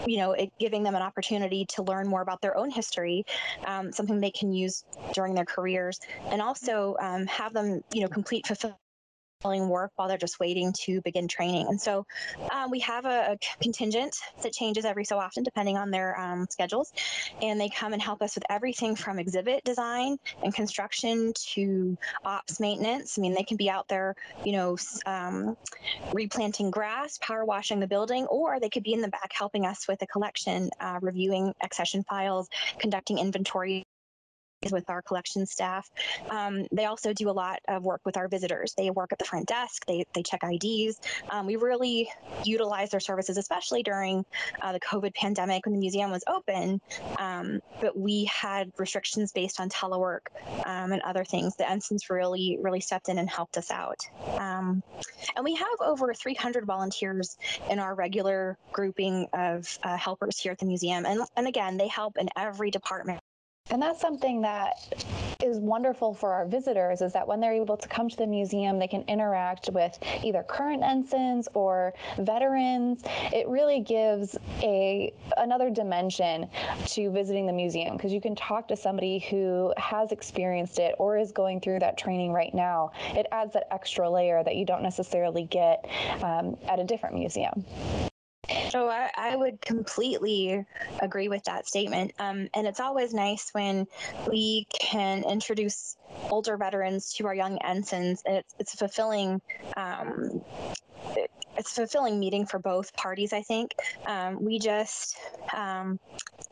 you 0.07 0.19
know, 0.19 0.33
it, 0.33 0.53
giving 0.59 0.83
them 0.83 0.95
an 0.95 1.03
opportunity 1.03 1.65
to 1.71 1.83
learn 1.83 1.94
learn 1.95 2.09
more 2.09 2.23
about 2.23 2.41
their 2.41 2.57
own 2.57 2.71
history, 2.71 3.25
um, 3.67 3.93
something 3.93 4.21
they 4.21 4.31
can 4.31 4.53
use 4.53 4.85
during 5.13 5.35
their 5.35 5.45
careers, 5.45 5.99
and 6.31 6.43
also 6.43 6.97
um, 7.01 7.27
have 7.27 7.53
them, 7.53 7.81
you 7.93 8.03
know, 8.03 8.09
complete 8.09 8.47
fulfill 8.47 8.79
work 9.45 9.93
while 9.97 10.09
they're 10.09 10.17
just 10.17 10.41
waiting 10.41 10.73
to 10.85 11.01
begin 11.03 11.29
training. 11.29 11.67
And 11.69 11.81
so 11.81 12.07
um, 12.53 12.71
we 12.71 12.81
have 12.81 13.05
a, 13.05 13.33
a, 13.33 13.39
contingent 13.63 14.17
that 14.43 14.53
changes 14.53 14.85
every 14.85 15.05
so 15.05 15.19
often 15.19 15.43
depending 15.43 15.77
on 15.77 15.91
their 15.91 16.19
um, 16.19 16.47
schedules. 16.51 16.93
And 17.43 17.61
they 17.61 17.69
come 17.69 17.93
and 17.93 18.01
help 18.01 18.23
us 18.23 18.35
with 18.35 18.45
everything 18.49 18.97
from 18.97 19.19
exhibit 19.19 19.63
design 19.65 20.17
and 20.43 20.55
construction 20.55 21.33
to 21.55 21.97
ops 22.25 22.59
maintenance. 22.59 23.19
I 23.19 23.21
mean, 23.21 23.35
they 23.35 23.43
can 23.43 23.57
be 23.57 23.69
out 23.69 23.87
there, 23.89 24.15
you 24.45 24.53
know, 24.53 24.77
um, 25.07 25.55
replanting 26.13 26.71
grass, 26.71 27.19
power 27.19 27.45
washing 27.45 27.81
the 27.81 27.87
building, 27.87 28.27
or 28.27 28.59
they 28.61 28.71
could 28.71 28.83
be 28.83 28.95
in 28.95 29.01
the 29.01 29.09
back 29.09 29.31
helping 29.33 29.67
us 29.67 29.87
with 29.89 30.01
a 30.03 30.07
collection, 30.07 30.71
uh, 30.81 30.99
reviewing 31.03 31.53
accession 31.63 32.03
files, 32.09 32.49
conducting 32.79 33.19
inventory 33.19 33.84
with 34.73 34.89
our 34.89 35.03
collection 35.03 35.47
staff. 35.47 35.91
Um, 36.31 36.67
they 36.73 36.85
also 36.87 37.13
do 37.13 37.31
a 37.31 37.33
lot 37.33 37.61
of 37.69 37.85
work 37.85 38.01
with 38.05 38.17
our 38.17 38.29
visitors. 38.29 38.75
They 38.77 38.91
work 38.91 39.13
at 39.13 39.19
the 39.19 39.25
front 39.25 39.47
desk. 39.47 39.85
They, 39.87 40.05
they 40.15 40.23
check 40.23 40.41
IDs. 40.43 41.01
Um, 41.31 41.47
we 41.47 41.57
really 41.57 42.09
utilize 42.45 42.91
their 42.91 43.01
services, 43.01 43.37
especially 43.37 43.83
during 43.83 44.25
uh, 44.61 44.73
the 44.73 44.81
COVID 44.81 45.15
pandemic 45.15 45.67
when 45.67 45.75
the 45.75 45.81
museum 45.81 46.11
was 46.11 46.25
open. 46.27 46.81
Um, 47.19 47.61
but 47.81 47.97
we 47.99 48.25
had 48.25 48.71
restrictions 48.79 49.33
based 49.33 49.61
on 49.61 49.69
telework 49.69 50.27
um, 50.65 50.93
and 50.93 51.03
other 51.03 51.25
things. 51.25 51.57
The 51.57 51.71
ensigns 51.71 52.11
really, 52.11 52.59
really 52.61 52.81
stepped 52.81 53.09
in 53.09 53.19
and 53.19 53.29
helped 53.29 53.57
us 53.57 53.71
out. 53.71 53.99
Um, 54.39 54.83
and 55.37 55.45
we 55.45 55.55
have 55.55 55.81
over 55.81 56.13
300 56.15 56.65
volunteers 56.65 57.37
in 57.71 57.79
our 57.79 57.95
regular 57.95 58.57
grouping 58.73 59.27
of 59.33 59.79
uh, 59.83 59.97
helpers 59.97 60.39
here 60.39 60.53
at 60.53 60.59
the 60.59 60.67
museum. 60.67 61.07
And, 61.07 61.23
and 61.37 61.47
again, 61.47 61.77
they 61.77 61.89
help 61.89 62.17
in 62.19 62.29
every 62.37 62.71
department 62.71 63.21
and 63.75 63.83
that's 63.83 64.01
something 64.01 64.43
that 64.43 64.95
is 65.43 65.59
wonderful 65.59 66.15
for 66.15 66.33
our 66.33 66.47
visitors 66.47 67.01
is 67.01 67.13
that 67.13 67.27
when 67.27 67.41
they're 67.41 67.55
able 67.55 67.77
to 67.77 67.89
come 67.89 68.09
to 68.09 68.17
the 68.17 68.27
museum, 68.27 68.79
they 68.79 68.87
can 68.87 69.03
interact 69.09 69.69
with 69.73 69.99
either 70.23 70.45
current 70.45 70.85
ensigns 70.85 71.49
or 71.55 71.93
veterans. 72.19 73.03
It 73.33 73.49
really 73.49 73.81
gives 73.81 74.39
a 74.63 75.13
another 75.39 75.71
dimension 75.71 76.49
to 76.87 77.11
visiting 77.11 77.47
the 77.47 77.53
museum 77.53 77.97
because 77.97 78.13
you 78.13 78.21
can 78.21 78.37
talk 78.37 78.69
to 78.69 78.77
somebody 78.77 79.19
who 79.19 79.75
has 79.77 80.13
experienced 80.13 80.79
it 80.79 80.95
or 81.01 81.19
is 81.19 81.33
going 81.33 81.61
through 81.61 81.81
that 81.81 81.99
training 81.99 82.33
right 82.33 82.55
now. 82.55 82.93
It 83.17 83.27
adds 83.33 83.55
that 83.55 83.67
extra 83.73 84.09
layer 84.09 84.45
that 84.45 84.55
you 84.55 84.65
don't 84.65 84.85
necessarily 84.85 85.47
get 85.47 85.85
um, 86.23 86.57
at 86.69 86.79
a 86.79 86.85
different 86.85 87.17
museum. 87.17 87.65
So 88.75 88.89
I, 88.89 89.09
I, 89.17 89.37
would 89.37 89.61
completely 89.61 90.65
agree 91.01 91.29
with 91.29 91.45
that 91.45 91.69
statement. 91.69 92.13
Um, 92.19 92.49
and 92.55 92.67
it's 92.67 92.81
always 92.81 93.15
nice 93.15 93.51
when 93.53 93.87
we 94.29 94.67
can 94.77 95.23
introduce 95.23 95.97
older 96.29 96.57
veterans 96.57 97.13
to 97.15 97.27
our 97.29 97.35
young 97.37 97.59
ensigns. 97.59 98.21
It's, 98.27 98.53
it's 98.59 98.75
fulfilling. 98.75 99.41
Um, 99.77 100.43
it's 101.57 101.71
a 101.71 101.83
fulfilling 101.83 102.19
meeting 102.19 102.47
for 102.47 102.59
both 102.59 102.93
parties, 102.95 103.33
I 103.33 103.43
think. 103.43 103.77
Um, 104.07 104.43
we 104.43 104.59
just 104.59 105.17
um, 105.57 106.01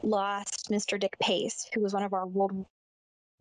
lost 0.05 0.71
Mr. 0.71 1.01
Dick 1.01 1.19
Pace, 1.19 1.69
who 1.75 1.81
was 1.81 1.93
one 1.93 2.05
of 2.05 2.13
our 2.13 2.29
World 2.29 2.67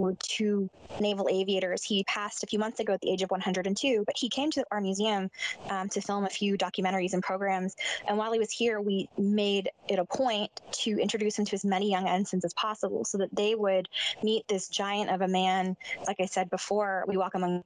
were 0.01 0.15
two 0.23 0.69
naval 0.99 1.27
aviators. 1.29 1.83
He 1.83 2.03
passed 2.05 2.43
a 2.43 2.47
few 2.47 2.59
months 2.59 2.79
ago 2.79 2.93
at 2.93 3.01
the 3.01 3.11
age 3.11 3.23
of 3.23 3.31
102, 3.31 4.03
but 4.05 4.15
he 4.17 4.29
came 4.29 4.51
to 4.51 4.63
our 4.71 4.81
museum 4.81 5.29
um, 5.69 5.89
to 5.89 6.01
film 6.01 6.25
a 6.25 6.29
few 6.29 6.57
documentaries 6.57 7.13
and 7.13 7.23
programs. 7.23 7.75
And 8.07 8.17
while 8.17 8.31
he 8.31 8.39
was 8.39 8.51
here, 8.51 8.79
we 8.79 9.09
made 9.17 9.69
it 9.87 9.99
a 9.99 10.05
point 10.05 10.51
to 10.83 10.91
introduce 10.99 11.37
him 11.37 11.45
to 11.45 11.55
as 11.55 11.65
many 11.65 11.89
young 11.89 12.07
ensigns 12.07 12.45
as 12.45 12.53
possible 12.53 13.03
so 13.03 13.17
that 13.17 13.35
they 13.35 13.55
would 13.55 13.87
meet 14.21 14.47
this 14.47 14.69
giant 14.69 15.09
of 15.09 15.21
a 15.21 15.27
man. 15.27 15.75
Like 16.07 16.17
I 16.19 16.25
said 16.25 16.49
before, 16.49 17.03
we 17.07 17.17
walk 17.17 17.35
among 17.35 17.63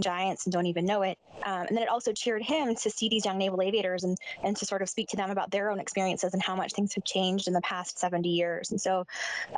giants 0.00 0.46
and 0.46 0.52
don't 0.52 0.66
even 0.66 0.84
know 0.84 1.02
it. 1.02 1.18
Um, 1.44 1.66
and 1.68 1.76
then 1.76 1.82
it 1.84 1.88
also 1.88 2.12
cheered 2.12 2.42
him 2.42 2.74
to 2.74 2.90
see 2.90 3.08
these 3.08 3.24
young 3.24 3.38
naval 3.38 3.62
aviators 3.62 4.04
and, 4.04 4.16
and 4.42 4.56
to 4.56 4.66
sort 4.66 4.82
of 4.82 4.88
speak 4.88 5.08
to 5.08 5.16
them 5.16 5.30
about 5.30 5.50
their 5.50 5.70
own 5.70 5.78
experiences 5.80 6.34
and 6.34 6.42
how 6.42 6.56
much 6.56 6.72
things 6.72 6.94
have 6.94 7.04
changed 7.04 7.46
in 7.46 7.54
the 7.54 7.60
past 7.60 7.98
70 7.98 8.28
years. 8.28 8.70
And 8.70 8.80
so, 8.80 9.04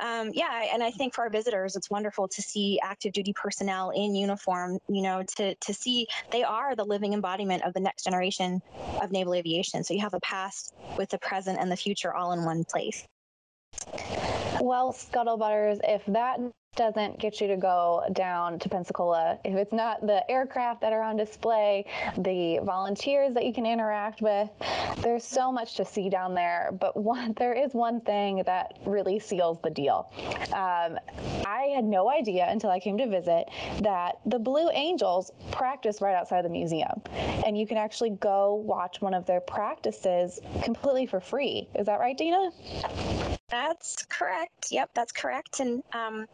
um, 0.01 0.31
yeah, 0.33 0.69
and 0.73 0.83
I 0.83 0.91
think 0.91 1.13
for 1.13 1.23
our 1.23 1.29
visitors, 1.29 1.75
it's 1.75 1.89
wonderful 1.89 2.27
to 2.27 2.41
see 2.41 2.79
active 2.83 3.13
duty 3.13 3.33
personnel 3.33 3.91
in 3.91 4.15
uniform, 4.15 4.79
you 4.87 5.01
know, 5.01 5.23
to, 5.37 5.55
to 5.55 5.73
see 5.73 6.07
they 6.31 6.43
are 6.43 6.75
the 6.75 6.85
living 6.85 7.13
embodiment 7.13 7.63
of 7.63 7.73
the 7.73 7.79
next 7.79 8.03
generation 8.03 8.61
of 9.01 9.11
naval 9.11 9.33
aviation. 9.33 9.83
So 9.83 9.93
you 9.93 10.01
have 10.01 10.13
a 10.13 10.19
past 10.19 10.73
with 10.97 11.09
the 11.09 11.17
present 11.19 11.59
and 11.59 11.71
the 11.71 11.77
future 11.77 12.13
all 12.13 12.33
in 12.33 12.45
one 12.45 12.63
place. 12.63 13.07
Well, 14.61 14.93
Scuttlebutters, 14.93 15.79
if 15.83 16.05
that 16.05 16.39
doesn't 16.75 17.17
get 17.17 17.41
you 17.41 17.47
to 17.47 17.57
go 17.57 18.03
down 18.13 18.59
to 18.59 18.69
Pensacola, 18.69 19.39
if 19.43 19.55
it's 19.55 19.73
not 19.73 20.05
the 20.05 20.29
aircraft 20.29 20.81
that 20.81 20.93
are 20.93 21.01
on 21.01 21.17
display, 21.17 21.83
the 22.19 22.59
volunteers 22.63 23.33
that 23.33 23.43
you 23.43 23.53
can 23.53 23.65
interact 23.65 24.21
with, 24.21 24.49
there's 24.97 25.23
so 25.23 25.51
much 25.51 25.77
to 25.77 25.83
see 25.83 26.11
down 26.11 26.35
there. 26.35 26.77
But 26.79 26.95
one, 26.95 27.33
there 27.37 27.53
is 27.53 27.73
one 27.73 28.01
thing 28.01 28.43
that 28.45 28.77
really 28.85 29.17
seals 29.17 29.57
the 29.63 29.71
deal. 29.71 30.11
Um, 30.53 30.99
I 31.43 31.71
had 31.73 31.83
no 31.83 32.11
idea 32.11 32.45
until 32.47 32.69
I 32.69 32.79
came 32.79 32.99
to 32.99 33.07
visit 33.07 33.49
that 33.81 34.19
the 34.27 34.37
Blue 34.37 34.69
Angels 34.69 35.31
practice 35.49 36.01
right 36.01 36.15
outside 36.15 36.45
the 36.45 36.49
museum, 36.49 37.01
and 37.47 37.57
you 37.57 37.65
can 37.65 37.77
actually 37.77 38.11
go 38.11 38.53
watch 38.63 39.01
one 39.01 39.15
of 39.15 39.25
their 39.25 39.41
practices 39.41 40.39
completely 40.61 41.07
for 41.07 41.19
free. 41.19 41.67
Is 41.73 41.87
that 41.87 41.99
right, 41.99 42.15
Dina? 42.15 42.51
That's 43.51 44.05
correct. 44.05 44.71
Yep, 44.71 44.91
that's 44.95 45.11
correct. 45.11 45.59
And 45.59 45.83
um, 45.93 46.25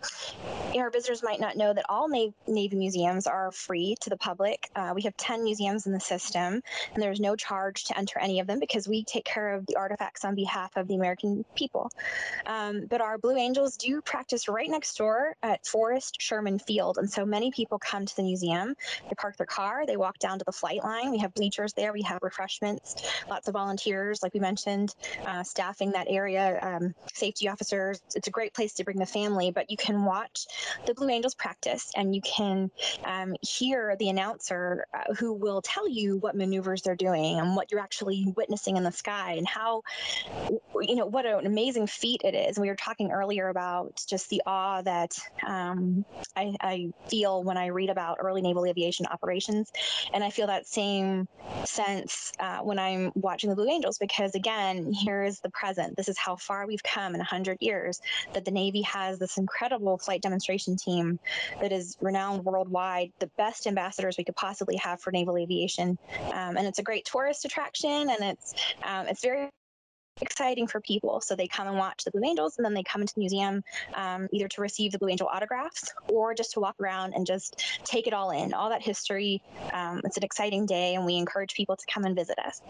our 0.78 0.92
visitors 0.92 1.24
might 1.24 1.40
not 1.40 1.58
know 1.58 1.74
that 1.74 1.86
all 1.90 2.08
Na- 2.08 2.32
Navy 2.48 2.76
museums 2.76 3.26
are 3.26 3.52
free 3.52 3.96
to 4.02 4.10
the 4.12 4.18
public. 4.18 4.70
Uh, 4.76 4.92
we 4.94 5.02
have 5.02 5.18
10 5.18 5.44
museums 5.44 5.88
in 5.88 5.94
the 5.94 6.00
system, 6.00 6.62
and 6.94 7.04
there's 7.04 7.20
no 7.20 7.36
charge 7.36 7.86
to 7.86 7.98
enter 7.98 8.20
any 8.20 8.40
of 8.40 8.46
them 8.46 8.60
because 8.60 8.88
we 8.88 9.04
take 9.04 9.26
care 9.26 9.54
of 9.54 9.66
the 9.66 9.76
artifacts 9.76 10.24
on 10.24 10.36
behalf 10.36 10.76
of 10.78 10.88
the 10.88 10.96
American 10.96 11.44
people. 11.56 11.90
Um, 12.46 12.86
but 12.88 13.02
our 13.02 13.18
Blue 13.18 13.36
Angels 13.36 13.78
do 13.78 14.00
practice 14.02 14.48
right 14.48 14.70
next 14.70 14.96
door 14.96 15.36
at 15.42 15.66
Forrest 15.66 16.18
Sherman 16.20 16.60
Field. 16.60 16.98
And 17.00 17.10
so 17.10 17.26
many 17.26 17.52
people 17.52 17.80
come 17.80 18.06
to 18.06 18.16
the 18.16 18.24
museum, 18.24 18.76
they 19.10 19.16
park 19.16 19.38
their 19.38 19.48
car, 19.48 19.88
they 19.88 19.98
walk 19.98 20.20
down 20.20 20.38
to 20.38 20.46
the 20.46 20.52
flight 20.52 20.84
line. 20.84 21.10
We 21.10 21.18
have 21.18 21.34
bleachers 21.34 21.74
there, 21.74 21.94
we 21.94 22.04
have 22.04 22.20
refreshments, 22.22 22.96
lots 23.30 23.48
of 23.48 23.54
volunteers, 23.54 24.22
like 24.22 24.36
we 24.36 24.40
mentioned, 24.40 24.94
uh, 25.26 25.44
staffing 25.44 25.92
that 25.94 26.08
area. 26.10 26.60
Um, 26.62 26.94
safety 27.14 27.48
officers. 27.48 28.00
It's 28.16 28.28
a 28.28 28.32
great 28.32 28.54
place 28.54 28.74
to 28.76 28.84
bring 28.84 28.98
the 28.98 29.06
family, 29.06 29.52
but 29.52 29.70
you 29.70 29.78
can 29.78 30.06
watch 30.06 30.46
the 30.86 30.94
Blue 30.94 31.10
Angels 31.10 31.36
practice 31.36 31.92
and 31.96 32.16
you 32.16 32.22
can 32.22 32.70
um, 33.06 33.36
hear 33.42 33.96
the 34.00 34.10
announcer 34.10 34.86
uh, 34.94 35.14
who 35.16 35.34
will 35.34 35.62
tell 35.62 35.90
you 35.90 36.18
what 36.18 36.36
maneuvers 36.36 36.82
they're 36.82 36.96
doing 36.96 37.40
and 37.40 37.56
what 37.56 37.72
you're 37.72 37.80
actually 37.80 38.34
witnessing 38.36 38.78
in 38.78 38.84
the 38.84 38.92
sky 38.92 39.34
and 39.34 39.48
how, 39.48 39.82
you 40.82 40.96
know, 40.96 41.06
what 41.06 41.26
an 41.26 41.46
amazing 41.46 41.88
feat 41.88 42.22
it 42.24 42.36
is. 42.36 42.58
And 42.58 42.64
we 42.64 42.70
were 42.70 42.76
talking 42.76 43.12
earlier 43.12 43.50
about 43.50 43.92
just 44.08 44.30
the 44.30 44.42
awe 44.46 44.82
that 44.82 45.12
um, 45.46 46.06
I, 46.36 46.56
I 46.62 46.88
feel 47.10 47.44
when 47.44 47.58
I 47.58 47.68
read 47.68 47.90
about 47.90 48.18
early 48.20 48.42
naval 48.42 48.66
aviation 48.66 49.06
operations. 49.08 49.70
And 50.14 50.24
I 50.24 50.30
feel 50.30 50.48
that 50.48 50.68
same 50.68 51.28
sense 51.64 52.32
uh, 52.40 52.60
when 52.60 52.80
I'm 52.80 53.12
watching 53.16 53.50
the 53.50 53.56
Blue 53.56 53.70
Angels 53.70 53.98
because, 53.98 54.36
again, 54.36 54.92
here 54.94 55.24
is 55.24 55.40
the 55.40 55.50
present. 55.50 55.96
This 55.98 56.10
is 56.10 56.18
how 56.18 56.36
far 56.36 56.68
we've 56.68 56.84
come 56.84 56.97
come 56.98 57.14
in 57.14 57.20
100 57.20 57.58
years 57.62 58.02
that 58.34 58.46
the 58.46 58.52
Navy 58.52 58.82
has 58.82 59.20
this 59.20 59.38
incredible 59.38 59.98
flight 59.98 60.22
demonstration 60.22 60.76
team 60.76 61.20
that 61.62 61.72
is 61.72 61.96
renowned 62.02 62.44
worldwide, 62.44 63.12
the 63.20 63.30
best 63.38 63.68
ambassadors 63.68 64.16
we 64.18 64.24
could 64.24 64.36
possibly 64.36 64.78
have 64.78 65.00
for 65.00 65.12
naval 65.12 65.38
aviation. 65.38 65.98
Um, 66.32 66.58
and 66.58 66.66
it's 66.68 66.80
a 66.80 66.84
great 66.84 67.06
tourist 67.06 67.46
attraction 67.46 68.10
and 68.10 68.20
it's, 68.22 68.54
um, 68.84 69.08
it's 69.08 69.22
very 69.22 69.50
exciting 70.22 70.66
for 70.66 70.82
people. 70.82 71.22
So 71.22 71.36
they 71.36 71.48
come 71.48 71.68
and 71.68 71.78
watch 71.78 72.04
the 72.04 72.12
Blue 72.12 72.24
Angels 72.24 72.56
and 72.58 72.66
then 72.66 72.74
they 72.74 72.82
come 72.82 73.02
into 73.02 73.14
the 73.14 73.20
museum 73.20 73.62
um, 73.94 74.28
either 74.34 74.48
to 74.48 74.62
receive 74.62 74.92
the 74.92 74.98
Blue 74.98 75.10
Angel 75.10 75.28
autographs 75.32 75.94
or 76.10 76.34
just 76.34 76.54
to 76.54 76.60
walk 76.60 76.76
around 76.82 77.14
and 77.14 77.28
just 77.28 77.64
take 77.84 78.08
it 78.08 78.14
all 78.14 78.32
in, 78.32 78.54
all 78.54 78.70
that 78.70 78.82
history. 78.82 79.42
Um, 79.72 80.02
it's 80.04 80.18
an 80.18 80.24
exciting 80.24 80.66
day 80.66 80.96
and 80.96 81.06
we 81.06 81.18
encourage 81.18 81.54
people 81.54 81.76
to 81.76 81.86
come 81.86 82.06
and 82.06 82.16
visit 82.16 82.40
us. 82.40 82.62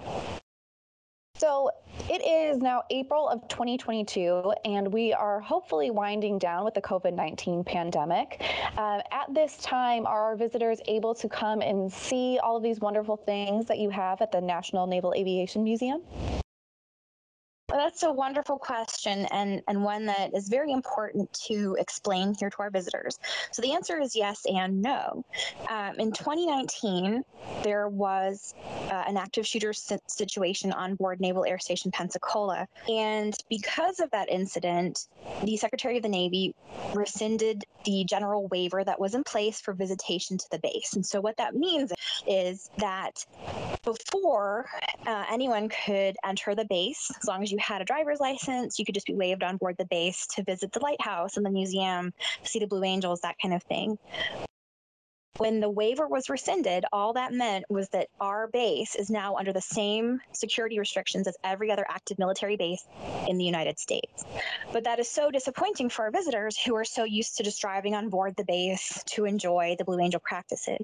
So 1.38 1.69
it 2.09 2.25
is 2.25 2.57
now 2.63 2.83
April 2.89 3.29
of 3.29 3.47
2022, 3.47 4.53
and 4.65 4.91
we 4.91 5.13
are 5.13 5.39
hopefully 5.39 5.91
winding 5.91 6.39
down 6.39 6.65
with 6.65 6.73
the 6.73 6.81
COVID 6.81 7.13
19 7.13 7.63
pandemic. 7.63 8.41
Uh, 8.75 9.01
at 9.11 9.31
this 9.33 9.57
time, 9.57 10.07
are 10.07 10.23
our 10.23 10.35
visitors 10.35 10.79
able 10.88 11.13
to 11.13 11.29
come 11.29 11.61
and 11.61 11.93
see 11.93 12.39
all 12.41 12.57
of 12.57 12.63
these 12.63 12.79
wonderful 12.79 13.17
things 13.17 13.67
that 13.67 13.77
you 13.77 13.91
have 13.91 14.19
at 14.21 14.31
the 14.31 14.41
National 14.41 14.88
Naval 14.88 15.13
Aviation 15.13 15.63
Museum? 15.63 16.01
That's 17.78 18.01
a 18.01 18.11
wonderful 18.11 18.57
question 18.57 19.28
and, 19.32 19.61
and 19.67 19.84
one 19.84 20.07
that 20.07 20.32
is 20.34 20.47
very 20.47 20.71
important 20.71 21.32
to 21.47 21.75
explain 21.80 22.34
here 22.39 22.49
to 22.49 22.57
our 22.57 22.71
visitors. 22.71 23.19
So 23.51 23.61
the 23.61 23.73
answer 23.73 23.99
is 23.99 24.15
yes 24.15 24.45
and 24.47 24.82
no. 24.82 25.23
Um, 25.69 25.99
in 25.99 26.11
2019, 26.11 27.23
there 27.61 27.88
was 27.88 28.55
uh, 28.89 29.03
an 29.07 29.15
active 29.15 29.45
shooter 29.45 29.73
situation 29.73 30.71
on 30.71 30.95
board 30.95 31.21
Naval 31.21 31.45
Air 31.45 31.59
Station 31.59 31.91
Pensacola. 31.91 32.67
And 32.89 33.36
because 33.49 33.99
of 33.99 34.09
that 34.09 34.30
incident, 34.30 35.07
the 35.43 35.55
Secretary 35.57 35.97
of 35.97 36.03
the 36.03 36.09
Navy 36.09 36.55
rescinded 36.95 37.63
the 37.86 38.05
general 38.05 38.47
waiver 38.47 38.84
that 38.84 38.99
was 38.99 39.13
in 39.13 39.23
place 39.23 39.61
for 39.61 39.73
visitation 39.73 40.39
to 40.39 40.45
the 40.49 40.59
base. 40.59 40.93
And 40.93 41.05
so 41.05 41.21
what 41.21 41.38
that 41.38 41.53
means 41.53 41.91
is 42.25 42.71
that 42.80 43.23
before 43.84 44.65
uh, 45.05 45.25
anyone 45.30 45.69
could 45.69 46.15
enter 46.25 46.55
the 46.55 46.65
base, 46.65 47.11
as 47.21 47.28
long 47.28 47.43
as 47.43 47.51
you 47.51 47.57
you 47.57 47.63
had 47.68 47.82
a 47.82 47.86
driver's 47.86 48.20
license, 48.20 48.80
you 48.80 48.86
could 48.86 48.95
just 48.95 49.07
be 49.07 49.13
waved 49.13 49.43
on 49.43 49.57
board 49.57 49.76
the 49.78 49.86
base 49.86 50.26
to 50.36 50.43
visit 50.43 50.72
the 50.72 50.80
lighthouse 50.80 51.36
and 51.36 51.45
the 51.45 51.49
museum, 51.49 52.13
see 52.43 52.59
the 52.59 52.68
Blue 52.68 52.84
Angels, 52.84 53.20
that 53.22 53.36
kind 53.41 53.53
of 53.53 53.61
thing. 53.63 53.97
When 55.38 55.59
the 55.59 55.70
waiver 55.70 56.07
was 56.07 56.30
rescinded, 56.30 56.86
all 56.91 57.13
that 57.13 57.32
meant 57.32 57.65
was 57.70 57.89
that 57.89 58.07
our 58.20 58.47
base 58.47 58.95
is 58.95 59.11
now 59.11 59.36
under 59.36 59.53
the 59.53 59.61
same 59.61 60.20
security 60.32 60.80
restrictions 60.80 61.28
as 61.28 61.38
every 61.43 61.70
other 61.70 61.86
active 61.89 62.18
military 62.18 62.57
base 62.57 62.84
in 63.28 63.38
the 63.38 63.45
United 63.45 63.78
States. 63.78 64.24
But 64.74 64.86
that 64.86 64.99
is 64.99 65.07
so 65.07 65.30
disappointing 65.30 65.89
for 65.89 66.05
our 66.05 66.11
visitors 66.11 66.57
who 66.57 66.76
are 66.76 66.86
so 66.86 67.03
used 67.03 67.38
to 67.38 67.43
just 67.43 67.61
driving 67.61 67.93
on 67.93 68.09
board 68.09 68.36
the 68.36 68.45
base 68.45 69.03
to 69.07 69.26
enjoy 69.26 69.76
the 69.78 69.86
Blue 69.86 69.99
Angel 69.99 70.22
practices. 70.24 70.80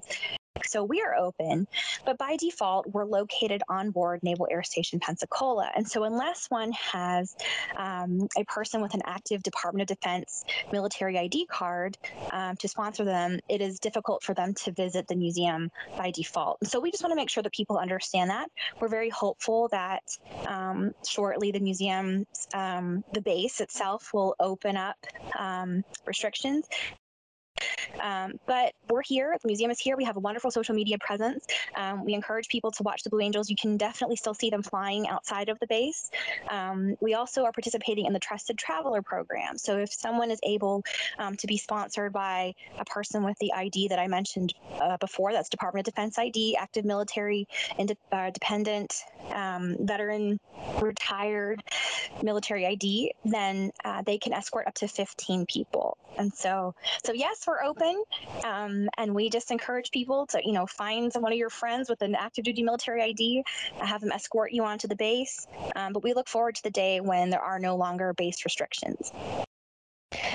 So 0.66 0.84
we 0.84 1.02
are 1.02 1.14
open, 1.14 1.66
but 2.04 2.18
by 2.18 2.36
default, 2.36 2.86
we're 2.88 3.04
located 3.04 3.62
on 3.68 3.90
board 3.90 4.20
Naval 4.22 4.48
Air 4.50 4.62
Station 4.62 5.00
Pensacola. 5.00 5.70
And 5.76 5.86
so 5.86 6.04
unless 6.04 6.46
one 6.48 6.72
has 6.72 7.34
um, 7.76 8.28
a 8.36 8.44
person 8.44 8.80
with 8.80 8.94
an 8.94 9.02
active 9.04 9.42
Department 9.42 9.90
of 9.90 9.98
Defense 9.98 10.44
military 10.72 11.18
ID 11.18 11.46
card 11.46 11.96
um, 12.32 12.56
to 12.56 12.68
sponsor 12.68 13.04
them, 13.04 13.38
it 13.48 13.60
is 13.60 13.78
difficult 13.78 14.22
for 14.22 14.34
them 14.34 14.54
to 14.64 14.72
visit 14.72 15.06
the 15.08 15.16
museum 15.16 15.70
by 15.96 16.10
default. 16.10 16.58
And 16.60 16.70
so 16.70 16.80
we 16.80 16.90
just 16.90 17.02
want 17.02 17.12
to 17.12 17.16
make 17.16 17.30
sure 17.30 17.42
that 17.42 17.52
people 17.52 17.78
understand 17.78 18.30
that. 18.30 18.48
We're 18.80 18.88
very 18.88 19.10
hopeful 19.10 19.68
that 19.68 20.02
um, 20.46 20.92
shortly 21.06 21.50
the 21.50 21.60
museum, 21.60 22.24
um, 22.54 23.02
the 23.12 23.22
base 23.22 23.60
itself 23.60 24.10
will 24.12 24.34
open 24.40 24.76
up 24.76 24.96
um, 25.38 25.82
restrictions 26.06 26.66
Um, 28.02 28.32
but 28.46 28.72
we're 28.88 29.02
here. 29.02 29.36
The 29.42 29.48
museum 29.48 29.70
is 29.70 29.80
here. 29.80 29.96
We 29.96 30.04
have 30.04 30.16
a 30.16 30.20
wonderful 30.20 30.50
social 30.50 30.74
media 30.74 30.96
presence. 31.00 31.44
Um, 31.76 32.04
we 32.04 32.14
encourage 32.14 32.48
people 32.48 32.70
to 32.72 32.82
watch 32.82 33.02
the 33.02 33.10
Blue 33.10 33.20
Angels. 33.20 33.48
You 33.48 33.56
can 33.60 33.76
definitely 33.76 34.16
still 34.16 34.34
see 34.34 34.50
them 34.50 34.62
flying 34.62 35.08
outside 35.08 35.48
of 35.48 35.58
the 35.60 35.66
base. 35.66 36.10
Um, 36.50 36.96
we 37.00 37.14
also 37.14 37.44
are 37.44 37.52
participating 37.52 38.06
in 38.06 38.12
the 38.12 38.18
Trusted 38.18 38.58
Traveler 38.58 39.02
program. 39.02 39.58
So 39.58 39.78
if 39.78 39.92
someone 39.92 40.30
is 40.30 40.40
able 40.42 40.82
um, 41.18 41.36
to 41.36 41.46
be 41.46 41.56
sponsored 41.56 42.12
by 42.12 42.52
a 42.78 42.84
person 42.84 43.24
with 43.24 43.38
the 43.38 43.52
ID 43.52 43.88
that 43.88 43.98
I 43.98 44.06
mentioned 44.06 44.54
uh, 44.80 44.96
before, 44.98 45.32
that's 45.32 45.48
Department 45.48 45.86
of 45.86 45.94
Defense 45.94 46.18
ID, 46.18 46.56
active 46.56 46.84
military, 46.84 47.46
ind- 47.78 47.96
uh, 48.12 48.30
dependent, 48.30 48.94
um, 49.32 49.76
veteran, 49.80 50.38
retired 50.80 51.62
military 52.22 52.66
ID, 52.66 53.12
then 53.24 53.70
uh, 53.84 54.02
they 54.04 54.18
can 54.18 54.32
escort 54.32 54.66
up 54.66 54.74
to 54.74 54.88
15 54.88 55.46
people. 55.46 55.96
And 56.18 56.32
so, 56.32 56.74
so 57.04 57.12
yes, 57.12 57.44
we're 57.46 57.53
open, 57.62 58.02
um, 58.44 58.88
and 58.96 59.14
we 59.14 59.30
just 59.30 59.50
encourage 59.50 59.90
people 59.90 60.26
to, 60.28 60.40
you 60.44 60.52
know, 60.52 60.66
find 60.66 61.12
one 61.14 61.32
of 61.32 61.38
your 61.38 61.50
friends 61.50 61.88
with 61.88 62.02
an 62.02 62.14
active 62.14 62.44
duty 62.44 62.62
military 62.62 63.02
ID, 63.02 63.42
uh, 63.80 63.86
have 63.86 64.00
them 64.00 64.12
escort 64.12 64.52
you 64.52 64.64
onto 64.64 64.88
the 64.88 64.96
base. 64.96 65.46
Um, 65.76 65.92
but 65.92 66.02
we 66.02 66.14
look 66.14 66.28
forward 66.28 66.54
to 66.56 66.62
the 66.62 66.70
day 66.70 67.00
when 67.00 67.30
there 67.30 67.42
are 67.42 67.58
no 67.58 67.76
longer 67.76 68.12
base 68.14 68.44
restrictions. 68.44 69.12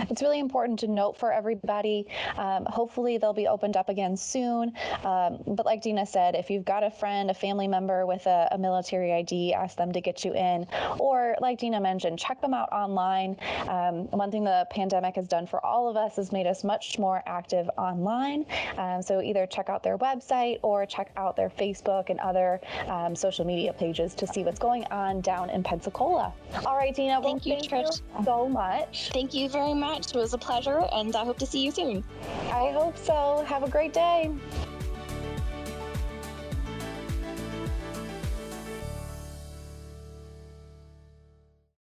It's 0.10 0.22
really 0.22 0.40
important 0.40 0.80
to 0.80 0.88
note 0.88 1.18
for 1.18 1.32
everybody. 1.32 2.08
Um, 2.38 2.66
hopefully, 2.66 3.18
they'll 3.18 3.34
be 3.34 3.48
opened 3.48 3.78
up 3.78 3.90
again 3.90 4.16
soon. 4.18 4.74
Um, 5.04 5.40
but 5.48 5.66
like 5.66 5.82
Dina 5.82 6.06
said, 6.06 6.36
if 6.36 6.50
you've 6.50 6.66
got 6.66 6.84
a 6.84 6.92
friend, 6.92 7.30
a 7.30 7.34
family 7.34 7.68
member 7.68 8.06
with 8.06 8.26
a, 8.26 8.48
a, 8.52 8.58
military 8.58 9.14
ID, 9.14 9.54
ask 9.54 9.78
them 9.78 9.92
to 9.92 10.02
get 10.02 10.26
you 10.26 10.34
in. 10.34 10.68
Or, 11.00 11.36
like 11.42 11.60
Dina 11.60 11.80
mentioned, 11.80 12.20
check 12.20 12.42
them 12.42 12.54
out 12.54 12.72
online. 12.72 13.38
Um, 13.68 14.08
one 14.12 14.32
thing 14.32 14.44
the 14.44 14.68
pandemic 14.70 15.16
has 15.16 15.28
done 15.28 15.48
for 15.48 15.66
all 15.66 15.90
of 15.90 15.96
us 15.96 16.18
is 16.18 16.32
made 16.32 16.46
us 16.46 16.64
much 16.64 17.00
more 17.00 17.24
active 17.26 17.70
online. 17.78 18.46
Um, 18.78 19.02
so, 19.02 19.22
either 19.22 19.46
check 19.46 19.70
out 19.70 19.84
their 19.84 19.98
website 19.98 20.60
or 20.62 20.86
check 20.86 21.12
out 21.16 21.36
their 21.36 21.50
Facebook 21.50 22.10
and 22.10 22.20
other 22.20 22.60
um, 22.88 23.16
social 23.16 23.46
media 23.46 23.74
pages 23.74 24.14
to 24.16 24.28
see 24.28 24.44
what's 24.44 24.60
going 24.60 24.84
on 24.86 25.22
down 25.22 25.50
in 25.50 25.64
Pensacola. 25.64 26.34
All 26.66 26.76
right, 26.76 26.94
Dina. 26.94 27.20
Well, 27.20 27.30
thank 27.30 27.46
you, 27.46 27.54
thank. 27.70 27.86
You 27.86 28.24
so 28.24 28.48
much. 28.48 29.10
Thank 29.14 29.34
you 29.34 29.50
very 29.70 29.80
much. 29.80 30.15
It 30.15 30.15
was 30.15 30.34
a 30.34 30.38
pleasure, 30.38 30.84
and 30.91 31.15
I 31.15 31.24
hope 31.24 31.38
to 31.39 31.45
see 31.45 31.63
you 31.63 31.72
soon. 31.72 32.03
I 32.51 32.72
hope 32.72 32.97
so. 32.97 33.43
Have 33.47 33.63
a 33.63 33.70
great 33.70 33.93
day. 33.93 34.32